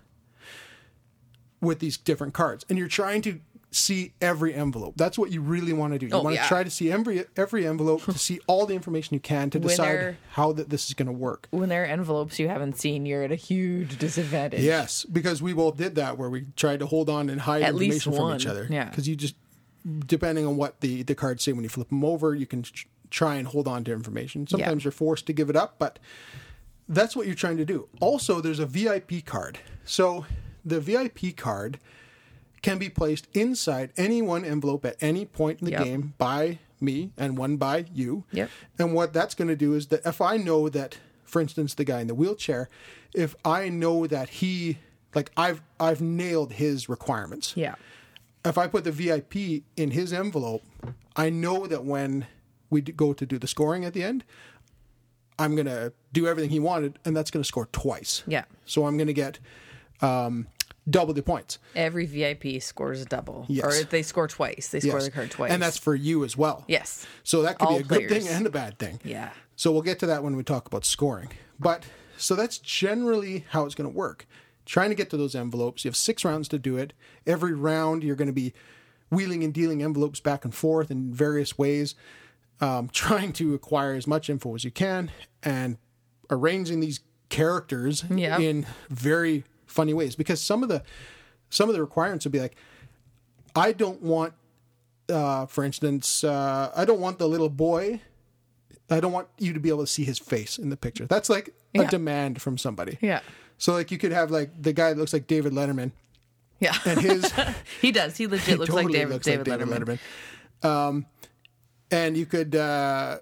with 1.60 1.78
these 1.80 1.96
different 1.96 2.34
cards, 2.34 2.64
and 2.68 2.78
you're 2.78 2.88
trying 2.88 3.22
to 3.22 3.40
see 3.74 4.12
every 4.20 4.54
envelope. 4.54 4.94
That's 4.96 5.18
what 5.18 5.30
you 5.32 5.40
really 5.40 5.72
want 5.72 5.92
to 5.94 5.98
do. 5.98 6.06
You 6.06 6.12
Oh, 6.14 6.22
want 6.22 6.36
to 6.36 6.42
yeah. 6.42 6.48
try 6.48 6.62
to 6.64 6.70
see 6.70 6.90
every 6.92 7.24
every 7.36 7.66
envelope 7.66 8.02
to 8.04 8.18
see 8.18 8.40
all 8.46 8.66
the 8.66 8.74
information 8.74 9.14
you 9.14 9.20
can 9.20 9.50
to 9.50 9.58
decide 9.58 10.16
how 10.30 10.52
that 10.52 10.70
this 10.70 10.86
is 10.88 10.94
going 10.94 11.06
to 11.06 11.12
work. 11.12 11.48
When 11.50 11.68
there 11.68 11.82
are 11.82 11.86
envelopes 11.86 12.38
you 12.38 12.48
haven't 12.48 12.78
seen, 12.78 13.06
you're 13.06 13.22
at 13.22 13.32
a 13.32 13.36
huge 13.36 13.98
disadvantage. 13.98 14.60
Yes, 14.60 15.04
because 15.04 15.42
we 15.42 15.52
both 15.52 15.76
did 15.76 15.94
that 15.96 16.16
where 16.18 16.30
we 16.30 16.46
tried 16.56 16.78
to 16.80 16.86
hold 16.86 17.08
on 17.10 17.28
and 17.28 17.40
hide 17.40 17.62
At 17.62 17.70
information 17.74 18.12
from 18.12 18.34
each 18.36 18.46
other. 18.46 18.66
yeah. 18.70 18.88
because 18.88 19.08
you 19.08 19.16
just 19.16 19.34
depending 20.06 20.46
on 20.46 20.56
what 20.56 20.80
the 20.80 21.02
the 21.02 21.14
cards 21.14 21.42
say 21.44 21.52
when 21.52 21.62
you 21.64 21.68
flip 21.68 21.88
them 21.88 22.04
over, 22.04 22.34
you 22.34 22.46
can 22.46 22.62
tr- 22.62 22.86
try 23.10 23.34
and 23.36 23.48
hold 23.48 23.68
on 23.68 23.84
to 23.84 23.92
information. 23.92 24.46
Sometimes 24.46 24.84
you're 24.84 24.92
forced 24.92 25.26
to 25.26 25.32
give 25.32 25.50
it 25.50 25.56
up, 25.56 25.76
but 25.78 25.98
that's 26.88 27.14
what 27.16 27.26
you're 27.26 27.34
trying 27.34 27.56
to 27.58 27.64
do. 27.64 27.88
Also, 28.00 28.40
there's 28.40 28.58
a 28.58 28.66
VIP 28.66 29.24
card. 29.24 29.58
So 29.84 30.26
the 30.64 30.80
VIP 30.80 31.36
card 31.36 31.78
can 32.64 32.78
be 32.78 32.88
placed 32.88 33.28
inside 33.34 33.92
any 33.98 34.22
one 34.22 34.42
envelope 34.42 34.86
at 34.86 34.96
any 35.02 35.26
point 35.26 35.60
in 35.60 35.66
the 35.66 35.72
Yep. 35.72 35.84
game 35.84 36.14
by 36.16 36.58
me 36.80 37.10
and 37.18 37.36
one 37.36 37.58
by 37.58 37.84
you. 37.92 38.24
Yep. 38.32 38.48
And 38.78 38.94
what 38.94 39.12
that's 39.12 39.34
going 39.34 39.48
to 39.48 39.56
do 39.56 39.74
is 39.74 39.88
that 39.88 40.00
if 40.06 40.20
I 40.22 40.38
know 40.38 40.70
that, 40.70 40.96
for 41.24 41.42
instance, 41.42 41.74
the 41.74 41.84
guy 41.84 42.00
in 42.00 42.06
the 42.06 42.14
wheelchair, 42.14 42.70
if 43.14 43.34
I 43.44 43.68
know 43.68 44.06
that 44.06 44.28
he, 44.40 44.78
like 45.14 45.30
I've 45.36 45.60
I've 45.78 46.00
nailed 46.00 46.52
his 46.54 46.88
requirements. 46.88 47.52
Yeah. 47.54 47.74
If 48.46 48.56
I 48.56 48.66
put 48.66 48.84
the 48.84 48.92
VIP 48.92 49.62
in 49.76 49.90
his 49.90 50.12
envelope, 50.12 50.62
I 51.16 51.28
know 51.30 51.66
that 51.66 51.84
when 51.84 52.26
we 52.70 52.80
go 52.80 53.12
to 53.12 53.26
do 53.26 53.38
the 53.38 53.46
scoring 53.46 53.84
at 53.84 53.92
the 53.92 54.02
end, 54.02 54.24
I'm 55.38 55.54
going 55.54 55.66
to 55.66 55.92
do 56.12 56.26
everything 56.26 56.50
he 56.50 56.60
wanted, 56.60 56.98
and 57.04 57.14
that's 57.16 57.30
going 57.30 57.42
to 57.42 57.46
score 57.46 57.68
twice. 57.72 58.22
Yeah. 58.26 58.44
So 58.64 58.86
I'm 58.86 58.96
going 58.96 59.06
to 59.08 59.12
get 59.26 59.38
um, 60.00 60.46
double 60.88 61.14
the 61.14 61.22
points. 61.22 61.58
Every 61.74 62.06
VIP 62.06 62.60
scores 62.62 63.00
a 63.00 63.04
double. 63.06 63.46
Yes. 63.48 63.64
Or 63.64 63.70
if 63.74 63.90
they 63.90 64.02
score 64.02 64.28
twice. 64.28 64.68
They 64.68 64.80
score 64.80 64.94
Yes. 64.94 65.04
the 65.04 65.10
card 65.10 65.30
twice. 65.30 65.50
And 65.52 65.62
that's 65.62 65.78
for 65.78 65.94
you 65.94 66.24
as 66.24 66.36
well. 66.36 66.64
Yes. 66.68 67.06
So 67.22 67.42
that 67.42 67.58
could 67.58 67.66
All 67.68 67.78
be 67.78 67.84
a 67.84 67.86
good 67.86 68.08
thing 68.08 68.28
and 68.28 68.46
a 68.46 68.50
bad 68.50 68.78
thing. 68.78 69.00
Yeah. 69.04 69.30
So 69.56 69.72
we'll 69.72 69.82
get 69.82 69.98
to 70.00 70.06
that 70.06 70.22
when 70.22 70.36
we 70.36 70.42
talk 70.42 70.66
about 70.66 70.84
scoring. 70.84 71.30
But 71.58 71.84
so 72.18 72.34
that's 72.34 72.58
generally 72.58 73.44
how 73.50 73.64
it's 73.64 73.74
going 73.74 73.90
to 73.90 73.96
work. 73.96 74.26
Trying 74.66 74.88
to 74.90 74.94
get 74.94 75.10
to 75.10 75.16
those 75.16 75.34
envelopes. 75.34 75.84
You 75.84 75.88
have 75.90 75.96
six 75.96 76.24
rounds 76.24 76.48
to 76.48 76.58
do 76.58 76.76
it. 76.76 76.92
Every 77.26 77.52
round, 77.52 78.02
you're 78.02 78.16
going 78.16 78.28
to 78.28 78.32
be 78.32 78.52
wheeling 79.10 79.44
and 79.44 79.52
dealing 79.54 79.82
envelopes 79.82 80.20
back 80.20 80.44
and 80.44 80.54
forth 80.54 80.90
in 80.90 81.12
various 81.12 81.56
ways, 81.58 81.94
um, 82.60 82.88
trying 82.92 83.32
to 83.34 83.54
acquire 83.54 83.94
as 83.94 84.06
much 84.06 84.28
info 84.28 84.54
as 84.54 84.64
you 84.64 84.70
can 84.70 85.10
and 85.42 85.76
arranging 86.30 86.80
these 86.80 87.00
characters 87.28 88.04
Yeah. 88.10 88.38
in 88.38 88.66
very 88.88 89.44
funny 89.74 89.92
ways. 89.94 90.16
Because 90.16 90.40
some 90.40 90.62
of 90.62 90.68
the 90.68 90.82
some 91.50 91.68
of 91.68 91.74
the 91.74 91.80
requirements 91.80 92.24
would 92.24 92.32
be 92.32 92.40
like, 92.40 92.56
I 93.54 93.72
don't 93.72 94.00
want, 94.02 94.32
uh, 95.08 95.46
for 95.46 95.64
instance, 95.64 96.24
uh, 96.24 96.72
I 96.74 96.84
don't 96.84 97.00
want 97.00 97.18
the 97.18 97.28
little 97.28 97.50
boy 97.50 98.00
I 98.90 99.00
don't 99.00 99.12
want 99.12 99.28
you 99.38 99.54
to 99.54 99.60
be 99.60 99.70
able 99.70 99.80
to 99.80 99.86
see 99.86 100.04
his 100.04 100.18
face 100.18 100.58
in 100.58 100.68
the 100.68 100.76
picture. 100.76 101.06
That's 101.06 101.30
like 101.30 101.48
a 101.74 101.82
Yeah. 101.82 101.88
demand 101.88 102.42
from 102.42 102.58
somebody. 102.58 102.98
Yeah. 103.00 103.20
So 103.56 103.72
like 103.72 103.90
you 103.90 103.96
could 103.96 104.12
have 104.12 104.30
like 104.30 104.50
the 104.60 104.74
guy 104.74 104.90
that 104.92 104.98
looks 104.98 105.14
like 105.14 105.26
David 105.26 105.52
Letterman 105.54 105.92
Yeah. 106.60 106.76
and 106.84 107.00
his 107.00 107.32
he 107.80 107.92
does. 107.92 108.16
He 108.18 108.26
legit 108.26 108.58
looks 108.58 108.68
totally 108.70 108.84
like 108.84 108.92
David, 108.92 109.12
looks 109.14 109.24
David, 109.26 109.48
like 109.48 109.58
David 109.58 109.72
Letterman. 109.74 109.98
Letterman. 110.62 110.68
Um, 110.68 111.06
and 111.94 112.16
you 112.16 112.26
could 112.26 112.56
uh, 112.56 113.18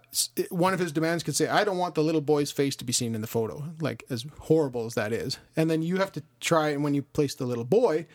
one 0.51 0.73
of 0.73 0.81
his 0.81 0.93
demands 0.93 1.23
could 1.23 1.37
say, 1.37 1.47
"I 1.49 1.62
don't 1.64 1.79
want 1.79 1.95
the 1.95 2.03
little 2.03 2.20
boy's 2.23 2.51
face 2.51 2.75
to 2.77 2.85
be 2.85 2.93
seen 2.93 3.14
in 3.14 3.20
the 3.20 3.27
photo." 3.27 3.62
Like 3.81 4.05
as 4.11 4.25
horrible 4.41 4.87
as 4.87 4.95
that 4.95 5.12
is, 5.12 5.39
and 5.57 5.70
then 5.70 5.83
you 5.83 5.97
have 5.99 6.12
to 6.12 6.23
try 6.41 6.70
and 6.70 6.83
when 6.85 6.95
you 6.95 7.03
place 7.03 7.35
the 7.35 7.45
little 7.47 7.64
boy 7.64 8.07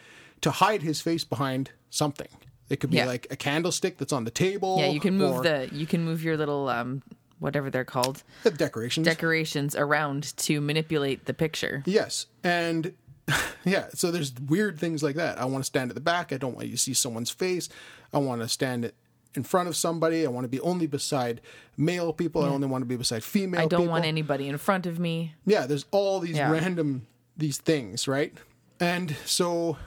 to 0.41 0.51
hide 0.51 0.81
his 0.81 0.99
face 1.01 1.23
behind 1.23 1.71
something. 1.89 2.27
It 2.69 2.79
could 2.81 2.89
be 2.89 2.97
Yeah. 2.97 3.05
like 3.05 3.27
a 3.31 3.35
candlestick 3.37 3.97
that's 3.97 4.11
on 4.13 4.23
the 4.25 4.31
table. 4.31 4.77
Yeah, 4.79 4.89
you 4.89 4.99
can 4.99 5.17
move 5.17 5.37
or 5.37 5.43
the 5.43 5.69
you 5.71 5.85
can 5.85 6.03
move 6.03 6.23
your 6.23 6.35
little 6.37 6.67
um 6.69 7.01
whatever 7.39 7.69
they're 7.69 7.85
called 7.85 8.23
the 8.43 8.49
decorations. 8.51 9.05
decorations 9.05 9.75
around 9.75 10.35
to 10.37 10.59
manipulate 10.59 11.25
the 11.25 11.33
picture. 11.33 11.83
Yes, 11.85 12.25
and 12.43 12.93
yeah, 13.65 13.87
so 13.93 14.09
there's 14.11 14.33
weird 14.47 14.79
things 14.79 15.03
like 15.03 15.15
that. 15.15 15.37
I 15.39 15.45
want 15.45 15.63
to 15.63 15.67
stand 15.67 15.91
at 15.91 15.95
the 15.95 16.01
back. 16.01 16.33
I 16.33 16.37
don't 16.37 16.55
want 16.55 16.67
you 16.67 16.73
to 16.73 16.77
see 16.79 16.93
someone's 16.93 17.29
face. 17.29 17.69
I 18.13 18.17
want 18.19 18.41
to 18.41 18.47
stand 18.49 18.85
at- 18.85 18.95
in 19.37 19.43
front 19.43 19.69
of 19.69 19.75
somebody. 19.77 20.25
I 20.25 20.29
want 20.29 20.43
to 20.43 20.49
be 20.49 20.59
only 20.59 20.87
beside 20.87 21.39
male 21.77 22.11
people. 22.11 22.43
I 22.43 22.49
only 22.49 22.67
want 22.67 22.81
to 22.81 22.85
be 22.87 22.97
beside 22.97 23.23
female. 23.23 23.61
I 23.61 23.67
don't 23.67 23.81
people. 23.81 23.91
want 23.93 24.03
anybody 24.05 24.49
in 24.49 24.57
front 24.57 24.85
of 24.85 24.99
me. 24.99 25.35
Yeah, 25.45 25.65
there's 25.65 25.85
all 25.91 26.19
these 26.19 26.35
Yeah. 26.35 26.51
random 26.51 27.07
these 27.37 27.59
things, 27.59 28.07
right? 28.07 28.33
And 28.79 29.15
so 29.25 29.77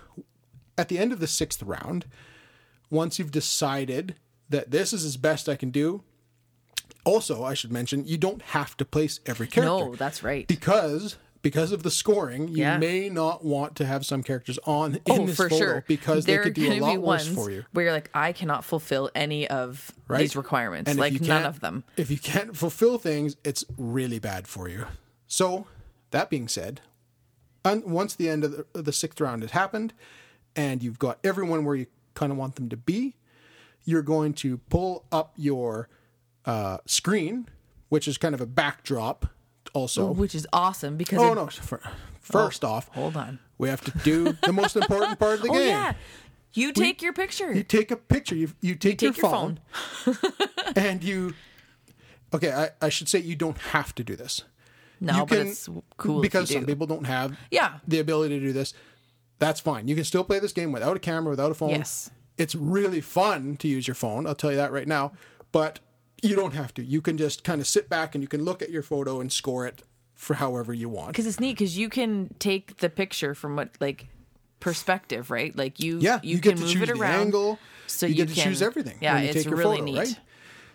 at 0.78 0.88
the 0.88 0.98
end 0.98 1.12
of 1.12 1.18
the 1.20 1.26
sixth 1.26 1.62
round, 1.64 2.06
once 2.90 3.18
you've 3.18 3.32
decided 3.32 4.14
that 4.48 4.70
this 4.70 4.92
is 4.92 5.04
as 5.04 5.16
best 5.16 5.48
I 5.48 5.56
can 5.56 5.70
do, 5.70 6.02
also 7.04 7.42
I 7.42 7.54
should 7.54 7.72
mention 7.72 8.06
you 8.06 8.18
don't 8.18 8.42
have 8.42 8.76
to 8.76 8.84
place 8.84 9.18
every 9.26 9.48
character 9.48 9.86
No, 9.86 9.94
that's 9.96 10.22
right. 10.22 10.46
because 10.46 11.16
because 11.42 11.72
of 11.72 11.82
the 11.82 11.90
scoring, 11.90 12.48
you 12.48 12.58
Yeah. 12.58 12.78
may 12.78 13.08
not 13.08 13.44
want 13.44 13.76
to 13.76 13.86
have 13.86 14.04
some 14.04 14.22
characters 14.22 14.58
on 14.64 14.96
in 14.96 15.00
oh, 15.08 15.26
this 15.26 15.36
for 15.36 15.48
photo 15.48 15.64
sure. 15.64 15.84
because 15.88 16.26
there 16.26 16.38
they 16.38 16.44
could 16.44 16.54
do 16.54 16.72
a 16.72 16.80
lot 16.80 17.00
worse 17.00 17.28
for 17.28 17.50
you. 17.50 17.64
Where 17.72 17.86
you're 17.86 17.94
like, 17.94 18.10
I 18.14 18.32
cannot 18.32 18.64
fulfill 18.64 19.10
any 19.14 19.48
of 19.48 19.92
Right? 20.08 20.20
these 20.20 20.36
requirements. 20.36 20.90
And 20.90 20.98
like 21.00 21.20
none 21.20 21.46
of 21.46 21.60
them. 21.60 21.84
If 21.96 22.10
you 22.10 22.18
can't 22.18 22.56
fulfill 22.56 22.98
things, 22.98 23.36
it's 23.44 23.64
really 23.78 24.18
bad 24.18 24.46
for 24.46 24.68
you. 24.68 24.86
So, 25.26 25.66
that 26.10 26.28
being 26.28 26.48
said, 26.48 26.80
un- 27.64 27.84
once 27.86 28.14
the 28.14 28.28
end 28.28 28.44
of 28.44 28.52
the, 28.52 28.66
of 28.74 28.84
the 28.84 28.92
sixth 28.92 29.20
round 29.20 29.42
has 29.42 29.52
happened, 29.52 29.92
and 30.56 30.82
you've 30.82 30.98
got 30.98 31.18
everyone 31.24 31.64
where 31.64 31.76
you 31.76 31.86
kind 32.14 32.32
of 32.32 32.36
want 32.38 32.56
them 32.56 32.68
to 32.68 32.76
be, 32.76 33.14
you're 33.84 34.02
going 34.02 34.34
to 34.34 34.58
pull 34.68 35.04
up 35.10 35.32
your 35.36 35.88
uh, 36.44 36.78
screen, 36.84 37.48
which 37.88 38.06
is 38.08 38.18
kind 38.18 38.34
of 38.34 38.40
a 38.40 38.46
backdrop. 38.46 39.26
Also, 39.72 40.10
Which 40.12 40.34
is 40.34 40.46
awesome 40.52 40.96
because 40.96 41.18
oh 41.20 41.32
it- 41.32 41.34
no! 41.36 41.46
fir- 41.46 41.80
First 42.20 42.64
oh, 42.64 42.68
off, 42.68 42.88
hold 42.88 43.16
on. 43.16 43.38
we 43.58 43.68
have 43.68 43.80
to 43.82 43.90
do 44.04 44.32
the 44.44 44.52
most 44.52 44.76
important 44.76 45.18
part 45.18 45.34
of 45.38 45.42
the 45.42 45.48
Oh 45.50 45.52
game. 45.54 45.68
yeah. 45.68 45.92
You 46.52 46.72
take 46.72 47.00
your 47.02 47.12
picture. 47.12 47.52
You 47.52 47.62
take 47.62 47.90
a 47.90 47.96
picture. 47.96 48.34
You 48.34 48.50
you 48.60 48.74
take, 48.74 48.98
take 48.98 49.16
your, 49.16 49.26
your 49.26 49.30
phone, 49.30 49.60
and 50.76 51.02
you. 51.02 51.34
Okay, 52.34 52.52
I, 52.52 52.70
I 52.80 52.88
should 52.88 53.08
say 53.08 53.18
you 53.20 53.36
don't 53.36 53.58
have 53.58 53.94
to 53.96 54.04
do 54.04 54.14
this. 54.16 54.42
no, 55.00 55.18
you 55.18 55.26
but 55.26 55.38
it's 55.38 55.68
cool 55.96 56.20
because 56.20 56.50
you 56.50 56.56
some 56.58 56.66
people 56.66 56.86
don't 56.86 57.06
have 57.06 57.36
Yeah. 57.50 57.78
the 57.88 57.98
ability 58.00 58.38
to 58.38 58.44
do 58.44 58.52
this. 58.52 58.74
That's 59.38 59.58
fine. 59.60 59.88
You 59.88 59.94
can 59.94 60.04
still 60.04 60.22
play 60.24 60.38
this 60.38 60.52
game 60.52 60.70
without 60.72 60.96
a 60.96 61.00
camera, 61.00 61.30
without 61.30 61.50
a 61.50 61.54
phone. 61.54 61.70
Yes. 61.70 62.10
It's 62.36 62.54
really 62.54 63.00
fun 63.00 63.56
to 63.58 63.68
use 63.68 63.86
your 63.88 63.94
phone. 63.94 64.26
I'll 64.26 64.34
tell 64.34 64.50
you 64.50 64.56
that 64.58 64.70
right 64.72 64.86
now. 64.88 65.12
But 65.52 65.80
you 66.22 66.36
don't 66.36 66.54
have 66.54 66.72
to. 66.74 66.84
You 66.84 67.00
can 67.00 67.16
just 67.18 67.44
kind 67.44 67.60
of 67.60 67.66
sit 67.66 67.88
back 67.88 68.14
and 68.14 68.22
you 68.22 68.28
can 68.28 68.44
look 68.44 68.62
at 68.62 68.70
your 68.70 68.82
photo 68.82 69.20
and 69.20 69.32
score 69.32 69.66
it 69.66 69.82
for 70.14 70.34
however 70.34 70.72
you 70.74 70.88
want. 70.88 71.08
because 71.08 71.26
it's 71.26 71.40
neat 71.40 71.56
because 71.56 71.78
you 71.78 71.88
can 71.88 72.34
take 72.38 72.76
the 72.78 72.90
picture 72.90 73.34
from 73.34 73.56
what 73.56 73.70
like 73.80 74.06
perspective, 74.60 75.30
right? 75.30 75.56
Like 75.56 75.80
you, 75.80 75.98
Yeah, 75.98 76.20
you, 76.22 76.36
you, 76.36 76.40
can 76.42 76.58
move 76.60 76.70
choose 76.70 76.82
it 76.82 76.94
the 76.94 77.00
around. 77.00 77.20
angle. 77.20 77.58
so 77.86 78.06
you, 78.06 78.14
you 78.14 78.24
get 78.26 78.34
to 78.34 78.40
choose 78.42 78.60
everything. 78.62 78.98
yeah, 79.00 79.18
it's 79.20 79.34
take 79.34 79.46
your 79.46 79.56
really 79.56 79.78
photo, 79.78 79.84
neat. 79.92 79.98
right? 79.98 80.20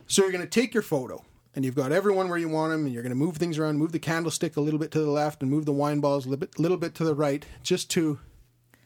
So 0.08 0.24
you're 0.24 0.32
going 0.32 0.43
to 0.43 0.50
take 0.50 0.74
your 0.74 0.84
photo, 0.84 1.24
and 1.56 1.64
you've 1.66 1.76
got 1.76 1.91
everyone 1.91 2.28
where 2.30 2.38
you 2.38 2.50
want 2.50 2.72
them, 2.72 2.86
and 2.86 2.93
you're 2.93 3.04
going 3.04 3.12
to 3.12 3.16
move 3.16 3.38
things 3.38 3.58
around, 3.60 3.78
move 3.78 3.91
the 3.91 4.00
candlestick 4.00 4.58
a 4.58 4.62
little 4.62 4.80
bit 4.80 4.91
to 4.91 5.00
the 5.00 5.10
left, 5.12 5.41
and 5.41 5.52
move 5.52 5.66
the 5.66 5.74
wine 5.74 6.00
balls 6.00 6.26
a 6.26 6.30
little 6.30 6.39
bit, 6.39 6.58
little 6.60 6.78
bit 6.78 6.96
to 6.96 7.04
the 7.04 7.14
right, 7.16 7.46
just 7.64 7.89
to 7.91 8.20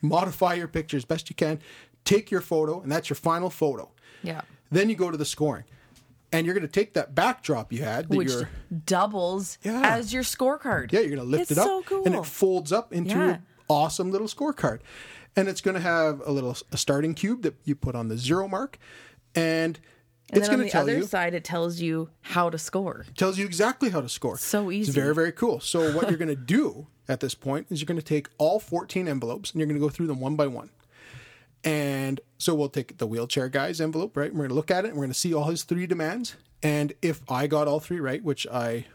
modify 0.01 0.53
your 0.53 0.67
picture 0.67 0.97
as 0.97 1.05
best 1.05 1.29
you 1.29 1.35
can. 1.35 1.59
Take 2.05 2.31
your 2.31 2.41
photo, 2.41 2.81
and 2.81 2.91
that's 2.91 3.09
your 3.09 3.15
final 3.15 3.49
photo. 3.49 3.91
Yeah. 4.23 4.41
Then 4.71 4.89
you 4.89 4.95
go 4.95 5.11
to 5.11 5.17
the 5.17 5.25
scoring, 5.25 5.63
and 6.31 6.45
you're 6.45 6.53
going 6.55 6.67
to 6.67 6.71
take 6.71 6.93
that 6.93 7.15
backdrop 7.15 7.71
you 7.73 7.83
had 7.83 8.07
that 8.09 8.15
Which 8.17 8.29
you're 8.29 8.49
doubles 8.85 9.57
Yeah. 9.63 9.81
as 9.83 10.13
your 10.13 10.23
scorecard. 10.23 10.91
Yeah, 10.91 10.99
you're 11.01 11.15
going 11.15 11.19
to 11.19 11.23
lift 11.25 11.43
It's 11.43 11.51
it 11.51 11.57
up 11.57 11.65
so 11.65 11.81
cool. 11.83 12.03
and 12.05 12.15
it 12.15 12.25
folds 12.25 12.71
up 12.71 12.93
into 12.93 13.11
Yeah. 13.15 13.29
an 13.35 13.43
awesome 13.67 14.11
little 14.11 14.27
scorecard. 14.27 14.79
And 15.35 15.47
it's 15.47 15.61
going 15.61 15.75
to 15.75 15.81
have 15.81 16.21
a 16.25 16.31
little 16.31 16.55
a 16.71 16.77
starting 16.77 17.13
cube 17.13 17.43
that 17.43 17.55
you 17.63 17.75
put 17.75 17.95
on 17.95 18.07
the 18.09 18.17
zero 18.17 18.47
mark 18.47 18.77
and, 19.35 19.79
and 20.31 20.37
it's 20.37 20.47
then 20.47 20.55
on 20.55 20.55
going 20.57 20.59
the 20.59 20.65
to 20.65 20.71
tell 20.71 20.81
other 20.83 20.97
you 20.97 21.03
side, 21.05 21.33
it 21.33 21.43
tells 21.43 21.79
you 21.79 22.09
how 22.21 22.49
to 22.49 22.57
score. 22.57 23.05
tells 23.15 23.37
you 23.37 23.45
exactly 23.45 23.89
how 23.89 24.01
to 24.01 24.09
score. 24.09 24.37
So 24.37 24.69
easy. 24.71 24.89
It's 24.89 24.95
very 24.95 25.13
very 25.15 25.31
cool. 25.31 25.59
So 25.59 25.93
what 25.95 26.09
you're 26.09 26.17
going 26.23 26.29
to 26.29 26.35
do 26.35 26.87
at 27.07 27.19
this 27.21 27.33
point 27.35 27.67
is 27.69 27.79
you're 27.81 27.87
going 27.87 27.99
to 27.99 28.05
take 28.05 28.27
all 28.37 28.59
14 28.59 29.07
envelopes 29.07 29.51
and 29.51 29.59
you're 29.59 29.67
going 29.67 29.79
to 29.79 29.85
go 29.85 29.89
through 29.89 30.07
them 30.07 30.19
one 30.19 30.35
by 30.35 30.47
one. 30.47 30.69
And 31.63 32.19
so 32.37 32.55
we'll 32.55 32.69
take 32.69 32.97
the 32.97 33.07
wheelchair 33.07 33.49
guy's 33.49 33.81
envelope, 33.81 34.15
right? 34.15 34.31
We're 34.31 34.39
going 34.39 34.49
to 34.49 34.55
look 34.55 34.71
at 34.71 34.85
it 34.85 34.89
and 34.89 34.97
we're 34.97 35.03
going 35.05 35.13
to 35.13 35.19
see 35.19 35.33
all 35.33 35.45
his 35.45 35.63
three 35.63 35.85
demands. 35.87 36.35
And 36.63 36.93
if 37.01 37.21
I 37.29 37.47
got 37.47 37.67
all 37.67 37.79
three 37.79 37.99
right, 37.99 38.23
which 38.23 38.47
I 38.47 38.85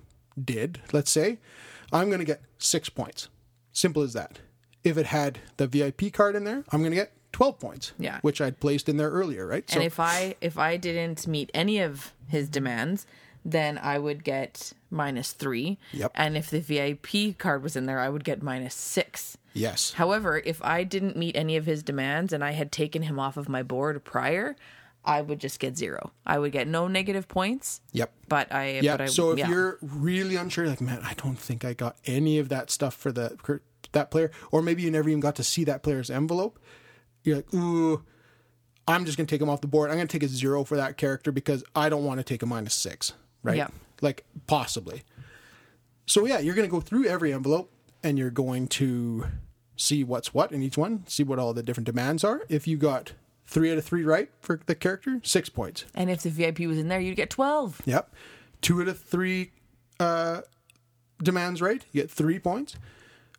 did, 0.43 0.81
let's 0.93 1.11
say, 1.11 1.39
I'm 1.93 2.09
going 2.09 2.19
to 2.21 2.25
get 2.25 2.43
six 2.59 2.89
points. 2.89 3.29
Simple 3.73 4.03
as 4.03 4.13
that. 4.15 4.39
If 4.83 4.97
it 4.99 5.07
had 5.07 5.39
the 5.57 5.67
VIP 5.67 6.13
card 6.13 6.37
in 6.37 6.45
there, 6.45 6.65
I'm 6.71 6.81
going 6.81 6.91
to 6.93 6.97
get 6.97 7.13
12 7.33 7.59
points, 7.59 7.93
Yeah. 7.99 8.19
which 8.23 8.41
I'd 8.41 8.61
placed 8.61 8.89
in 8.89 8.97
there 8.97 9.11
earlier, 9.11 9.47
right? 9.47 9.69
So 9.69 9.77
and 9.77 9.85
if 9.85 9.99
I 9.99 10.37
if 10.41 10.59
I 10.59 10.77
didn't 10.77 11.27
meet 11.27 11.51
any 11.53 11.81
of 11.81 12.13
his 12.29 12.49
demands, 12.49 13.07
then 13.45 13.77
I 13.79 13.99
would 13.99 14.25
get 14.25 14.73
minus 14.95 15.33
three. 15.33 15.79
Yep. 15.93 16.13
And 16.15 16.37
if 16.37 16.49
the 16.51 16.61
VIP 16.61 17.37
card 17.39 17.63
was 17.63 17.77
in 17.77 17.85
there, 17.87 17.99
I 18.01 18.09
would 18.09 18.25
get 18.25 18.43
minus 18.43 18.75
six. 18.75 19.37
yes. 19.53 19.93
However, 19.93 20.39
if 20.45 20.63
I 20.65 20.85
didn't 20.85 21.17
meet 21.17 21.37
any 21.37 21.57
of 21.57 21.67
his 21.67 21.83
demands 21.83 22.33
and 22.33 22.43
I 22.43 22.53
had 22.53 22.73
taken 22.73 23.03
him 23.03 23.19
off 23.19 23.37
of 23.37 23.49
my 23.49 23.63
board 23.63 24.03
prior, 24.05 24.57
I 25.05 25.21
would 25.21 25.39
just 25.39 25.61
get 25.61 25.77
zero. 25.77 26.13
I 26.25 26.39
would 26.39 26.53
get 26.53 26.67
no 26.67 26.89
negative 26.89 27.29
points. 27.29 27.83
Yep. 27.93 28.11
But 28.29 28.51
I 28.53 28.79
Yeah. 28.81 28.97
but 28.97 29.01
I 29.03 29.07
so 29.07 29.33
if 29.33 29.39
yeah. 29.39 29.49
you're 29.51 29.79
really 29.83 30.37
unsure, 30.37 30.67
like, 30.67 30.81
man, 30.81 31.01
I 31.05 31.13
don't 31.15 31.39
think 31.39 31.65
I 31.65 31.75
got 31.75 31.97
any 32.07 32.39
of 32.39 32.49
that 32.49 32.71
stuff 32.71 32.95
for 32.95 33.13
the 33.13 33.37
that 33.93 34.11
player, 34.11 34.31
or 34.51 34.63
maybe 34.63 34.83
you 34.83 34.91
never 34.91 35.09
even 35.11 35.21
got 35.21 35.37
to 35.37 35.45
see 35.45 35.63
that 35.65 35.83
player's 35.83 36.09
envelope, 36.11 36.59
you're 37.23 37.37
like, 37.37 37.53
ooh, 37.55 38.03
I'm 38.89 39.05
just 39.05 39.17
gonna 39.17 39.27
take 39.27 39.41
him 39.41 39.49
off 39.49 39.61
the 39.61 39.67
board. 39.67 39.91
I'm 39.91 39.97
gonna 39.97 40.09
take 40.09 40.23
a 40.23 40.29
zero 40.29 40.65
for 40.65 40.77
that 40.77 40.97
character 40.97 41.31
because 41.33 41.63
I 41.77 41.89
don't 41.89 42.05
want 42.05 42.19
to 42.21 42.25
take 42.25 42.43
a 42.43 42.47
minus 42.47 42.75
six, 42.75 43.13
right? 43.43 43.57
Yeah. 43.57 43.69
Like 44.05 44.25
possibly. 44.47 45.03
So 46.07 46.27
yeah, 46.27 46.39
you're 46.39 46.55
gonna 46.55 46.69
go 46.69 46.81
through 46.81 47.07
every 47.07 47.33
envelope 47.33 47.73
and 48.03 48.19
you're 48.19 48.31
going 48.31 48.69
to 48.69 49.27
see 49.77 50.05
what's 50.05 50.33
what 50.33 50.53
in 50.53 50.63
each 50.63 50.79
one, 50.79 51.05
see 51.07 51.25
what 51.25 51.39
all 51.39 51.53
the 51.55 51.63
different 51.63 51.87
demands 51.87 52.23
are. 52.23 52.43
If 52.49 52.69
you 52.69 52.77
got 52.77 53.15
three 53.47 53.73
out 53.73 53.79
of 53.79 53.85
three 53.85 54.05
right 54.05 54.31
for 54.41 54.61
the 54.67 54.75
character, 54.75 55.21
six 55.25 55.49
points. 55.49 55.85
and 55.95 56.11
if 56.11 56.23
the 56.23 56.31
VIP 56.31 56.61
was 56.61 56.79
in 56.79 56.89
there, 56.89 57.01
you'd 57.01 57.17
get 57.17 57.31
twelve. 57.31 57.81
Yep. 57.87 58.15
Two 58.61 58.81
out 58.81 58.89
of 58.89 59.01
three 59.01 59.53
uh, 59.99 60.43
demands 61.23 61.61
right, 61.61 61.85
you 61.93 62.03
get 62.03 62.11
three 62.11 62.39
points. 62.39 62.77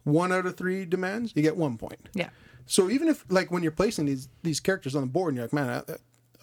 One 0.04 0.32
out 0.32 0.46
of 0.46 0.56
three 0.56 0.86
demands, 0.86 1.34
you 1.36 1.42
get 1.42 1.58
one 1.58 1.78
point. 1.78 2.10
Yeah. 2.14 2.30
So 2.68 2.90
even 2.90 3.08
if, 3.08 3.26
like, 3.30 3.52
when 3.52 3.64
you're 3.64 3.72
placing 3.72 4.06
these 4.06 4.28
these 4.44 4.60
characters 4.60 4.96
on 4.96 5.02
the 5.02 5.08
board, 5.08 5.30
and 5.30 5.38
you're 5.38 5.46
like, 5.46 5.54
man, 5.54 5.70
I, 5.70 5.94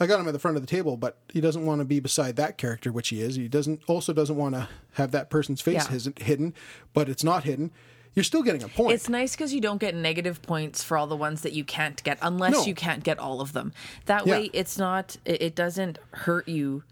I 0.03 0.07
got 0.07 0.21
him 0.21 0.27
at 0.29 0.33
the 0.33 0.39
front 0.39 0.57
of 0.57 0.63
the 0.63 0.67
table, 0.67 0.97
but 0.97 1.19
he 1.33 1.41
doesn't 1.41 1.65
want 1.65 1.81
to 1.81 1.85
be 1.85 2.01
beside 2.01 2.37
that 2.37 2.59
character, 2.59 2.91
which 2.93 3.09
he 3.09 3.21
is. 3.23 3.37
He 3.37 3.49
doesn't 3.49 3.81
also 3.87 4.13
doesn't 4.13 4.37
want 4.37 4.55
to 4.55 4.69
have 4.95 5.11
that 5.13 5.31
person's 5.31 5.61
face 5.61 5.75
Yeah. 5.85 5.89
his- 5.89 6.11
hidden, 6.19 6.55
but 6.93 7.09
it's 7.09 7.25
not 7.25 7.45
hidden. 7.45 7.71
You're 8.15 8.25
still 8.25 8.43
getting 8.43 8.63
a 8.63 8.69
point. 8.69 8.93
It's 8.93 9.09
nice 9.09 9.35
because 9.35 9.55
you 9.55 9.61
don't 9.63 9.79
get 9.81 9.95
negative 9.95 10.43
points 10.43 10.83
for 10.85 10.99
all 10.99 11.07
the 11.07 11.17
ones 11.17 11.41
that 11.43 11.55
you 11.55 11.65
can't 11.65 12.03
get 12.05 12.19
unless 12.21 12.53
No. 12.53 12.65
you 12.67 12.75
can't 12.75 13.03
get 13.03 13.19
all 13.19 13.41
of 13.41 13.55
them. 13.55 13.73
That 14.05 14.27
Yeah. 14.27 14.35
way, 14.39 14.51
it's 14.53 14.77
not. 14.77 15.17
It, 15.25 15.41
it 15.41 15.55
doesn't 15.55 15.99
hurt 16.11 16.47
you 16.47 16.83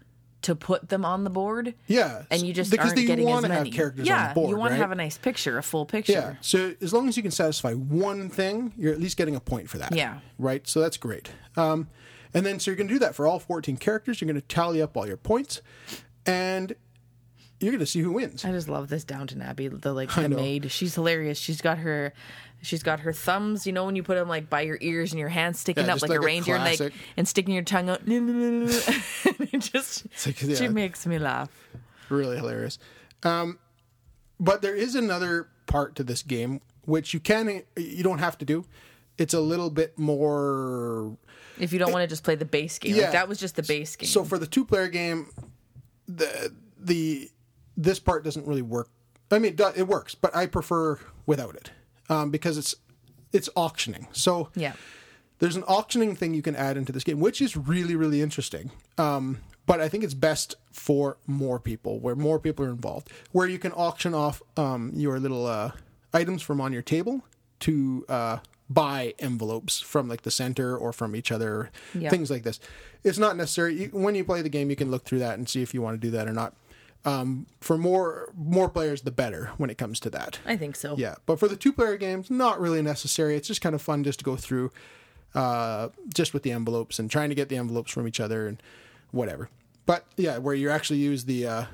to 0.41 0.55
put 0.55 0.89
them 0.89 1.05
on 1.05 1.23
the 1.23 1.29
board. 1.29 1.75
yeah, 1.85 2.23
and 2.31 2.41
you 2.41 2.51
just 2.51 2.71
because 2.71 2.93
aren't 2.93 3.05
getting 3.05 3.27
as 3.27 3.31
wanna 3.31 3.47
many. 3.49 3.69
have 3.69 3.75
characters 3.77 4.07
yeah, 4.07 4.21
on 4.23 4.27
the 4.29 4.33
board. 4.33 4.49
you 4.49 4.55
want 4.55 4.71
right? 4.71 4.77
to 4.77 4.81
have 4.81 4.91
a 4.91 4.95
nice 4.95 5.15
picture, 5.15 5.59
a 5.59 5.61
full 5.61 5.85
picture. 5.85 6.13
Yeah. 6.13 6.33
So 6.41 6.73
as 6.81 6.91
long 6.91 7.07
as 7.07 7.15
you 7.15 7.21
can 7.21 7.31
satisfy 7.31 7.73
one 7.73 8.27
thing, 8.27 8.73
you're 8.75 8.91
at 8.91 8.99
least 8.99 9.17
getting 9.17 9.35
a 9.35 9.39
point 9.39 9.69
for 9.69 9.77
that. 9.77 9.95
Yeah. 9.95 10.17
Right. 10.39 10.67
So 10.67 10.79
that's 10.81 10.97
great. 10.97 11.29
Um, 11.55 11.89
and 12.33 12.45
then 12.45 12.59
so 12.59 12.71
you're 12.71 12.75
going 12.75 12.87
to 12.87 12.93
do 12.93 12.99
that 12.99 13.15
for 13.15 13.27
all 13.27 13.39
14 13.39 13.77
characters. 13.77 14.21
You're 14.21 14.27
going 14.27 14.41
to 14.41 14.47
tally 14.47 14.81
up 14.81 14.95
all 14.95 15.07
your 15.07 15.17
points, 15.17 15.61
and 16.25 16.75
you're 17.59 17.71
going 17.71 17.79
to 17.79 17.85
see 17.85 17.99
who 18.01 18.11
wins. 18.11 18.43
I 18.45 18.51
just 18.51 18.69
love 18.69 18.89
this 18.89 19.03
Downton 19.03 19.41
Abbey. 19.41 19.67
The 19.67 19.93
like 19.93 20.13
the 20.13 20.29
maid. 20.29 20.71
She's 20.71 20.95
hilarious. 20.95 21.37
She's 21.37 21.61
got 21.61 21.77
her. 21.79 22.13
She's 22.63 22.83
got 22.83 22.99
her 22.99 23.11
thumbs, 23.11 23.65
you 23.65 23.73
know, 23.73 23.85
when 23.85 23.95
you 23.95 24.03
put 24.03 24.15
them 24.15 24.29
like 24.29 24.47
by 24.47 24.61
your 24.61 24.77
ears 24.81 25.11
and 25.13 25.19
your 25.19 25.29
hands 25.29 25.59
sticking 25.59 25.87
Yeah, 25.87 25.95
up 25.95 26.01
like, 26.03 26.09
like 26.09 26.19
a 26.19 26.21
a 26.21 26.25
reindeer, 26.25 26.55
and 26.57 26.63
like 26.63 26.93
and 27.17 27.27
sticking 27.27 27.55
your 27.55 27.63
tongue 27.63 27.89
out. 27.89 28.01
it 28.05 29.59
just 29.59 30.05
like, 30.27 30.37
she 30.37 30.67
makes 30.67 31.07
me 31.07 31.17
laugh. 31.17 31.49
Really 32.09 32.35
hilarious. 32.37 32.77
Um, 33.23 33.57
but 34.39 34.61
there 34.61 34.75
is 34.75 34.93
another 34.93 35.47
part 35.65 35.95
to 35.95 36.03
this 36.03 36.21
game 36.21 36.61
which 36.85 37.13
you 37.13 37.19
can 37.19 37.63
you 37.77 38.03
don't 38.03 38.19
have 38.19 38.37
to 38.39 38.45
do. 38.45 38.65
It's 39.17 39.33
a 39.33 39.39
little 39.39 39.69
bit 39.69 39.97
more 39.97 41.17
If 41.59 41.73
you 41.73 41.79
don't 41.79 41.91
want 41.91 42.03
to 42.03 42.07
just 42.07 42.23
play 42.23 42.35
the 42.35 42.45
base 42.45 42.79
game, 42.79 42.95
Yeah. 42.95 43.03
like 43.03 43.11
that 43.13 43.27
was 43.29 43.39
just 43.39 43.55
the 43.55 43.63
base 43.63 43.95
game. 43.95 44.07
So 44.07 44.23
for 44.23 44.37
the 44.37 44.47
two 44.47 44.65
player 44.65 44.87
game, 44.87 45.27
the 46.07 46.53
the 46.79 47.29
this 47.77 47.99
part 47.99 48.23
doesn't 48.23 48.45
really 48.47 48.61
work. 48.61 48.89
I 49.31 49.39
mean, 49.39 49.55
it 49.57 49.87
works, 49.87 50.13
but 50.15 50.35
I 50.35 50.45
prefer 50.45 50.99
without 51.25 51.55
it 51.55 51.71
um, 52.09 52.31
because 52.31 52.57
it's 52.57 52.75
it's 53.31 53.49
auctioning. 53.55 54.07
So 54.11 54.49
yeah, 54.55 54.73
there's 55.39 55.55
an 55.55 55.63
auctioning 55.63 56.15
thing 56.15 56.33
you 56.33 56.41
can 56.41 56.55
add 56.55 56.77
into 56.77 56.91
this 56.91 57.03
game, 57.03 57.19
which 57.19 57.41
is 57.41 57.55
really 57.55 57.95
really 57.95 58.21
interesting. 58.21 58.71
Um, 58.97 59.39
but 59.65 59.79
I 59.79 59.87
think 59.87 60.03
it's 60.03 60.15
best 60.15 60.55
for 60.71 61.17
more 61.27 61.59
people, 61.59 61.99
where 61.99 62.15
more 62.15 62.39
people 62.39 62.65
are 62.65 62.69
involved, 62.71 63.09
where 63.31 63.47
you 63.47 63.59
can 63.59 63.71
auction 63.73 64.13
off 64.13 64.41
um, 64.57 64.91
your 64.95 65.19
little 65.19 65.45
uh, 65.45 65.71
items 66.13 66.41
from 66.41 66.59
on 66.59 66.73
your 66.73 66.81
table 66.81 67.23
to 67.61 68.03
uh, 68.09 68.37
buy 68.73 69.13
envelopes 69.19 69.79
from 69.79 70.07
like 70.07 70.21
the 70.21 70.31
center 70.31 70.77
or 70.77 70.93
from 70.93 71.15
each 71.15 71.31
other, 71.31 71.69
Yeah. 71.93 72.09
things 72.09 72.29
like 72.29 72.43
this. 72.43 72.59
It's 73.03 73.17
not 73.17 73.35
necessary. 73.35 73.87
When 73.87 74.15
you 74.15 74.23
play 74.23 74.41
the 74.41 74.49
game, 74.49 74.69
you 74.69 74.75
can 74.75 74.91
look 74.91 75.03
through 75.05 75.19
that 75.19 75.37
and 75.37 75.49
see 75.49 75.61
if 75.61 75.73
you 75.73 75.81
want 75.81 75.99
to 75.99 76.07
do 76.07 76.11
that 76.11 76.27
or 76.27 76.33
not. 76.33 76.53
Um, 77.03 77.47
for 77.59 77.77
more 77.79 78.31
more 78.37 78.69
players, 78.69 79.01
the 79.01 79.09
better 79.11 79.49
when 79.57 79.69
it 79.71 79.77
comes 79.79 79.99
to 80.01 80.09
that. 80.11 80.37
I 80.45 80.55
think 80.55 80.75
so. 80.75 80.95
Yeah, 80.97 81.15
but 81.25 81.39
for 81.39 81.47
the 81.47 81.55
two 81.55 81.73
player 81.73 81.97
games, 81.97 82.29
not 82.29 82.59
really 82.61 82.81
necessary. 82.83 83.35
It's 83.35 83.47
just 83.47 83.59
kind 83.61 83.73
of 83.73 83.81
fun 83.81 84.03
just 84.03 84.19
to 84.19 84.25
go 84.25 84.35
through. 84.35 84.71
uh, 85.33 85.87
just 86.13 86.33
with 86.33 86.43
the 86.43 86.51
envelopes 86.51 86.99
and 86.99 87.09
trying 87.09 87.29
to 87.29 87.35
get 87.35 87.47
the 87.47 87.55
envelopes 87.55 87.89
from 87.91 88.05
each 88.05 88.19
other 88.19 88.47
and 88.47 88.61
whatever. 89.11 89.49
But 89.85 90.05
yeah, 90.17 90.37
where 90.39 90.53
you 90.53 90.69
actually 90.69 90.99
use 90.99 91.23
the 91.23 91.47
uh, 91.47 91.65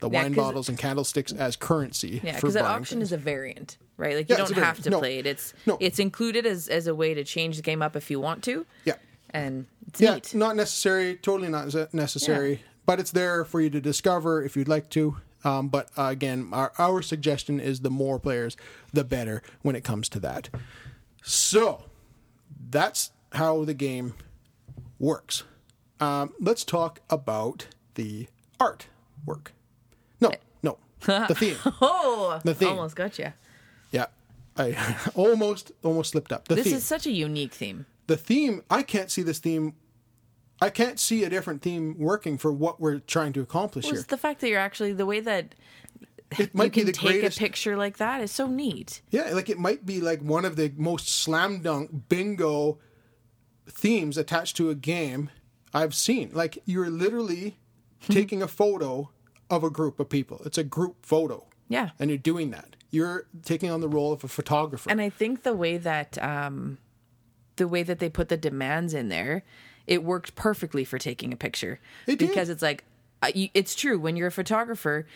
the 0.00 0.10
Yeah, 0.10 0.22
wine 0.22 0.32
bottles 0.34 0.68
and 0.68 0.76
candlesticks 0.78 1.32
as 1.32 1.56
currency. 1.56 2.20
Yeah, 2.22 2.34
because 2.36 2.54
that 2.54 2.64
buying 2.64 2.76
auction 2.80 2.98
things. 2.98 3.08
is 3.08 3.12
a 3.12 3.16
variant, 3.18 3.78
right? 3.96 4.16
Like 4.16 4.28
you 4.28 4.34
a 4.34 4.38
don't 4.38 4.52
have 4.52 4.80
to 4.82 4.90
No. 4.90 4.98
play 4.98 5.18
it. 5.18 5.26
It's 5.26 5.54
No. 5.66 5.76
it's 5.80 5.98
included 5.98 6.44
as 6.46 6.68
as 6.68 6.86
a 6.86 6.94
way 6.94 7.14
to 7.14 7.24
change 7.24 7.56
the 7.56 7.62
game 7.62 7.82
up 7.82 7.96
if 7.96 8.10
you 8.10 8.20
want 8.20 8.44
to, 8.44 8.66
yeah. 8.84 8.94
and 9.30 9.66
it's 9.88 10.00
Yeah, 10.00 10.14
neat. 10.14 10.34
not 10.34 10.56
necessary, 10.56 11.16
totally 11.16 11.48
not 11.48 11.72
necessary, 11.94 12.50
Yeah. 12.52 12.58
but 12.84 13.00
it's 13.00 13.10
there 13.10 13.44
for 13.44 13.60
you 13.60 13.70
to 13.70 13.80
discover 13.80 14.42
if 14.42 14.56
you'd 14.56 14.68
like 14.68 14.90
to. 14.90 15.16
Um, 15.44 15.68
but 15.68 15.88
uh, 15.96 16.04
again, 16.10 16.48
our, 16.52 16.72
our 16.78 17.02
suggestion 17.02 17.60
is 17.60 17.80
the 17.80 17.90
more 17.90 18.18
players, 18.18 18.56
the 18.92 19.04
better 19.04 19.42
when 19.62 19.76
it 19.76 19.84
comes 19.84 20.08
to 20.10 20.20
that. 20.20 20.48
So 21.22 21.84
that's 22.70 23.12
how 23.32 23.64
the 23.64 23.74
game 23.74 24.14
works. 24.98 25.44
Um, 26.00 26.32
let's 26.40 26.64
talk 26.64 27.00
about 27.08 27.68
the 27.94 28.26
art 28.58 28.86
work. 29.24 29.52
The 31.00 31.34
theme. 31.34 31.56
Oh, 31.80 32.40
The 32.44 32.54
theme. 32.54 32.68
almost 32.70 32.96
got 32.96 33.18
you. 33.18 33.32
Yeah, 33.92 34.06
I 34.56 34.96
almost 35.14 35.72
almost 35.82 36.10
slipped 36.12 36.32
up. 36.32 36.48
The 36.48 36.54
This 36.56 36.64
theme. 36.64 36.74
is 36.76 36.84
such 36.84 37.06
a 37.06 37.12
unique 37.12 37.52
theme. 37.52 37.86
the 38.06 38.16
theme 38.16 38.62
i 38.70 38.82
can't 38.82 39.10
see 39.10 39.22
this 39.22 39.38
theme 39.40 39.74
i 40.62 40.70
can't 40.70 40.98
see 41.00 41.24
a 41.24 41.28
different 41.28 41.60
theme 41.60 41.96
working 41.98 42.38
for 42.38 42.52
what 42.52 42.80
we're 42.80 43.00
trying 43.00 43.32
to 43.32 43.40
accomplish 43.40 43.84
Was 43.84 43.92
here 44.00 44.06
the 44.08 44.16
fact 44.16 44.40
that 44.40 44.48
you're 44.48 44.60
actually 44.60 44.92
the 44.92 45.04
way 45.06 45.18
that 45.20 45.54
it 46.38 46.38
you 46.38 46.48
might 46.54 46.72
be 46.72 46.82
the 46.84 46.92
take 46.92 47.02
greatest 47.20 47.38
a 47.38 47.40
picture 47.40 47.76
like 47.76 47.96
that 47.98 48.20
is 48.22 48.30
so 48.30 48.46
neat. 48.46 49.02
yeah 49.10 49.30
like 49.32 49.48
it 49.50 49.58
might 49.58 49.84
be 49.84 50.00
like 50.00 50.20
one 50.22 50.44
of 50.44 50.54
the 50.56 50.72
most 50.76 51.08
slam 51.08 51.60
dunk 51.62 52.08
bingo 52.08 52.78
themes 53.68 54.16
attached 54.16 54.56
to 54.56 54.70
a 54.70 54.74
game 54.76 55.30
i've 55.74 55.94
seen 55.94 56.30
like 56.32 56.58
you're 56.64 56.90
literally 56.90 57.58
taking 58.08 58.40
a 58.42 58.48
photo 58.48 59.10
of 59.50 59.62
a 59.64 59.70
group 59.70 60.00
of 60.00 60.08
people 60.08 60.40
it's 60.44 60.58
a 60.58 60.64
group 60.64 61.04
photo 61.06 61.44
Yeah. 61.68 61.90
and 61.98 62.10
you're 62.10 62.18
doing 62.18 62.50
that 62.50 62.76
you're 62.90 63.26
taking 63.44 63.70
on 63.70 63.80
the 63.80 63.88
role 63.88 64.12
of 64.12 64.22
a 64.24 64.28
photographer 64.28 64.88
And 64.90 65.00
I 65.00 65.10
think 65.10 65.42
the 65.42 65.54
way 65.54 65.76
that 65.76 66.16
um, 66.22 66.78
the 67.56 67.66
way 67.68 67.82
that 67.82 67.98
they 67.98 68.08
put 68.08 68.28
the 68.28 68.36
demands 68.36 68.94
in 68.94 69.08
there, 69.08 69.42
it 69.86 70.04
worked 70.04 70.34
perfectly 70.36 70.84
for 70.84 70.98
taking 70.98 71.32
a 71.32 71.36
picture 71.36 71.80
It 72.06 72.18
did. 72.18 72.28
because 72.28 72.48
it's 72.48 72.62
like 72.62 72.84
uh, 73.22 73.32
it's 73.54 73.74
true 73.74 73.98
when 73.98 74.14
you're 74.16 74.28
a 74.28 74.32
photographer. 74.32 75.06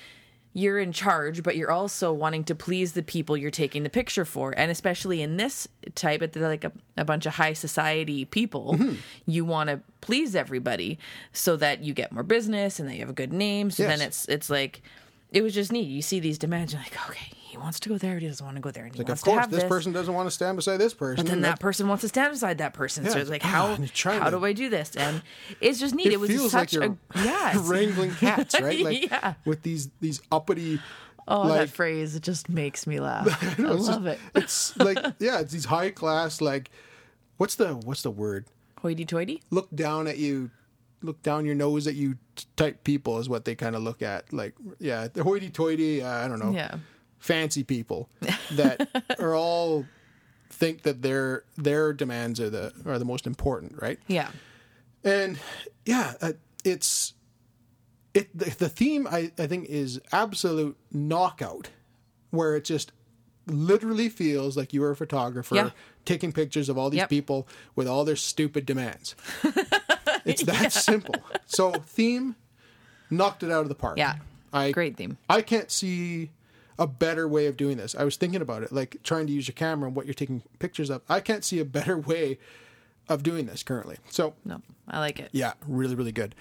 You're 0.53 0.81
in 0.81 0.93
charge, 0.93 1.43
but 1.45 1.57
you're 1.57 1.71
also 1.71 2.13
wanting 2.13 2.43
to 2.45 2.55
please 2.57 2.93
the 2.95 3.03
people 3.05 3.37
you're 3.37 3.53
taking 3.53 3.85
the 3.85 3.91
picture 3.91 4.25
for. 4.25 4.53
And 4.57 4.71
especially 4.71 5.23
in 5.23 5.37
this 5.37 5.69
type, 5.95 6.23
it's 6.23 6.37
like 6.37 6.65
a, 6.65 6.73
a 6.97 7.05
bunch 7.05 7.25
of 7.27 7.35
high 7.35 7.53
society 7.53 8.25
people, 8.25 8.75
Mm-hmm. 8.75 8.95
you 9.27 9.45
want 9.45 9.71
to 9.71 9.81
please 10.01 10.35
everybody 10.35 10.99
so 11.33 11.57
that 11.57 11.85
you 11.85 11.95
get 11.95 12.11
more 12.11 12.25
business 12.25 12.81
and 12.81 12.89
that 12.89 12.95
you 12.95 13.01
have 13.01 13.11
a 13.11 13.13
good 13.13 13.33
name. 13.33 13.71
So 13.71 13.85
then 13.85 14.01
it's 14.01 14.27
it's 14.29 14.51
like 14.51 14.83
it 15.31 15.43
was 15.43 15.55
just 15.55 15.71
neat. 15.71 15.87
You 15.89 16.03
see 16.03 16.19
these 16.19 16.39
demands, 16.39 16.73
you're 16.73 16.83
like, 16.83 16.97
okay, 17.09 17.31
he 17.51 17.59
wants 17.59 17.81
to 17.81 17.89
go 17.89 17.99
there, 17.99 18.19
he 18.19 18.27
doesn't 18.29 18.45
want 18.45 18.57
to 18.57 18.61
go 18.63 18.71
there, 18.71 18.85
and 18.85 18.95
he 18.95 18.99
like 19.01 19.09
wants 19.09 19.23
of 19.23 19.25
course 19.25 19.37
to 19.37 19.41
have 19.41 19.51
this, 19.51 19.63
this 19.63 19.69
person 19.69 19.93
doesn't 19.93 20.15
want 20.15 20.27
to 20.29 20.31
stand 20.31 20.57
beside 20.57 20.77
this 20.77 20.95
person 20.95 21.25
but 21.25 21.31
then 21.31 21.41
that 21.41 21.59
person 21.59 21.89
wants 21.89 22.03
to 22.03 22.09
stand 22.09 22.33
beside 22.33 22.59
that 22.59 22.73
person. 22.75 23.09
so 23.11 23.19
it's 23.19 23.29
like, 23.31 23.43
how 23.43 23.67
and 23.73 23.81
you're 23.81 23.89
trying 23.89 24.21
how 24.21 24.31
to- 24.31 24.39
do 24.39 24.45
I 24.45 24.53
do 24.53 24.69
this? 24.69 24.95
And 24.97 25.23
it's 25.61 25.81
just 25.81 25.95
neat. 25.95 26.07
It, 26.07 26.13
it 26.13 26.21
was 26.21 26.31
feels 26.31 26.53
such 26.53 26.75
like 26.75 26.85
you're 26.85 26.85
a 26.93 26.97
yes. 27.25 27.57
wrangling 27.57 28.13
cats, 28.13 28.55
right? 28.61 28.81
Like 28.85 29.11
Yeah. 29.11 29.35
with 29.45 29.63
these 29.63 29.91
these 30.01 30.21
uppity. 30.31 30.81
Oh, 31.29 31.43
like, 31.43 31.61
that 31.61 31.71
phrase 31.71 32.15
it 32.17 32.23
just 32.23 32.49
makes 32.49 32.87
me 32.87 32.99
laugh. 33.09 33.27
I, 33.59 33.61
know, 33.63 33.73
it's 33.75 33.87
love 33.89 34.05
just- 34.05 34.07
it. 34.07 34.21
It's 34.43 34.77
like 34.79 34.99
yeah, 35.19 35.41
it's 35.41 35.53
these 35.53 35.65
high 35.67 35.91
class 35.91 36.41
like 36.41 36.71
what's 37.37 37.57
the 37.57 37.75
what's 37.75 38.03
the 38.03 38.11
word? 38.11 38.47
Hoity-toity. 38.83 39.43
Look 39.51 39.69
down 39.75 40.07
at 40.07 40.17
you, 40.19 40.51
look 41.03 41.23
down 41.23 41.45
your 41.45 41.55
nose 41.55 41.87
at 41.87 41.95
you 41.97 42.17
type 42.57 42.83
people 42.85 43.19
is 43.19 43.29
what 43.29 43.45
they 43.45 43.55
kind 43.55 43.77
of 43.77 43.83
look 43.83 44.01
at. 44.03 44.33
Like 44.33 44.55
yeah, 44.79 45.09
the 45.13 45.23
hoity 45.23 45.51
toity. 45.51 46.03
Uh, 46.03 46.09
I 46.09 46.29
don't 46.29 46.39
know. 46.39 46.53
Yeah. 46.53 46.77
Fancy 47.21 47.63
people 47.63 48.09
that 48.51 48.89
are 49.21 49.37
all 49.37 49.87
think 50.49 50.83
that 50.83 51.03
their 51.03 51.45
their 51.57 51.93
demands 51.93 52.41
are 52.41 52.51
the 52.51 52.73
are 52.85 52.99
the 52.99 53.05
most 53.05 53.27
important, 53.27 53.81
right? 53.81 53.99
Yeah. 54.09 54.31
and 55.05 55.39
yeah 55.87 56.15
uh, 56.21 56.33
it's 56.65 57.15
it 58.13 58.37
the, 58.37 58.51
the 58.59 58.69
theme 58.69 59.07
I, 59.07 59.31
I 59.39 59.47
think 59.47 59.67
is 59.69 60.01
absolute 60.13 60.77
knockout 60.93 61.71
where 62.31 62.57
it 62.57 62.65
just 62.65 62.91
literally 63.47 64.09
feels 64.09 64.57
like 64.57 64.73
you 64.73 64.83
are 64.85 64.91
a 64.91 64.97
photographer 64.97 65.55
Yeah. 65.55 65.71
taking 66.05 66.33
pictures 66.33 66.69
of 66.69 66.77
all 66.77 66.91
these 66.91 66.99
Yep. 66.99 67.09
people 67.09 67.49
with 67.77 67.87
all 67.89 68.05
their 68.05 68.17
stupid 68.17 68.67
demands 68.67 69.15
it's 70.25 70.43
that 70.45 70.73
simple 70.73 71.15
so 71.47 71.73
theme 71.73 72.37
knocked 73.11 73.43
it 73.43 73.51
out 73.51 73.63
of 73.63 73.69
the 73.69 73.75
park 73.75 73.97
Yeah. 73.99 74.17
i 74.53 74.71
Great 74.73 74.97
theme. 74.97 75.17
i 75.29 75.41
can't 75.43 75.71
see 75.71 76.31
a 76.81 76.87
better 76.87 77.29
way 77.29 77.47
of 77.47 77.57
doing 77.57 77.77
this 77.77 77.95
i 77.95 78.03
was 78.03 78.17
thinking 78.17 78.41
about 78.41 78.63
it 78.65 78.73
like 78.73 78.97
trying 79.05 79.27
to 79.27 79.33
use 79.33 79.47
your 79.47 79.55
camera 79.55 79.87
and 79.87 79.95
what 79.95 80.07
you're 80.07 80.15
taking 80.15 80.43
pictures 80.59 80.91
of 80.91 81.03
i 81.09 81.21
can't 81.21 81.45
see 81.45 81.59
a 81.61 81.65
better 81.65 81.97
way 82.11 82.39
of 83.09 83.23
doing 83.23 83.47
this 83.47 83.63
currently 83.63 83.97
so 84.09 84.35
No, 84.45 84.63
I 84.89 84.99
like 84.99 85.19
it. 85.21 85.29
yeah, 85.33 85.53
really, 85.67 85.95
really 85.95 86.13
good. 86.13 86.35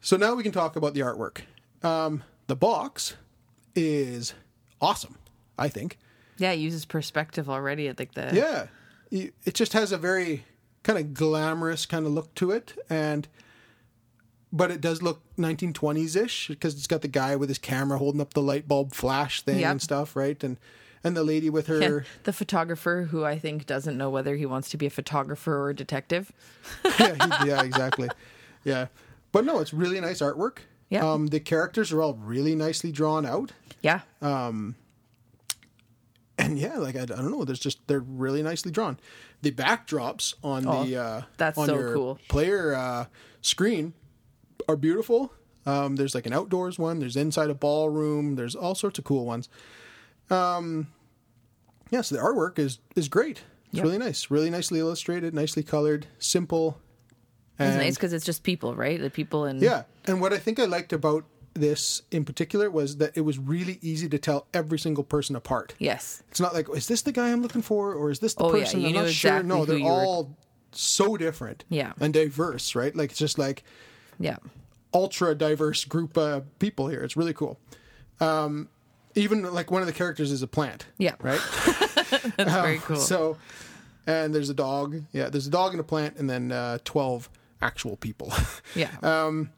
So 0.00 0.16
now 0.16 0.34
we 0.34 0.42
can 0.42 0.50
talk 0.52 0.74
about 0.76 0.92
the 0.94 1.00
artwork. 1.00 1.42
Um, 1.84 2.22
the 2.48 2.56
box 2.56 3.14
is 3.76 4.34
awesome, 4.80 5.16
I 5.58 5.68
think. 5.68 5.98
Yeah, 6.38 6.50
it 6.52 6.58
uses 6.58 6.84
perspective 6.84 7.48
already 7.48 7.86
at 7.88 7.98
like 7.98 8.14
the 8.14 8.30
Yeah, 8.34 8.66
it 9.10 9.54
just 9.54 9.72
has 9.72 9.92
a 9.92 9.98
very 9.98 10.44
kind 10.82 10.98
of 10.98 11.14
glamorous 11.14 11.86
kind 11.86 12.06
of 12.06 12.12
look 12.12 12.34
to 12.36 12.50
it, 12.50 12.74
and 12.90 13.28
but 14.52 14.70
it 14.70 14.80
does 14.80 15.02
look 15.02 15.20
1920s 15.36 16.16
ish 16.16 16.48
because 16.48 16.74
it's 16.74 16.86
got 16.86 17.02
the 17.02 17.08
guy 17.08 17.36
with 17.36 17.48
his 17.48 17.58
camera 17.58 17.98
holding 17.98 18.20
up 18.20 18.34
the 18.34 18.42
light 18.42 18.66
bulb 18.66 18.92
flash 18.92 19.42
thing 19.42 19.60
Yep. 19.60 19.70
and 19.70 19.82
stuff, 19.82 20.16
right? 20.16 20.42
And 20.42 20.56
and 21.02 21.16
the 21.16 21.24
lady 21.24 21.48
with 21.48 21.66
her. 21.68 21.80
Yeah, 21.80 22.00
the 22.24 22.32
photographer 22.32 23.08
who 23.10 23.24
I 23.24 23.38
think 23.38 23.64
doesn't 23.66 23.96
know 23.96 24.10
whether 24.10 24.36
he 24.36 24.44
wants 24.46 24.68
to 24.70 24.76
be 24.76 24.84
a 24.86 24.90
photographer 24.90 25.56
or 25.56 25.70
a 25.70 25.74
detective. 25.74 26.30
yeah, 26.98 27.14
he- 27.42 27.48
yeah, 27.48 27.62
exactly. 27.62 28.08
Yeah, 28.64 28.86
but 29.32 29.44
no, 29.46 29.60
it's 29.60 29.72
really 29.72 30.00
nice 30.00 30.18
artwork. 30.20 30.58
Yeah. 30.90 31.08
Um, 31.10 31.28
the 31.28 31.40
characters 31.40 31.92
are 31.92 32.02
all 32.02 32.14
really 32.14 32.54
nicely 32.54 32.90
drawn 32.92 33.24
out. 33.24 33.52
Yeah. 33.80 34.00
Um, 34.20 34.74
and 36.36 36.58
yeah, 36.58 36.78
like 36.78 36.96
I, 36.96 37.02
I 37.02 37.06
don't 37.06 37.30
know, 37.30 37.44
there's 37.44 37.60
just 37.60 37.86
they're 37.86 38.00
really 38.00 38.42
nicely 38.42 38.70
drawn. 38.72 38.98
The 39.42 39.52
backdrops 39.52 40.34
on 40.42 40.64
the 40.64 40.96
uh, 40.96 41.20
Oh, 41.22 41.24
that's 41.36 41.56
on 41.58 41.66
so 41.66 41.74
your 41.78 41.94
cool. 41.94 42.18
player 42.28 42.74
uh, 42.74 43.06
screen 43.40 43.94
are 44.70 44.76
beautiful. 44.76 45.32
Um, 45.66 45.96
there's 45.96 46.14
like 46.14 46.26
an 46.26 46.32
outdoors 46.32 46.78
one. 46.78 47.00
There's 47.00 47.16
inside 47.16 47.50
a 47.50 47.54
ballroom. 47.54 48.36
There's 48.36 48.54
all 48.54 48.74
sorts 48.74 48.98
of 48.98 49.04
cool 49.04 49.26
ones. 49.26 49.48
Um, 50.30 50.88
yeah, 51.90 52.00
so 52.02 52.14
the 52.14 52.20
artwork 52.22 52.58
is 52.58 52.78
is 52.96 53.08
great. 53.08 53.42
It's 53.66 53.76
Yep. 53.76 53.84
really 53.84 53.98
nice, 53.98 54.30
really 54.30 54.50
nicely 54.50 54.80
illustrated, 54.80 55.34
nicely 55.34 55.62
colored, 55.62 56.06
simple. 56.18 56.78
And, 57.58 57.68
It's 57.74 57.76
nice 57.84 57.94
because 57.96 58.12
it's 58.12 58.24
just 58.24 58.42
people, 58.42 58.74
right? 58.74 59.00
The 59.00 59.10
people 59.10 59.44
and 59.44 59.60
yeah, 59.60 59.82
and 60.06 60.20
what 60.20 60.32
I 60.32 60.38
think 60.38 60.58
I 60.58 60.64
liked 60.64 60.92
about 60.92 61.24
this 61.54 62.02
in 62.10 62.24
particular 62.24 62.70
was 62.70 62.96
that 62.98 63.16
it 63.16 63.20
was 63.22 63.38
really 63.38 63.78
easy 63.82 64.08
to 64.08 64.18
tell 64.18 64.46
every 64.54 64.78
single 64.78 65.04
person 65.04 65.34
apart. 65.36 65.74
Yes. 65.78 66.22
It's 66.30 66.40
not 66.40 66.54
like, 66.54 66.68
is 66.74 66.86
this 66.86 67.02
the 67.02 67.12
guy 67.12 67.32
I'm 67.32 67.42
looking 67.42 67.60
for, 67.62 67.92
or 67.92 68.10
is 68.10 68.20
this 68.20 68.34
the 68.34 68.44
Oh, 68.44 68.54
yeah, 68.54 68.60
person? 68.62 68.80
you 68.80 68.86
I'm 68.88 68.92
knew 68.94 69.02
not 69.02 69.10
sure. 69.10 69.42
No, 69.42 69.64
they're 69.64 69.78
you 69.78 69.84
were- 69.84 69.90
all 69.90 70.36
so 70.72 71.16
different, 71.16 71.64
Yeah. 71.68 71.92
and 72.00 72.14
diverse, 72.14 72.74
right? 72.76 72.94
Like 72.94 73.10
it's 73.10 73.18
just 73.18 73.36
like 73.38 73.64
Yeah. 74.20 74.36
ultra 74.94 75.34
diverse 75.34 75.84
group 75.84 76.16
of 76.16 76.44
people 76.58 76.86
here. 76.88 77.02
It's 77.02 77.16
really 77.16 77.32
cool. 77.34 77.58
Um, 78.20 78.68
even 79.16 79.42
like 79.52 79.70
one 79.72 79.80
of 79.82 79.86
the 79.86 79.92
characters 79.94 80.30
is 80.30 80.42
a 80.42 80.46
plant. 80.46 80.86
Yeah. 80.98 81.14
Right. 81.20 81.40
That's 82.36 82.52
very 82.52 82.78
cool. 82.78 82.96
So, 82.96 83.36
and 84.06 84.32
there's 84.34 84.50
a 84.50 84.54
dog. 84.54 85.02
Yeah, 85.12 85.28
there's 85.30 85.46
a 85.46 85.50
dog 85.50 85.72
and 85.72 85.80
a 85.80 85.84
plant, 85.84 86.16
and 86.16 86.28
then 86.30 86.52
uh, 86.52 86.78
twelve 86.84 87.28
actual 87.62 87.96
people. 87.96 88.32
yeah. 88.76 88.90
uh, 89.02 89.48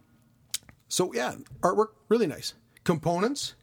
so 0.89 1.13
yeah, 1.13 1.35
artwork 1.61 1.89
really 2.09 2.27
nice. 2.27 2.55
Components, 2.85 3.55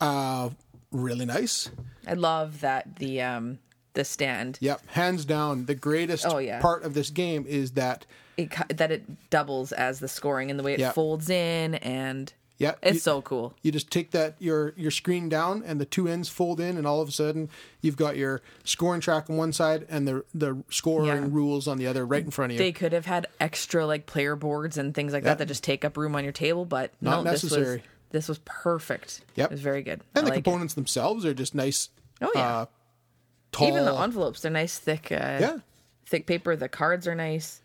uh, 0.00 0.50
really 0.90 1.26
nice. 1.26 1.70
I 2.06 2.14
love 2.14 2.60
that 2.60 2.96
the 2.96 3.20
um 3.22 3.58
the 3.94 4.04
stand 4.04 4.58
Yep, 4.60 4.86
hands 4.88 5.24
down, 5.24 5.66
the 5.66 5.74
greatest 5.74 6.26
Oh, 6.26 6.38
yeah. 6.38 6.60
part 6.60 6.82
of 6.84 6.94
this 6.94 7.10
game 7.10 7.44
is 7.48 7.72
that 7.72 8.06
it, 8.36 8.52
that 8.76 8.90
it 8.90 9.30
doubles 9.30 9.72
as 9.72 10.00
the 10.00 10.08
scoring 10.08 10.50
and 10.50 10.58
the 10.58 10.64
way 10.64 10.74
it 10.74 10.80
Yeah. 10.80 10.92
folds 10.92 11.30
in 11.30 11.74
and 11.76 12.32
yeah, 12.56 12.74
it's 12.82 12.94
you, 12.94 13.00
so 13.00 13.20
cool. 13.22 13.52
you 13.62 13.72
just 13.72 13.90
take 13.90 14.12
that 14.12 14.36
your 14.38 14.74
your 14.76 14.92
screen 14.92 15.28
down 15.28 15.64
and 15.66 15.80
the 15.80 15.84
two 15.84 16.06
ends 16.06 16.28
fold 16.28 16.60
in, 16.60 16.76
and 16.76 16.86
all 16.86 17.00
of 17.00 17.08
a 17.08 17.12
sudden 17.12 17.48
you've 17.80 17.96
got 17.96 18.16
your 18.16 18.42
scoring 18.62 19.00
track 19.00 19.28
on 19.28 19.36
one 19.36 19.52
side 19.52 19.84
and 19.90 20.06
the 20.06 20.24
the 20.32 20.62
scoring 20.70 21.08
Yeah. 21.08 21.26
rules 21.30 21.66
on 21.66 21.78
the 21.78 21.88
other, 21.88 22.06
right 22.06 22.24
in 22.24 22.30
front 22.30 22.52
of 22.52 22.54
you. 22.54 22.58
They 22.64 22.70
could 22.70 22.92
have 22.92 23.06
had 23.06 23.26
extra 23.40 23.84
like 23.86 24.06
player 24.06 24.36
boards 24.36 24.78
and 24.78 24.94
things 24.94 25.12
like 25.12 25.24
Yeah. 25.24 25.30
that 25.30 25.38
that 25.38 25.46
just 25.46 25.64
take 25.64 25.84
up 25.84 25.96
room 25.96 26.14
on 26.14 26.22
your 26.22 26.32
table, 26.32 26.64
but 26.64 26.92
Not 27.00 27.24
no, 27.24 27.30
this 27.32 27.42
was 27.42 27.52
necessary. 27.52 27.82
this 28.10 28.28
was 28.28 28.38
perfect. 28.44 29.22
Yep. 29.34 29.50
It 29.50 29.54
was 29.54 29.60
very 29.60 29.82
good. 29.82 30.00
and 30.14 30.18
I 30.18 30.20
the 30.20 30.26
like 30.36 30.44
components 30.44 30.74
themselves 30.74 31.24
are 31.26 31.34
just 31.34 31.56
nice. 31.56 31.88
Oh, 32.22 32.30
yeah. 32.36 32.58
uh, 32.58 32.66
tall. 33.50 33.66
Even 33.68 33.84
the 33.84 33.94
envelopes, 34.00 34.42
they're 34.42 34.52
nice 34.52 34.78
thick 34.78 35.10
uh 35.10 35.38
yeah, 35.40 35.56
thick 36.06 36.26
paper. 36.26 36.54
The 36.54 36.68
cards 36.68 37.08
are 37.08 37.16
nice. 37.16 37.60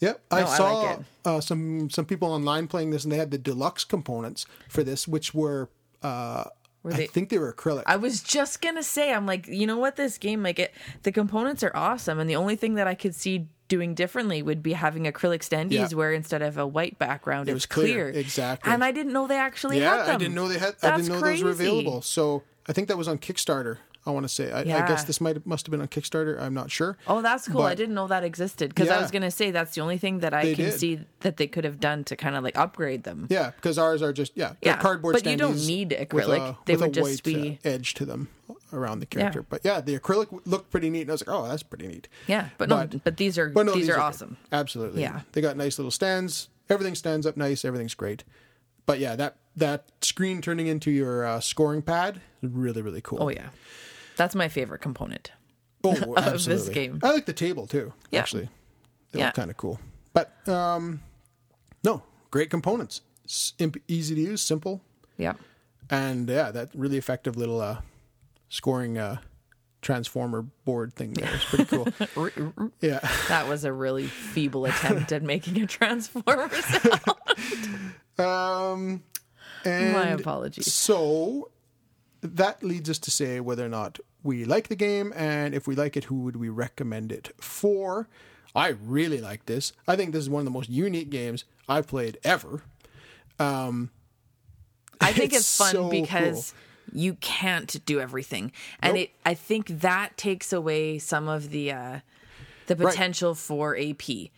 Yep, 0.00 0.20
I 0.30 0.40
No, 0.40 0.46
I 0.46 0.56
saw 0.56 0.80
like 0.82 0.98
uh, 1.24 1.40
some 1.40 1.90
some 1.90 2.04
people 2.04 2.28
online 2.32 2.68
playing 2.68 2.90
this, 2.90 3.04
and 3.04 3.12
they 3.12 3.16
had 3.16 3.30
the 3.30 3.38
deluxe 3.38 3.84
components 3.84 4.46
for 4.68 4.82
this, 4.84 5.08
which 5.08 5.34
were, 5.34 5.68
uh, 6.02 6.44
Were 6.84 6.92
I 6.92 7.06
think 7.06 7.30
they 7.30 7.38
were 7.38 7.52
acrylic. 7.52 7.82
I 7.86 7.96
was 7.96 8.22
just 8.22 8.60
gonna 8.62 8.82
say, 8.84 9.12
I'm 9.12 9.26
like, 9.26 9.48
you 9.48 9.66
know 9.66 9.78
what, 9.78 9.96
this 9.96 10.16
game, 10.18 10.42
like 10.42 10.58
it, 10.60 10.72
the 11.02 11.10
components 11.12 11.62
are 11.64 11.72
awesome, 11.74 12.20
and 12.20 12.30
the 12.30 12.36
only 12.36 12.54
thing 12.54 12.74
that 12.74 12.86
I 12.86 12.94
could 12.94 13.14
see 13.14 13.48
doing 13.66 13.94
differently 13.94 14.40
would 14.40 14.62
be 14.62 14.72
having 14.72 15.04
acrylic 15.04 15.40
standees 15.40 15.72
Yeah. 15.72 15.88
where 15.96 16.12
instead 16.12 16.40
of 16.42 16.56
a 16.56 16.66
white 16.66 16.98
background, 16.98 17.48
It 17.48 17.52
it's 17.52 17.56
was 17.56 17.66
clear, 17.66 18.08
exactly. 18.08 18.72
And 18.72 18.82
I 18.84 18.92
didn't 18.92 19.12
know 19.12 19.26
they 19.26 19.36
actually 19.36 19.80
yeah, 19.80 19.96
had 19.96 20.06
them. 20.06 20.14
I 20.14 20.18
didn't 20.18 20.34
know 20.34 20.48
they 20.48 20.58
had. 20.58 20.76
I 20.82 20.96
didn't 20.96 21.08
know 21.12 21.20
those 21.20 21.42
were 21.42 21.50
available. 21.50 22.00
So 22.02 22.44
I 22.68 22.72
think 22.72 22.88
that 22.88 22.96
was 22.96 23.08
on 23.08 23.18
Kickstarter. 23.18 23.78
I 24.08 24.10
want 24.10 24.24
to 24.24 24.28
say. 24.28 24.50
I, 24.50 24.60
I 24.60 24.64
guess 24.88 25.04
this 25.04 25.20
might 25.20 25.44
must 25.46 25.66
have 25.66 25.70
been 25.70 25.80
on 25.80 25.88
Kickstarter. 25.88 26.40
I'm 26.40 26.54
not 26.54 26.70
sure. 26.70 26.96
Oh, 27.06 27.20
that's 27.22 27.46
cool. 27.46 27.62
I 27.62 27.74
didn't 27.74 27.94
know 27.94 28.06
that 28.08 28.24
existed 28.24 28.70
because 28.70 28.88
I 28.88 29.00
was 29.00 29.10
gonna 29.10 29.30
say 29.30 29.50
that's 29.50 29.74
the 29.74 29.82
only 29.82 29.98
thing 29.98 30.20
that 30.20 30.32
I 30.34 30.54
can 30.54 30.64
did. 30.66 30.80
see 30.80 31.00
that 31.20 31.36
they 31.36 31.46
could 31.46 31.64
have 31.64 31.78
done 31.78 32.04
to 32.04 32.16
kind 32.16 32.34
of 32.34 32.42
like 32.42 32.56
upgrade 32.58 33.04
them. 33.04 33.26
Yeah, 33.30 33.50
because 33.50 33.78
ours 33.78 34.00
are 34.02 34.12
just 34.12 34.32
yeah, 34.34 34.54
Yeah, 34.62 34.78
cardboard 34.78 35.12
but 35.12 35.26
you 35.26 35.36
don't 35.36 35.56
need 35.66 35.90
acrylic. 35.90 36.38
a- 36.40 36.56
They 36.64 36.76
would 36.76 36.94
just 36.94 37.20
uh, 37.20 37.30
be- 37.30 37.58
edge 37.64 37.94
to 37.94 38.04
them 38.04 38.28
around 38.72 39.00
the 39.00 39.06
character. 39.06 39.42
But 39.42 39.60
yeah, 39.64 39.80
the 39.80 39.98
acrylic 39.98 40.40
looked 40.46 40.70
pretty 40.70 40.90
neat. 40.90 41.02
And 41.02 41.10
I 41.10 41.14
was 41.14 41.26
like, 41.26 41.34
oh, 41.36 41.46
that's 41.48 41.62
pretty 41.62 41.86
neat. 41.86 42.08
Yeah, 42.26 42.48
but, 42.58 42.68
no, 42.68 42.76
But- 42.86 43.04
but 43.04 43.16
these 43.18 43.38
are 43.38 43.48
But 43.50 43.66
no, 43.66 43.72
these, 43.74 43.88
are, 43.88 43.94
good. 43.94 44.00
awesome. 44.00 44.36
Absolutely. 44.52 45.02
Yeah. 45.02 45.20
They 45.32 45.40
got 45.40 45.56
nice 45.56 45.78
little 45.78 45.90
stands. 45.90 46.48
Everything 46.70 46.94
stands 46.94 47.26
up 47.26 47.36
nice. 47.36 47.64
Everything's 47.64 47.94
great. 47.94 48.24
But 48.86 48.98
yeah, 49.00 49.16
that 49.16 49.36
that 49.56 49.84
screen 50.00 50.40
turning 50.40 50.66
into 50.66 50.90
your 50.90 51.26
uh, 51.26 51.40
scoring 51.40 51.82
pad 51.82 52.20
is 52.42 52.50
really 52.50 52.80
really 52.80 53.00
cool. 53.02 53.18
Oh 53.22 53.28
yeah, 53.28 53.48
that's 54.18 54.34
my 54.34 54.48
favorite 54.48 54.80
component. 54.82 55.32
Oh, 55.84 55.92
this 55.94 56.26
absolutely. 56.26 56.74
game. 56.74 56.98
I 57.04 57.12
like 57.12 57.24
the 57.26 57.32
table 57.32 57.66
too. 57.66 57.92
Yeah. 58.10 58.18
Actually, 58.20 58.48
they 59.12 59.20
Yeah. 59.20 59.26
look 59.26 59.34
kind 59.36 59.48
of 59.50 59.56
cool. 59.56 59.78
But 60.12 60.32
um, 60.48 61.00
no, 61.84 62.02
great 62.32 62.50
components. 62.50 63.00
Sim- 63.26 63.72
easy 63.86 64.16
to 64.16 64.20
use, 64.20 64.42
simple, 64.42 64.82
Yeah, 65.18 65.34
and 65.88 66.28
yeah, 66.28 66.50
that 66.50 66.70
really 66.74 66.98
effective 66.98 67.36
little 67.36 67.60
uh, 67.60 67.80
scoring 68.48 68.98
uh, 68.98 69.18
transformer 69.80 70.42
board 70.64 70.94
thing 70.94 71.12
there. 71.12 71.30
It's 71.32 71.44
pretty 71.44 71.64
cool. 71.66 71.86
yeah. 72.80 72.98
that 73.28 73.46
was 73.48 73.64
a 73.64 73.72
really 73.72 74.08
feeble 74.08 74.64
attempt 74.64 75.12
at 75.12 75.22
making 75.22 75.62
a 75.62 75.66
transformer. 75.66 76.50
sound. 76.58 77.04
Um, 78.18 79.02
and 79.64 79.92
My 79.92 80.08
apologies. 80.08 80.72
So 80.72 81.50
that 82.20 82.62
leads 82.62 82.88
us 82.90 82.98
to 83.00 83.10
say 83.10 83.40
whether 83.40 83.64
or 83.64 83.68
not 83.68 83.98
we 84.22 84.44
like 84.44 84.68
the 84.68 84.76
game, 84.76 85.12
and 85.16 85.54
if 85.54 85.66
we 85.66 85.74
like 85.74 85.96
it, 85.96 86.04
who 86.04 86.20
would 86.22 86.36
we 86.36 86.48
recommend 86.48 87.12
it 87.12 87.32
for? 87.40 88.08
I 88.54 88.68
really 88.68 89.20
like 89.20 89.46
this. 89.46 89.72
I 89.86 89.94
think 89.96 90.12
this 90.12 90.22
is 90.22 90.30
one 90.30 90.40
of 90.40 90.44
the 90.44 90.50
most 90.50 90.68
unique 90.68 91.10
games 91.10 91.44
I've 91.68 91.86
played 91.86 92.18
ever. 92.24 92.62
I 95.00 95.12
think 95.12 95.32
it's, 95.32 95.42
It's 95.42 95.56
fun 95.56 95.72
so 95.72 95.88
because 95.90 96.54
you 96.92 97.14
can't 97.14 97.84
do 97.86 98.00
everything, 98.00 98.50
and 98.80 98.94
Nope. 98.94 99.02
it. 99.04 99.10
I 99.24 99.34
think 99.34 99.66
that 99.80 100.16
takes 100.16 100.52
away 100.52 100.98
some 100.98 101.28
of 101.28 101.50
the 101.50 101.70
uh, 101.72 102.00
the 102.66 102.76
potential 102.76 103.34
for 103.34 103.76
AP. 103.78 104.30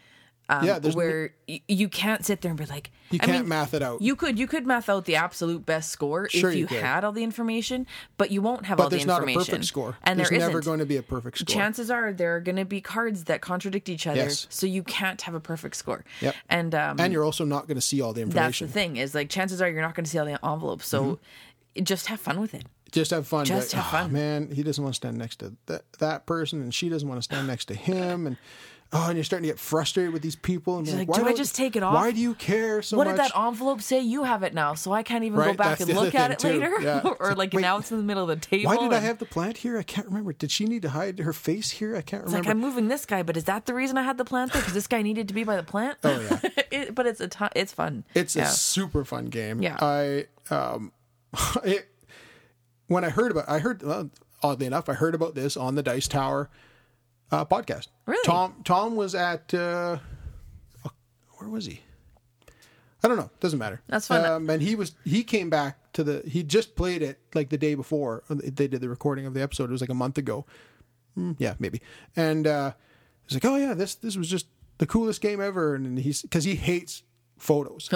Um, 0.52 0.64
Yeah, 0.66 0.78
no- 0.82 0.90
where 0.90 1.32
y- 1.48 1.60
you 1.68 1.88
can't 1.88 2.24
sit 2.26 2.40
there 2.40 2.50
and 2.50 2.58
be 2.58 2.66
like, 2.66 2.90
You 3.10 3.20
I 3.22 3.26
can't 3.26 3.38
mean, 3.42 3.48
math 3.48 3.72
it 3.72 3.82
out. 3.82 4.02
You 4.02 4.16
could 4.16 4.36
you 4.38 4.46
could 4.48 4.66
math 4.66 4.88
out 4.88 5.04
the 5.04 5.14
absolute 5.16 5.64
best 5.64 5.90
score 5.90 6.28
Sure 6.28 6.50
if 6.50 6.56
you 6.56 6.66
you, 6.68 6.78
had 6.80 7.04
all 7.04 7.12
the 7.12 7.22
information, 7.22 7.86
but 8.18 8.30
you 8.32 8.42
won't 8.42 8.66
have 8.66 8.80
all 8.80 8.86
but 8.86 8.90
the 8.90 8.96
there's 8.96 9.06
not 9.06 9.22
a 9.22 9.32
perfect 9.32 9.64
score. 9.64 9.96
and 10.02 10.18
there's 10.18 10.30
there 10.30 10.38
never 10.40 10.60
going 10.60 10.80
to 10.80 10.86
be 10.86 10.96
a 10.96 11.02
perfect 11.02 11.38
score. 11.38 11.54
Chances 11.54 11.88
are 11.90 12.12
there 12.12 12.34
are 12.36 12.40
going 12.40 12.56
to 12.56 12.64
be 12.64 12.80
cards 12.80 13.24
that 13.24 13.40
contradict 13.40 13.88
each 13.88 14.06
other, 14.08 14.16
Yes. 14.24 14.46
so 14.50 14.66
you 14.66 14.82
can't 14.82 15.22
have 15.22 15.34
a 15.34 15.40
perfect 15.40 15.76
score. 15.76 16.04
Yep. 16.20 16.34
And 16.48 16.74
um, 16.74 16.96
and 16.98 17.12
you're 17.12 17.24
also 17.24 17.44
not 17.44 17.68
going 17.68 17.76
to 17.76 17.80
see 17.80 18.00
all 18.00 18.12
the 18.12 18.22
information. 18.22 18.66
that's 18.66 18.74
the 18.74 18.80
thing 18.80 18.96
is 18.96 19.14
like 19.14 19.28
chances 19.30 19.62
are 19.62 19.68
you're 19.70 19.82
not 19.82 19.94
going 19.94 20.04
to 20.04 20.10
see 20.10 20.18
all 20.18 20.26
the 20.26 20.44
envelopes, 20.44 20.88
so 20.88 21.20
just 21.82 22.06
have 22.08 22.18
fun 22.20 22.40
with 22.40 22.54
it. 22.54 22.64
Just 22.92 23.12
have 23.12 23.24
fun. 23.24 23.44
Just 23.44 23.72
Like, 23.72 23.84
have 23.84 23.94
"Ah, 23.94 24.02
fun." 24.04 24.12
man, 24.12 24.50
he 24.50 24.64
doesn't 24.64 24.82
want 24.82 24.94
to 24.94 24.96
stand 24.96 25.16
next 25.16 25.36
to 25.38 25.54
that, 25.66 25.84
that 26.00 26.26
person, 26.26 26.60
and 26.60 26.74
she 26.74 26.88
doesn't 26.88 27.08
want 27.08 27.18
to 27.18 27.22
stand 27.22 27.46
next 27.46 27.66
to 27.66 27.74
him, 27.74 28.26
and 28.26 28.36
oh, 28.92 29.06
and 29.08 29.16
you're 29.16 29.24
starting 29.24 29.48
to 29.48 29.52
get 29.52 29.58
frustrated 29.58 30.12
with 30.12 30.22
these 30.22 30.36
people. 30.36 30.78
And 30.78 30.92
like, 30.92 31.08
why 31.08 31.18
"Do 31.18 31.26
I 31.26 31.34
just 31.34 31.54
take 31.54 31.76
it 31.76 31.82
off? 31.82 31.94
Why 31.94 32.10
do 32.10 32.20
you 32.20 32.34
care 32.34 32.82
so 32.82 32.96
what 32.96 33.06
much? 33.06 33.16
What 33.16 33.22
did 33.22 33.32
that 33.32 33.38
envelope 33.38 33.82
say? 33.82 34.00
You 34.00 34.24
have 34.24 34.42
it 34.42 34.54
now, 34.54 34.74
so 34.74 34.92
I 34.92 35.02
can't 35.02 35.24
even 35.24 35.38
go 35.38 35.54
back 35.54 35.78
that's 35.78 35.90
and 35.90 35.98
look 35.98 36.14
at 36.14 36.30
it 36.30 36.38
too. 36.38 36.48
later. 36.48 36.80
Yeah. 36.80 37.00
or 37.20 37.28
like, 37.28 37.38
like 37.38 37.52
wait, 37.54 37.62
now 37.62 37.78
it's 37.78 37.90
in 37.90 37.98
the 37.98 38.04
middle 38.04 38.28
of 38.28 38.28
the 38.28 38.46
table. 38.46 38.70
Why 38.70 38.76
did 38.76 38.92
I 38.92 39.00
have 39.00 39.18
the 39.18 39.26
plant 39.26 39.58
here? 39.58 39.78
I 39.78 39.82
can't 39.82 40.06
remember. 40.06 40.32
Did 40.32 40.50
she 40.50 40.64
need 40.64 40.82
to 40.82 40.90
hide 40.90 41.18
her 41.18 41.32
face 41.32 41.70
here? 41.70 41.96
I 41.96 42.02
can't 42.02 42.24
It's 42.24 42.32
like. 42.32 42.46
I'm 42.46 42.58
moving 42.58 42.88
this 42.88 43.06
guy, 43.06 43.22
but 43.22 43.36
is 43.36 43.44
that 43.44 43.66
the 43.66 43.74
reason 43.74 43.96
I 43.96 44.02
had 44.02 44.18
the 44.18 44.24
plant 44.24 44.52
there? 44.52 44.62
Because 44.62 44.74
this 44.74 44.86
guy 44.86 45.02
needed 45.02 45.28
to 45.28 45.34
be 45.34 45.44
by 45.44 45.56
the 45.56 45.62
plant. 45.62 45.98
Oh, 46.02 46.20
yeah. 46.20 46.50
it, 46.70 46.94
but 46.94 47.06
it's 47.06 47.20
a 47.20 47.28
ton, 47.28 47.50
it's 47.54 47.72
fun. 47.72 48.04
it's 48.14 48.34
yeah. 48.34 48.44
a 48.44 48.46
super 48.46 49.04
fun 49.04 49.26
game. 49.26 49.62
Yeah. 49.62 49.76
I 49.80 50.26
um, 50.50 50.92
it, 51.64 51.88
when 52.86 53.04
I 53.04 53.10
heard 53.10 53.30
about, 53.30 53.48
I 53.48 53.58
heard 53.58 53.82
well, 53.82 54.10
oddly 54.42 54.66
enough, 54.66 54.88
I 54.88 54.94
heard 54.94 55.14
about 55.14 55.34
this 55.34 55.56
on 55.56 55.74
the 55.74 55.82
Dice 55.82 56.08
Tower 56.08 56.50
uh, 57.30 57.44
podcast. 57.44 57.88
Really? 58.10 58.24
Tom 58.24 58.56
Tom 58.64 58.96
was 58.96 59.14
at 59.14 59.54
uh, 59.54 59.98
where 61.36 61.48
was 61.48 61.66
he? 61.66 61.80
I 63.04 63.08
don't 63.08 63.16
know. 63.16 63.30
Doesn't 63.38 63.58
matter. 63.58 63.80
That's 63.86 64.08
fine. 64.08 64.24
Um, 64.24 64.50
and 64.50 64.60
he 64.60 64.74
was 64.74 64.96
he 65.04 65.22
came 65.22 65.48
back 65.48 65.92
to 65.92 66.02
the 66.02 66.22
he 66.26 66.42
just 66.42 66.74
played 66.74 67.02
it 67.02 67.20
like 67.34 67.50
the 67.50 67.56
day 67.56 67.76
before 67.76 68.24
they 68.28 68.66
did 68.66 68.80
the 68.80 68.88
recording 68.88 69.26
of 69.26 69.34
the 69.34 69.42
episode. 69.42 69.70
It 69.70 69.72
was 69.72 69.80
like 69.80 69.90
a 69.90 69.94
month 69.94 70.18
ago. 70.18 70.44
Mm, 71.16 71.36
yeah, 71.38 71.54
maybe. 71.60 71.80
And 72.16 72.48
uh, 72.48 72.72
he's 73.28 73.34
like, 73.34 73.44
"Oh 73.44 73.54
yeah, 73.54 73.74
this 73.74 73.94
this 73.94 74.16
was 74.16 74.28
just 74.28 74.46
the 74.78 74.86
coolest 74.86 75.20
game 75.20 75.40
ever." 75.40 75.76
And 75.76 75.96
he's 75.96 76.22
because 76.22 76.42
he 76.42 76.56
hates 76.56 77.04
photos. 77.40 77.88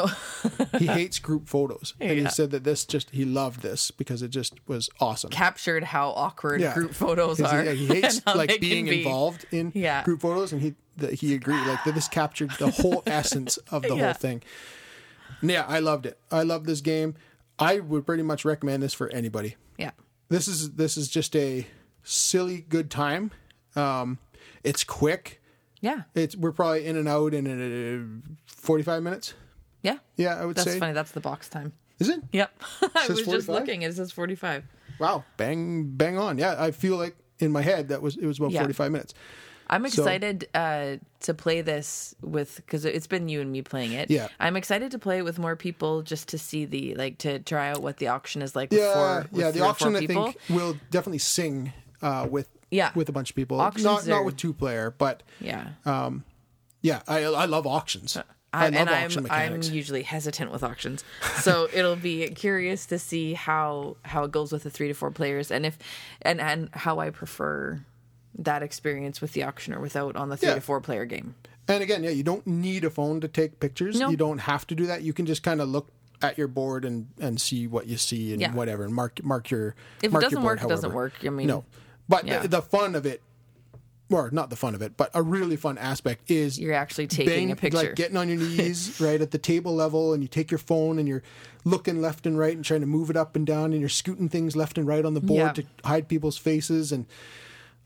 he 0.79 0.87
hates 0.87 1.19
group 1.19 1.49
photos, 1.49 1.95
and 2.01 2.19
he 2.19 2.27
said 2.29 2.51
that 2.53 2.65
this 2.65 2.85
just 2.85 3.11
he 3.11 3.25
loved 3.25 3.61
this 3.63 3.91
because 3.91 4.23
it 4.23 4.29
just 4.29 4.55
was 4.67 4.89
awesome. 5.01 5.31
captured 5.31 5.85
how 5.85 6.11
awkward 6.11 6.61
Yeah. 6.61 6.75
group 6.75 6.93
photos 6.95 7.41
are. 7.41 7.63
He, 7.63 7.77
he 7.87 7.87
hates 7.87 8.17
and 8.17 8.23
how 8.27 8.33
they 8.35 8.39
like 8.47 8.61
being 8.61 8.87
be. 8.87 8.99
involved 9.05 9.47
in 9.51 9.71
Yeah. 9.75 10.03
group 10.05 10.21
photos, 10.23 10.53
and 10.53 10.61
he 10.63 10.75
that 10.97 11.15
he 11.15 11.35
agreed 11.35 11.67
like 11.67 11.83
that. 11.85 11.95
This 11.95 12.09
captured 12.09 12.51
the 12.59 12.71
whole 12.71 13.03
essence 13.07 13.57
of 13.71 13.83
the 13.83 13.95
Yeah. 13.97 14.05
whole 14.05 14.13
thing. 14.15 14.43
And 15.41 15.51
yeah, 15.51 15.65
I 15.69 15.79
loved 15.81 16.07
it. 16.07 16.19
I 16.31 16.43
love 16.43 16.65
this 16.65 16.81
game. 16.81 17.15
I 17.59 17.81
would 17.81 18.07
pretty 18.07 18.23
much 18.23 18.45
recommend 18.45 18.83
this 18.83 18.95
for 18.95 19.09
anybody. 19.11 19.57
Yeah, 19.79 19.91
This 20.29 20.49
is 20.49 20.73
this 20.73 20.97
is 20.97 21.09
just 21.09 21.37
a 21.37 21.67
silly 22.03 22.65
good 22.69 22.91
time. 22.91 23.31
Um, 23.77 24.19
it's 24.63 24.85
quick. 24.85 25.41
Yeah, 25.85 26.03
It's 26.15 26.35
we're 26.37 26.53
probably 26.53 26.87
in 26.87 26.97
and 26.97 27.07
out 27.09 27.35
in 27.35 27.47
uh, 27.47 28.33
forty 28.47 28.83
five 28.83 29.03
minutes. 29.03 29.35
yeah. 29.83 29.99
Yeah, 30.17 30.41
I 30.41 30.45
would 30.47 30.57
That's 30.57 30.73
say. 30.73 30.79
funny. 30.79 30.93
That's 30.95 31.13
the 31.13 31.21
box 31.21 31.49
time. 31.49 31.73
Is 31.99 32.09
it? 32.09 32.21
Yep. 32.33 32.51
I 32.97 33.07
Says 33.07 33.09
was 33.11 33.19
just 33.27 33.47
45? 33.47 33.55
looking. 33.55 33.83
It 33.83 33.95
says 33.95 34.11
forty-five. 34.13 34.65
Wow, 34.99 35.25
bang 35.37 35.85
bang 35.97 36.19
on. 36.19 36.39
Yeah, 36.39 36.57
I 36.59 36.71
feel 36.71 36.97
like 36.97 37.15
in 37.39 37.53
my 37.53 37.63
head 37.63 37.89
that 37.89 38.01
was 38.03 38.17
it 38.17 38.27
was 38.27 38.39
about 38.39 38.51
Yeah. 38.53 38.61
forty 38.61 38.73
five 38.75 38.91
minutes. 38.93 39.15
I'm 39.71 39.87
excited 39.87 40.47
uh, 40.55 40.97
to 41.21 41.33
play 41.35 41.63
this 41.63 42.15
with 42.21 42.57
because 42.57 42.85
it's 42.85 43.07
been 43.07 43.29
you 43.31 43.41
and 43.41 43.51
me 43.51 43.63
playing 43.63 43.93
it. 43.93 44.11
Yeah. 44.11 44.29
I'm 44.39 44.57
excited 44.57 44.91
to 44.91 44.99
play 44.99 45.19
it 45.19 45.25
with 45.25 45.39
more 45.39 45.57
people 45.57 46.03
just 46.03 46.29
to 46.29 46.39
see 46.39 46.67
the 46.67 46.95
like 46.97 47.17
to 47.19 47.39
try 47.39 47.71
out 47.71 47.81
what 47.83 47.97
the 47.97 48.09
auction 48.09 48.43
is 48.43 48.55
like. 48.55 48.73
Yeah, 48.73 48.79
with 48.79 48.95
four, 48.95 49.27
with 49.33 49.41
yeah. 49.41 49.51
The 49.53 49.61
auction 49.65 49.97
I 49.97 50.07
think 50.07 50.37
will 50.51 50.77
definitely 50.91 51.19
sing 51.19 51.73
uh, 52.03 52.29
with 52.31 52.49
Yeah. 52.75 52.91
with 52.95 53.09
a 53.09 53.13
bunch 53.13 53.31
of 53.31 53.37
people. 53.37 53.61
Auctions 53.61 53.85
not 53.85 54.07
not 54.07 54.25
with 54.25 54.37
two 54.37 54.53
player, 54.53 54.95
but 54.97 55.23
Yeah. 55.41 55.69
Um, 55.85 56.25
yeah, 56.83 57.03
I 57.09 57.25
I 57.25 57.47
love 57.47 57.67
auctions. 57.67 58.17
Uh, 58.17 58.23
I, 58.53 58.67
I, 58.67 58.69
love 58.69 58.75
and 58.77 58.89
auction 58.91 59.19
I'm 59.19 59.23
mechanics. 59.25 59.69
I'm 59.69 59.75
usually 59.75 60.03
hesitant 60.03 60.53
with 60.53 60.63
auctions, 60.63 61.03
so 61.41 61.67
it'll 61.75 61.97
be 61.97 62.29
curious 62.31 62.87
to 62.87 62.99
see 62.99 63.35
how 63.35 63.97
how 64.05 64.25
it 64.25 64.31
goes 64.31 64.53
with 64.53 64.63
the 64.63 64.71
three 64.71 64.89
to 64.89 64.95
four 64.95 65.11
players, 65.11 65.51
and 65.51 65.67
if 65.67 65.77
and 66.23 66.41
and 66.41 66.69
how 66.73 67.01
I 67.01 67.11
prefer 67.11 67.81
that 68.39 68.63
experience 68.63 69.21
with 69.21 69.33
the 69.33 69.43
auction 69.45 69.75
or 69.75 69.81
without 69.81 70.15
on 70.17 70.29
the 70.29 70.37
three 70.37 70.49
Yeah. 70.51 70.55
to 70.57 70.61
four 70.61 70.81
player 70.81 71.05
game. 71.05 71.35
And 71.67 71.83
again, 71.83 72.05
yeah, 72.05 72.11
you 72.11 72.23
don't 72.23 72.47
need 72.47 72.85
a 72.85 72.91
phone 72.91 73.21
to 73.23 73.29
take 73.29 73.59
pictures. 73.61 73.99
No. 73.99 74.11
You 74.11 74.17
don't 74.17 74.39
have 74.39 74.67
to 74.67 74.75
do 74.75 74.87
that. 74.87 75.03
You 75.03 75.13
can 75.13 75.25
just 75.27 75.43
kind 75.43 75.61
of 75.61 75.69
look 75.69 75.89
at 76.23 76.37
your 76.39 76.49
board 76.49 76.85
and 76.85 77.09
and 77.21 77.41
see 77.41 77.67
what 77.67 77.87
you 77.87 77.97
see 77.97 78.33
and 78.33 78.41
Yeah. 78.41 78.53
whatever, 78.53 78.85
and 78.85 78.95
mark 78.95 79.23
mark 79.25 79.51
your. 79.51 79.75
If 79.99 80.05
it 80.05 80.13
mark 80.13 80.23
your 80.23 80.31
doesn't 80.31 80.43
board 80.43 80.59
work, 80.61 80.65
it 80.67 80.69
doesn't 80.69 80.93
work. 80.93 81.13
I 81.25 81.31
mean, 81.31 81.47
No, 81.49 81.65
but 82.09 82.27
Yeah. 82.27 82.41
the, 82.41 82.49
the 82.49 82.63
fun 82.63 82.95
of 82.95 83.07
it, 83.07 83.23
or 84.11 84.31
not 84.31 84.51
the 84.51 84.57
fun 84.57 84.75
of 84.75 84.83
it, 84.83 84.97
but 84.97 85.11
a 85.15 85.23
really 85.23 85.57
fun 85.57 85.79
aspect 85.79 86.31
is 86.31 86.59
You're 86.59 86.75
actually 86.75 87.07
taking 87.07 87.51
a 87.51 87.57
picture. 87.57 87.79
like 87.79 87.95
getting 87.95 88.17
on 88.17 88.29
your 88.29 88.39
knees 88.49 89.01
right 89.01 89.21
at 89.21 89.31
the 89.31 89.39
table 89.39 89.75
level, 89.75 90.13
and 90.13 90.23
you 90.23 90.29
take 90.29 90.51
your 90.51 90.59
phone 90.59 90.99
and 90.99 91.09
you're 91.09 91.23
looking 91.65 92.01
left 92.03 92.27
and 92.27 92.39
right 92.39 92.55
and 92.55 92.65
trying 92.65 92.81
to 92.83 92.87
move 92.87 93.09
it 93.11 93.17
up 93.17 93.35
and 93.37 93.47
down, 93.47 93.73
and 93.73 93.81
you're 93.81 93.89
scooting 93.89 94.29
things 94.29 94.55
left 94.55 94.77
and 94.79 94.87
right 94.87 95.05
on 95.05 95.15
the 95.15 95.21
board 95.21 95.39
Yeah. 95.39 95.53
to 95.53 95.65
hide 95.85 96.07
people's 96.09 96.37
faces, 96.37 96.93
and 96.93 97.07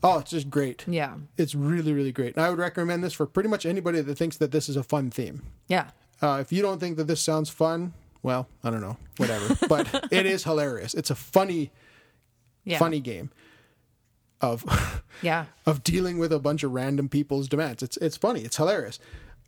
oh, 0.03 0.19
it's 0.19 0.31
just 0.31 0.49
great. 0.49 0.83
Yeah, 0.87 1.15
It's 1.37 1.55
really 1.55 1.93
really 1.93 2.11
great, 2.11 2.35
and 2.35 2.43
I 2.45 2.49
would 2.49 2.59
recommend 2.59 3.03
this 3.03 3.13
for 3.13 3.25
pretty 3.25 3.49
much 3.49 3.65
anybody 3.65 4.01
that 4.01 4.15
thinks 4.17 4.37
that 4.37 4.51
this 4.51 4.67
is 4.69 4.75
a 4.75 4.83
fun 4.83 5.09
theme. 5.11 5.41
yeah. 5.67 5.91
Uh, 6.21 6.39
if 6.41 6.51
you 6.51 6.61
don't 6.61 6.79
think 6.81 6.97
that 6.97 7.07
this 7.07 7.21
sounds 7.21 7.49
fun, 7.49 7.93
well, 8.21 8.49
I 8.61 8.69
don't 8.69 8.81
know, 8.81 8.97
whatever. 9.15 9.55
but 9.69 10.07
it 10.11 10.25
is 10.25 10.43
hilarious. 10.43 10.93
It's 10.93 11.09
a 11.09 11.15
funny, 11.15 11.71
Yeah. 12.65 12.77
funny 12.77 12.99
game. 12.99 13.29
Of 14.41 15.01
Yeah. 15.21 15.45
of 15.65 15.83
dealing 15.83 16.17
with 16.17 16.31
a 16.31 16.39
bunch 16.39 16.63
of 16.63 16.71
random 16.71 17.09
people's 17.09 17.47
demands. 17.47 17.83
It's 17.83 17.97
it's 17.97 18.17
funny. 18.17 18.41
It's 18.41 18.57
hilarious. 18.57 18.99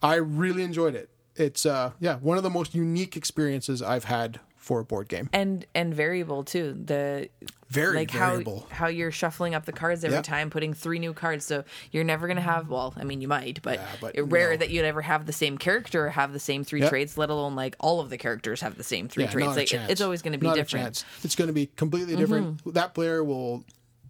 I 0.02 0.16
really 0.16 0.64
enjoyed 0.64 0.96
it. 0.96 1.10
It's 1.36 1.66
uh 1.66 1.92
yeah 2.00 2.18
one 2.18 2.38
of 2.38 2.44
the 2.44 2.50
most 2.50 2.76
unique 2.76 3.16
experiences 3.16 3.82
I've 3.82 4.04
had 4.06 4.40
for 4.58 4.80
a 4.80 4.84
board 4.86 5.08
game. 5.08 5.30
And 5.34 5.66
and 5.74 5.94
variable 5.94 6.44
too. 6.44 6.74
The 6.86 7.30
Very 7.70 7.96
like 7.96 8.12
variable. 8.12 8.68
how 8.70 8.76
how 8.76 8.88
you're 8.90 9.12
shuffling 9.12 9.56
up 9.56 9.66
the 9.66 9.72
cards 9.72 10.04
every 10.04 10.18
Yeah. 10.18 10.22
time, 10.22 10.50
putting 10.52 10.74
three 10.76 11.00
new 11.00 11.14
cards. 11.14 11.46
So 11.46 11.64
you're 11.92 12.04
never 12.04 12.28
gonna 12.28 12.42
have. 12.42 12.70
Well, 12.70 12.94
I 12.98 13.04
mean, 13.04 13.22
you 13.22 13.28
might, 13.28 13.62
but, 13.64 13.80
Yeah, 13.80 13.88
but 14.02 14.16
it's 14.16 14.28
rare 14.28 14.52
no. 14.52 14.58
that 14.58 14.70
you'd 14.70 14.86
ever 14.86 15.02
have 15.02 15.26
the 15.26 15.34
same 15.34 15.58
character 15.58 16.06
or 16.06 16.10
have 16.10 16.32
the 16.34 16.40
same 16.40 16.64
three 16.64 16.82
Yep. 16.82 16.90
traits. 16.90 17.18
Let 17.18 17.30
alone 17.32 17.56
like 17.56 17.76
all 17.80 18.02
of 18.02 18.10
the 18.12 18.18
characters 18.20 18.62
have 18.62 18.78
the 18.78 18.84
same 18.84 19.08
three 19.08 19.24
Yeah, 19.24 19.32
traits. 19.32 19.56
Like 19.56 19.74
it- 19.74 19.90
it's 19.90 20.02
always 20.02 20.22
going 20.22 20.34
to 20.34 20.38
be 20.40 20.46
Not 20.48 20.58
different. 20.58 20.94
Mm-hmm. 20.98 21.22
It's 21.26 21.36
going 21.36 21.48
to 21.48 21.54
be 21.54 21.68
completely 21.76 22.16
different. 22.16 22.62
That 22.74 22.94
player 22.94 23.24
will 23.24 23.64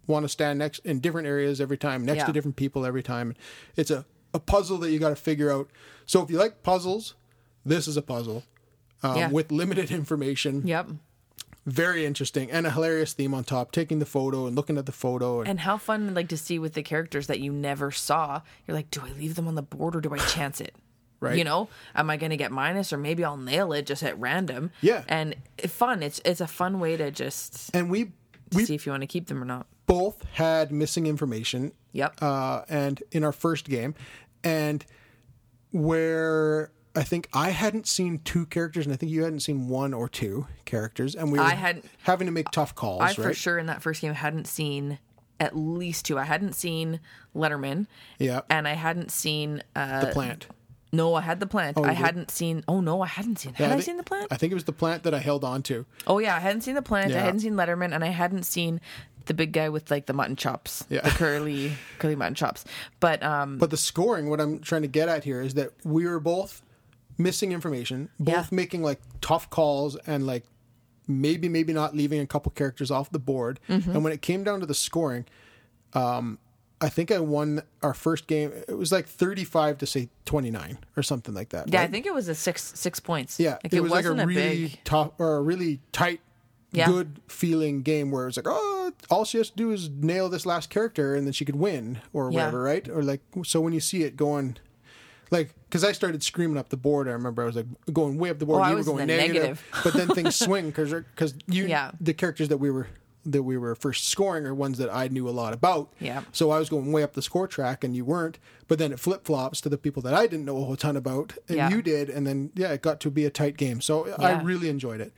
want 0.06 0.24
to 0.24 0.28
stand 0.28 0.58
next 0.58 0.80
in 0.80 1.00
different 1.00 1.26
areas 1.28 1.60
every 1.60 1.78
time, 1.78 2.04
next 2.04 2.24
to 2.24 2.32
different 2.32 2.56
people 2.56 2.84
every 2.84 3.02
time. 3.02 3.34
It's 3.76 3.90
a, 3.90 4.04
a 4.34 4.40
puzzle 4.40 4.78
that 4.78 4.90
you 4.90 4.98
got 4.98 5.10
to 5.10 5.16
figure 5.16 5.50
out. 5.52 5.68
So 6.06 6.22
if 6.22 6.30
you 6.30 6.38
like 6.38 6.62
puzzles, 6.62 7.14
this 7.64 7.86
is 7.86 7.96
a 7.96 8.02
puzzle 8.02 8.42
um, 9.02 9.16
Yeah. 9.16 9.28
with 9.28 9.52
limited 9.52 9.90
information. 9.90 10.66
Yep. 10.66 10.88
Very 11.64 12.04
interesting 12.04 12.50
and 12.50 12.66
a 12.66 12.72
hilarious 12.72 13.12
theme 13.12 13.32
on 13.34 13.44
top. 13.44 13.70
Taking 13.70 14.00
the 14.00 14.06
photo 14.06 14.46
and 14.48 14.56
looking 14.56 14.76
at 14.78 14.86
the 14.86 14.90
photo 14.92 15.40
and 15.40 15.48
And 15.48 15.60
how 15.60 15.78
fun 15.78 16.12
like 16.12 16.28
to 16.30 16.36
see 16.36 16.58
with 16.58 16.72
the 16.74 16.82
characters 16.82 17.28
that 17.28 17.38
you 17.38 17.52
never 17.52 17.92
saw. 17.92 18.40
You're 18.66 18.74
like, 18.76 18.90
do 18.90 19.00
I 19.04 19.12
leave 19.12 19.36
them 19.36 19.46
on 19.46 19.54
the 19.54 19.62
board 19.62 19.94
or 19.94 20.00
do 20.00 20.12
I 20.12 20.18
chance 20.26 20.60
it? 20.60 20.74
Right. 21.20 21.38
You 21.38 21.44
know, 21.44 21.68
am 21.94 22.10
I 22.10 22.16
going 22.16 22.30
to 22.30 22.36
get 22.36 22.50
minus 22.50 22.92
or 22.92 22.98
maybe 22.98 23.22
I'll 23.22 23.36
nail 23.36 23.72
it 23.72 23.86
just 23.86 24.02
at 24.02 24.18
random? 24.18 24.72
Yeah. 24.80 25.04
And 25.06 25.36
fun. 25.68 26.02
It's 26.02 26.20
it's 26.24 26.40
a 26.40 26.48
fun 26.48 26.80
way 26.80 26.96
to 26.96 27.12
just 27.12 27.70
and 27.76 27.88
we 27.88 28.10
we 28.54 28.64
see 28.64 28.74
if 28.74 28.86
you 28.86 28.92
want 28.92 29.02
to 29.02 29.06
keep 29.06 29.26
them 29.26 29.42
or 29.42 29.46
not. 29.46 29.66
both 29.86 30.24
had 30.34 30.70
missing 30.72 31.06
information 31.06 31.72
Yep. 31.92 32.22
uh, 32.22 32.62
and 32.68 33.02
in 33.12 33.24
our 33.24 33.32
first 33.32 33.68
game, 33.68 33.94
and 34.44 34.84
where 35.70 36.70
I 36.94 37.02
think 37.02 37.28
I 37.32 37.50
hadn't 37.50 37.86
seen 37.86 38.20
two 38.24 38.46
characters, 38.46 38.84
and 38.86 38.92
I 38.92 38.96
think 38.96 39.10
you 39.12 39.24
hadn't 39.24 39.40
seen 39.40 39.68
one 39.68 39.94
or 39.94 40.08
two 40.08 40.46
characters, 40.64 41.14
and 41.14 41.32
we 41.32 41.38
were 41.38 41.44
I 41.44 41.54
hadn't- 41.54 41.86
having 42.02 42.26
to 42.26 42.32
make 42.32 42.50
tough 42.50 42.74
calls. 42.74 43.00
I 43.00 43.06
right? 43.06 43.16
for 43.16 43.34
sure 43.34 43.58
in 43.58 43.66
that 43.66 43.82
first 43.82 44.00
game 44.02 44.12
hadn't 44.14 44.46
seen 44.46 44.98
at 45.40 45.56
least 45.56 46.04
two. 46.04 46.18
I 46.18 46.24
hadn't 46.24 46.52
seen 46.54 47.00
Letterman. 47.34 47.86
Yeah, 48.18 48.42
And 48.50 48.68
I 48.68 48.74
hadn't 48.74 49.10
seen. 49.10 49.62
Uh, 49.74 50.04
the 50.06 50.12
plant. 50.12 50.46
No, 50.92 51.14
I 51.14 51.22
had 51.22 51.40
the 51.40 51.46
plant. 51.46 51.76
you 51.78 51.84
I 51.84 51.92
hadn't 51.92 52.30
seen. 52.30 52.62
Oh 52.68 52.80
no, 52.80 53.00
I 53.02 53.06
hadn't 53.06 53.38
seen. 53.38 53.52
Yeah, 53.58 53.66
Had 53.66 53.72
I, 53.72 53.74
think- 53.76 53.84
seen 53.84 53.96
the 53.96 54.02
plant? 54.02 54.28
I 54.30 54.36
think 54.36 54.50
it 54.50 54.54
was 54.54 54.64
the 54.64 54.72
plant 54.72 55.02
that 55.04 55.14
I 55.14 55.18
held 55.18 55.44
on 55.44 55.62
to. 55.64 55.86
Oh 56.06 56.18
yeah, 56.18 56.36
I 56.36 56.40
hadn't 56.40 56.60
seen 56.62 56.74
the 56.74 56.82
plant. 56.82 57.12
I 57.12 57.18
hadn't 57.20 57.40
seen 57.40 57.54
Letterman, 57.54 57.94
and 57.94 58.04
I 58.04 58.08
hadn't 58.08 58.44
seen 58.44 58.80
the 59.26 59.34
big 59.34 59.52
guy 59.52 59.68
with 59.68 59.90
like 59.90 60.06
the 60.06 60.12
mutton 60.12 60.34
chops, 60.36 60.84
Yeah. 60.88 61.00
the 61.02 61.10
curly 61.10 61.72
curly 61.98 62.16
mutton 62.16 62.34
chops. 62.34 62.64
But 63.00 63.22
um, 63.22 63.58
But 63.58 63.70
the 63.70 63.76
scoring, 63.76 64.28
what 64.30 64.40
I'm 64.40 64.58
trying 64.60 64.82
to 64.82 64.88
get 64.88 65.08
at 65.08 65.24
here 65.24 65.40
is 65.40 65.54
that 65.54 65.70
we 65.84 66.06
were 66.06 66.18
both 66.20 66.60
missing 67.18 67.52
information, 67.52 68.08
both 68.18 68.34
Yeah. 68.34 68.44
making 68.50 68.82
like 68.82 69.00
tough 69.20 69.48
calls 69.48 69.96
and 70.06 70.26
like 70.26 70.44
maybe, 71.06 71.48
maybe 71.48 71.72
not 71.72 71.94
leaving 71.94 72.20
a 72.20 72.26
couple 72.26 72.50
characters 72.52 72.90
off 72.90 73.10
the 73.10 73.18
board. 73.18 73.60
Mm-hmm. 73.68 73.90
And 73.92 74.02
when 74.04 74.12
it 74.12 74.22
came 74.22 74.42
down 74.44 74.60
to 74.60 74.66
the 74.66 74.74
scoring, 74.74 75.24
um, 75.94 76.38
I 76.82 76.88
think 76.88 77.10
I 77.12 77.20
won 77.20 77.62
our 77.82 77.94
first 77.94 78.26
game. 78.26 78.52
It 78.68 78.76
was 78.76 78.90
like 78.92 79.06
35 79.06 79.78
to 79.78 79.86
say 79.86 80.08
29 80.24 80.78
or 80.96 81.02
something 81.02 81.32
like 81.34 81.50
that. 81.50 81.68
yeah, 81.72 81.82
I 81.82 81.86
think 81.86 82.04
it 82.06 82.12
was 82.12 82.28
a 82.28 82.34
six 82.34 82.72
six 82.78 82.98
points. 83.00 83.38
Yeah, 83.38 83.58
like 83.62 83.72
it, 83.72 83.80
was 83.80 83.92
like 83.92 84.04
a 84.04 84.10
wasn't 84.10 84.28
really 84.28 84.66
big. 84.68 84.78
tough 84.84 85.12
or 85.18 85.36
a 85.36 85.40
really 85.42 85.78
tight, 85.92 86.20
Yeah. 86.72 86.86
good 86.88 87.20
feeling 87.28 87.82
game 87.82 88.10
where 88.10 88.24
it 88.24 88.26
was 88.26 88.36
like, 88.36 88.46
oh, 88.48 88.92
all 89.10 89.24
she 89.24 89.38
has 89.38 89.50
to 89.50 89.56
do 89.56 89.70
is 89.70 89.88
nail 89.88 90.28
this 90.28 90.44
last 90.44 90.70
character 90.70 91.14
and 91.14 91.24
then 91.26 91.32
she 91.32 91.44
could 91.44 91.56
win 91.56 92.00
or 92.12 92.30
Yeah. 92.30 92.36
whatever, 92.36 92.62
right? 92.62 92.88
Or 92.88 93.02
like, 93.02 93.20
so 93.44 93.60
when 93.60 93.72
you 93.72 93.80
see 93.80 94.02
it 94.02 94.16
going, 94.16 94.56
like, 95.30 95.54
because 95.68 95.84
I 95.84 95.92
started 95.92 96.22
screaming 96.22 96.58
up 96.58 96.68
the 96.68 96.76
board, 96.76 97.08
I 97.08 97.12
remember 97.12 97.42
I 97.42 97.46
was 97.46 97.56
like 97.56 97.66
going 97.92 98.18
way 98.18 98.28
up 98.30 98.38
the 98.38 98.44
board, 98.46 98.62
Oh, 98.64 98.68
you 98.70 98.76
were 98.76 98.82
going 98.84 99.06
negative, 99.06 99.34
negative. 99.34 99.64
but 99.84 99.94
then 99.94 100.08
things 100.08 100.34
swing 100.46 100.66
because 100.66 100.92
because 100.92 101.34
you 101.46 101.66
Yeah. 101.66 101.92
the 102.00 102.12
characters 102.12 102.48
that 102.48 102.58
we 102.58 102.70
were 102.70 102.88
that 103.24 103.42
we 103.44 103.56
were 103.56 103.74
first 103.74 104.08
scoring 104.08 104.46
are 104.46 104.54
ones 104.54 104.78
that 104.78 104.92
I 104.92 105.08
knew 105.08 105.28
a 105.28 105.30
lot 105.30 105.52
about. 105.52 105.92
Yeah. 106.00 106.22
So 106.32 106.50
I 106.50 106.58
was 106.58 106.68
going 106.68 106.90
way 106.92 107.02
up 107.02 107.12
the 107.12 107.22
score 107.22 107.46
track 107.46 107.84
and 107.84 107.94
you 107.94 108.04
weren't. 108.04 108.38
But 108.68 108.78
then 108.78 108.90
it 108.92 108.98
flip 108.98 109.24
flops 109.24 109.60
to 109.62 109.68
the 109.68 109.78
people 109.78 110.02
that 110.02 110.14
I 110.14 110.26
didn't 110.26 110.44
know 110.44 110.56
a 110.58 110.64
whole 110.64 110.76
ton 110.76 110.96
about 110.96 111.34
and 111.48 111.56
Yeah. 111.56 111.70
you 111.70 111.82
did. 111.82 112.10
And 112.10 112.26
then, 112.26 112.50
yeah, 112.54 112.72
it 112.72 112.82
got 112.82 112.98
to 113.00 113.10
be 113.10 113.24
a 113.24 113.30
tight 113.30 113.56
game. 113.56 113.80
So 113.80 114.12
I 114.18 114.40
really 114.42 114.68
enjoyed 114.68 115.00
it. 115.00 115.12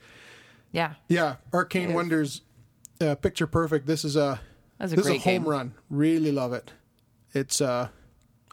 Yeah, 0.71 0.93
Yeah. 1.07 1.35
Arcane 1.53 1.93
Wonders, 1.93 2.41
uh, 3.01 3.15
picture 3.15 3.47
perfect. 3.47 3.87
This 3.87 4.03
is 4.05 4.15
a, 4.15 4.39
That's 4.77 4.91
a 4.93 4.95
this 4.97 5.05
is 5.05 5.11
a 5.11 5.17
home 5.17 5.21
game. 5.43 5.45
run. 5.45 5.73
Really 5.89 6.31
love 6.31 6.53
it. 6.53 6.73
It's 7.33 7.59
uh, 7.61 7.87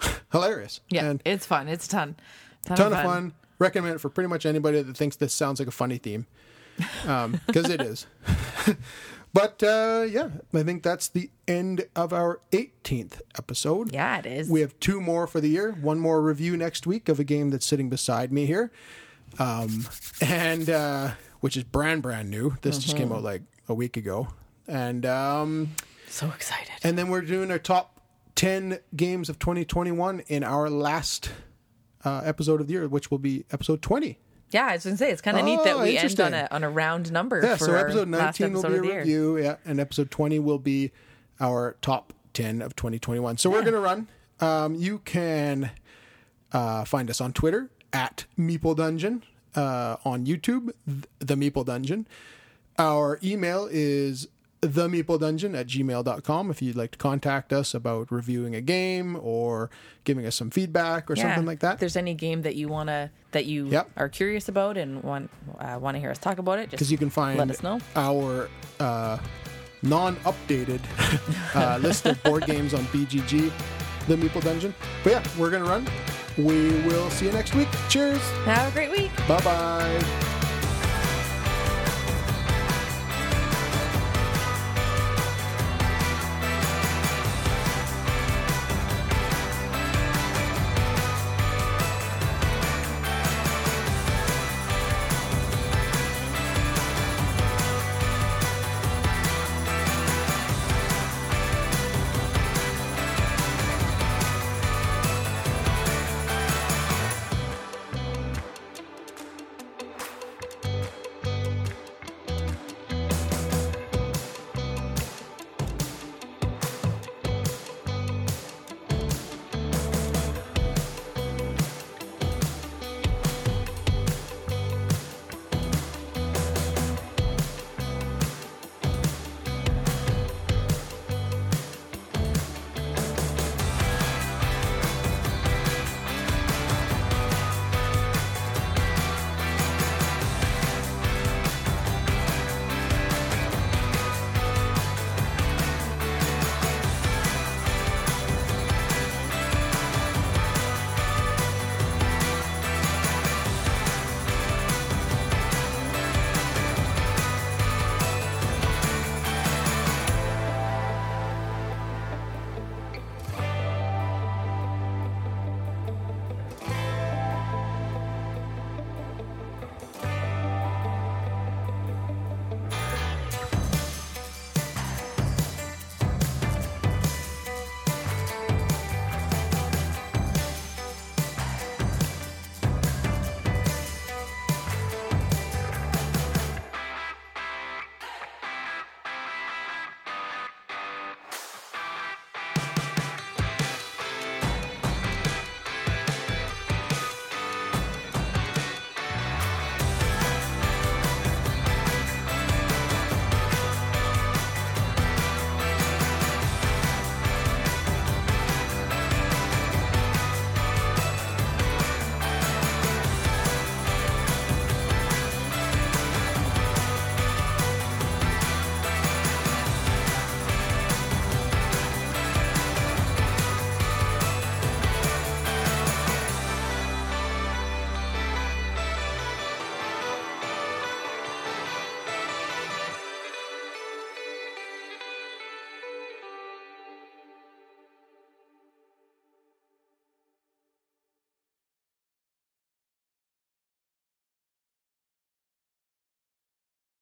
hilarious. 0.33 0.81
yeah, 0.89 1.05
And 1.11 1.23
it's 1.25 1.45
fun. 1.47 1.69
It's 1.69 1.87
a 1.87 1.91
ton, 1.91 2.17
ton, 2.65 2.77
ton 2.77 2.93
of 2.93 3.03
fun. 3.03 3.33
Recommend 3.59 3.97
it 3.97 3.99
for 3.99 4.09
pretty 4.09 4.29
much 4.29 4.47
anybody 4.47 4.81
that 4.83 4.97
thinks 4.97 5.17
this 5.17 5.35
sounds 5.35 5.59
like 5.59 5.69
a 5.69 5.73
funny 5.73 5.99
theme. 5.99 6.27
Because 7.47 7.69
it 7.69 7.81
is. 7.83 8.07
but 9.33 9.63
uh, 9.63 10.07
yeah, 10.11 10.29
I 10.53 10.63
think 10.63 10.83
that's 10.83 11.09
the 11.09 11.31
end 11.49 11.87
of 11.97 12.13
our 12.13 12.41
18th 12.53 13.21
episode. 13.39 13.93
Yeah, 13.93 14.19
it 14.19 14.27
is. 14.27 14.49
We 14.51 14.61
have 14.61 14.79
two 14.81 15.01
more 15.01 15.27
for 15.27 15.41
the 15.41 15.49
year. 15.49 15.73
One 15.73 15.99
more 15.99 16.21
review 16.23 16.57
next 16.57 16.87
week 16.87 17.09
of 17.09 17.19
a 17.19 17.25
game 17.25 17.51
that's 17.51 17.67
sitting 17.67 17.89
beside 17.89 18.33
me 18.33 18.47
here, 18.47 18.71
um, 19.39 19.87
and 20.21 20.69
uh, 20.69 21.11
which 21.41 21.57
is 21.57 21.65
brand 21.65 22.03
brand 22.03 22.31
new. 22.31 22.57
This 22.63 22.79
just 22.79 22.95
Mm-hmm. 22.95 23.05
came 23.09 23.13
out 23.13 23.23
like 23.23 23.43
a 23.69 23.75
week 23.75 23.97
ago, 23.97 24.29
and 24.69 25.07
um, 25.07 25.71
so 26.09 26.29
excited. 26.31 26.73
and 26.85 26.99
then 26.99 27.09
we're 27.09 27.23
doing 27.23 27.51
our 27.51 27.59
top 27.59 28.01
ten 28.35 28.79
games 28.97 29.29
of 29.29 29.39
2021 29.39 30.21
in 30.29 30.45
our 30.45 30.69
last 30.69 31.31
uh, 32.05 32.21
episode 32.25 32.61
of 32.61 32.67
the 32.67 32.73
year, 32.75 32.89
which 32.89 33.11
will 33.11 33.19
be 33.19 33.45
episode 33.51 33.81
20. 33.83 34.19
Yeah, 34.53 34.67
I 34.67 34.75
was 34.75 34.85
gonna 34.85 34.97
say 34.97 35.11
it's 35.11 35.23
kind 35.23 35.39
of 35.39 35.45
neat 35.45 35.61
that 35.65 35.77
Oh, 35.77 35.83
we 35.83 35.97
end 35.97 36.21
on 36.21 36.35
a 36.35 36.47
on 36.51 36.63
a 36.63 36.71
round 36.71 37.11
number. 37.11 37.41
Yeah, 37.43 37.57
for 37.57 37.65
so 37.65 37.73
our 37.73 37.79
episode 37.79 38.09
last 38.11 38.39
19 38.39 38.53
will 38.55 38.63
be 38.63 38.69
a 38.69 38.77
of 38.77 38.83
the 38.83 38.89
year. 38.89 38.99
review, 39.01 39.39
yeah, 39.39 39.57
and 39.65 39.81
episode 39.81 40.11
20 40.11 40.39
will 40.41 40.59
be 40.59 40.93
our 41.41 41.77
top 41.83 42.13
10 42.35 42.63
of 42.63 42.77
2021. 42.77 43.39
So 43.39 43.51
we're 43.51 43.63
going 43.63 43.73
to 43.75 43.81
run. 43.81 44.09
Um, 44.41 44.75
you 44.75 44.99
can 45.01 45.71
uh, 46.53 46.85
find 46.85 47.09
us 47.11 47.21
on 47.21 47.33
Twitter 47.33 47.71
at 47.93 48.27
Meeple 48.39 48.77
Dungeon, 48.77 49.23
uh, 49.57 49.97
on 50.05 50.25
YouTube, 50.27 50.73
th- 50.87 51.05
The 51.19 51.35
Meeple 51.35 51.65
Dungeon. 51.67 52.07
Our 52.79 53.19
email 53.23 53.69
is 53.71 54.29
the 54.63 54.87
Meeple 54.87 55.19
Dungeon 55.19 55.57
at 55.57 55.67
gmail.com 55.67 56.51
if 56.51 56.63
you'd 56.63 56.77
like 56.77 56.93
to 56.93 56.99
contact 56.99 57.53
us 57.53 57.75
about 57.75 58.13
reviewing 58.13 58.55
a 58.55 58.61
game 58.61 59.19
or 59.21 59.71
giving 60.05 60.25
us 60.25 60.37
some 60.37 60.51
feedback 60.51 61.11
or 61.11 61.17
something 61.17 61.45
like 61.45 61.59
that. 61.61 61.75
If 61.75 61.81
there's 61.81 61.97
any 61.97 62.15
game 62.15 62.43
that 62.43 62.55
you 62.55 62.69
wanna 62.69 63.11
that 63.33 63.47
you 63.47 63.67
Yep. 63.67 63.91
are 63.97 64.09
curious 64.09 64.49
about 64.49 64.77
and 64.77 65.03
want 65.03 65.31
uh, 65.59 65.79
want 65.81 65.97
to 65.97 66.01
hear 66.01 66.11
us 66.11 66.19
talk 66.19 66.39
about 66.39 66.61
it, 66.61 66.71
because 66.71 66.79
just 66.87 66.91
you 66.93 66.99
can 66.99 67.11
find 67.11 67.39
let 67.39 67.51
us 67.51 67.63
know. 67.63 67.81
our 67.97 68.49
uh, 68.79 69.19
non-updated 69.83 70.81
uh, 71.57 71.79
list 71.79 72.07
of 72.07 72.23
board 72.23 72.47
games 72.47 72.73
on 72.73 72.85
BGG, 72.87 73.51
the 74.07 74.15
Meeple 74.17 74.45
Dungeon. 74.45 74.73
But 75.03 75.11
yeah, 75.11 75.25
we're 75.37 75.51
gonna 75.51 75.65
run. 75.65 75.89
We 76.39 76.71
will 76.83 77.11
see 77.11 77.27
you 77.27 77.33
next 77.33 77.55
week. 77.57 77.69
Cheers. 77.89 78.21
Have 78.45 78.69
a 78.71 78.73
great 78.73 78.93
week. 78.93 79.11
Bye 79.27 79.41
bye. 79.43 80.29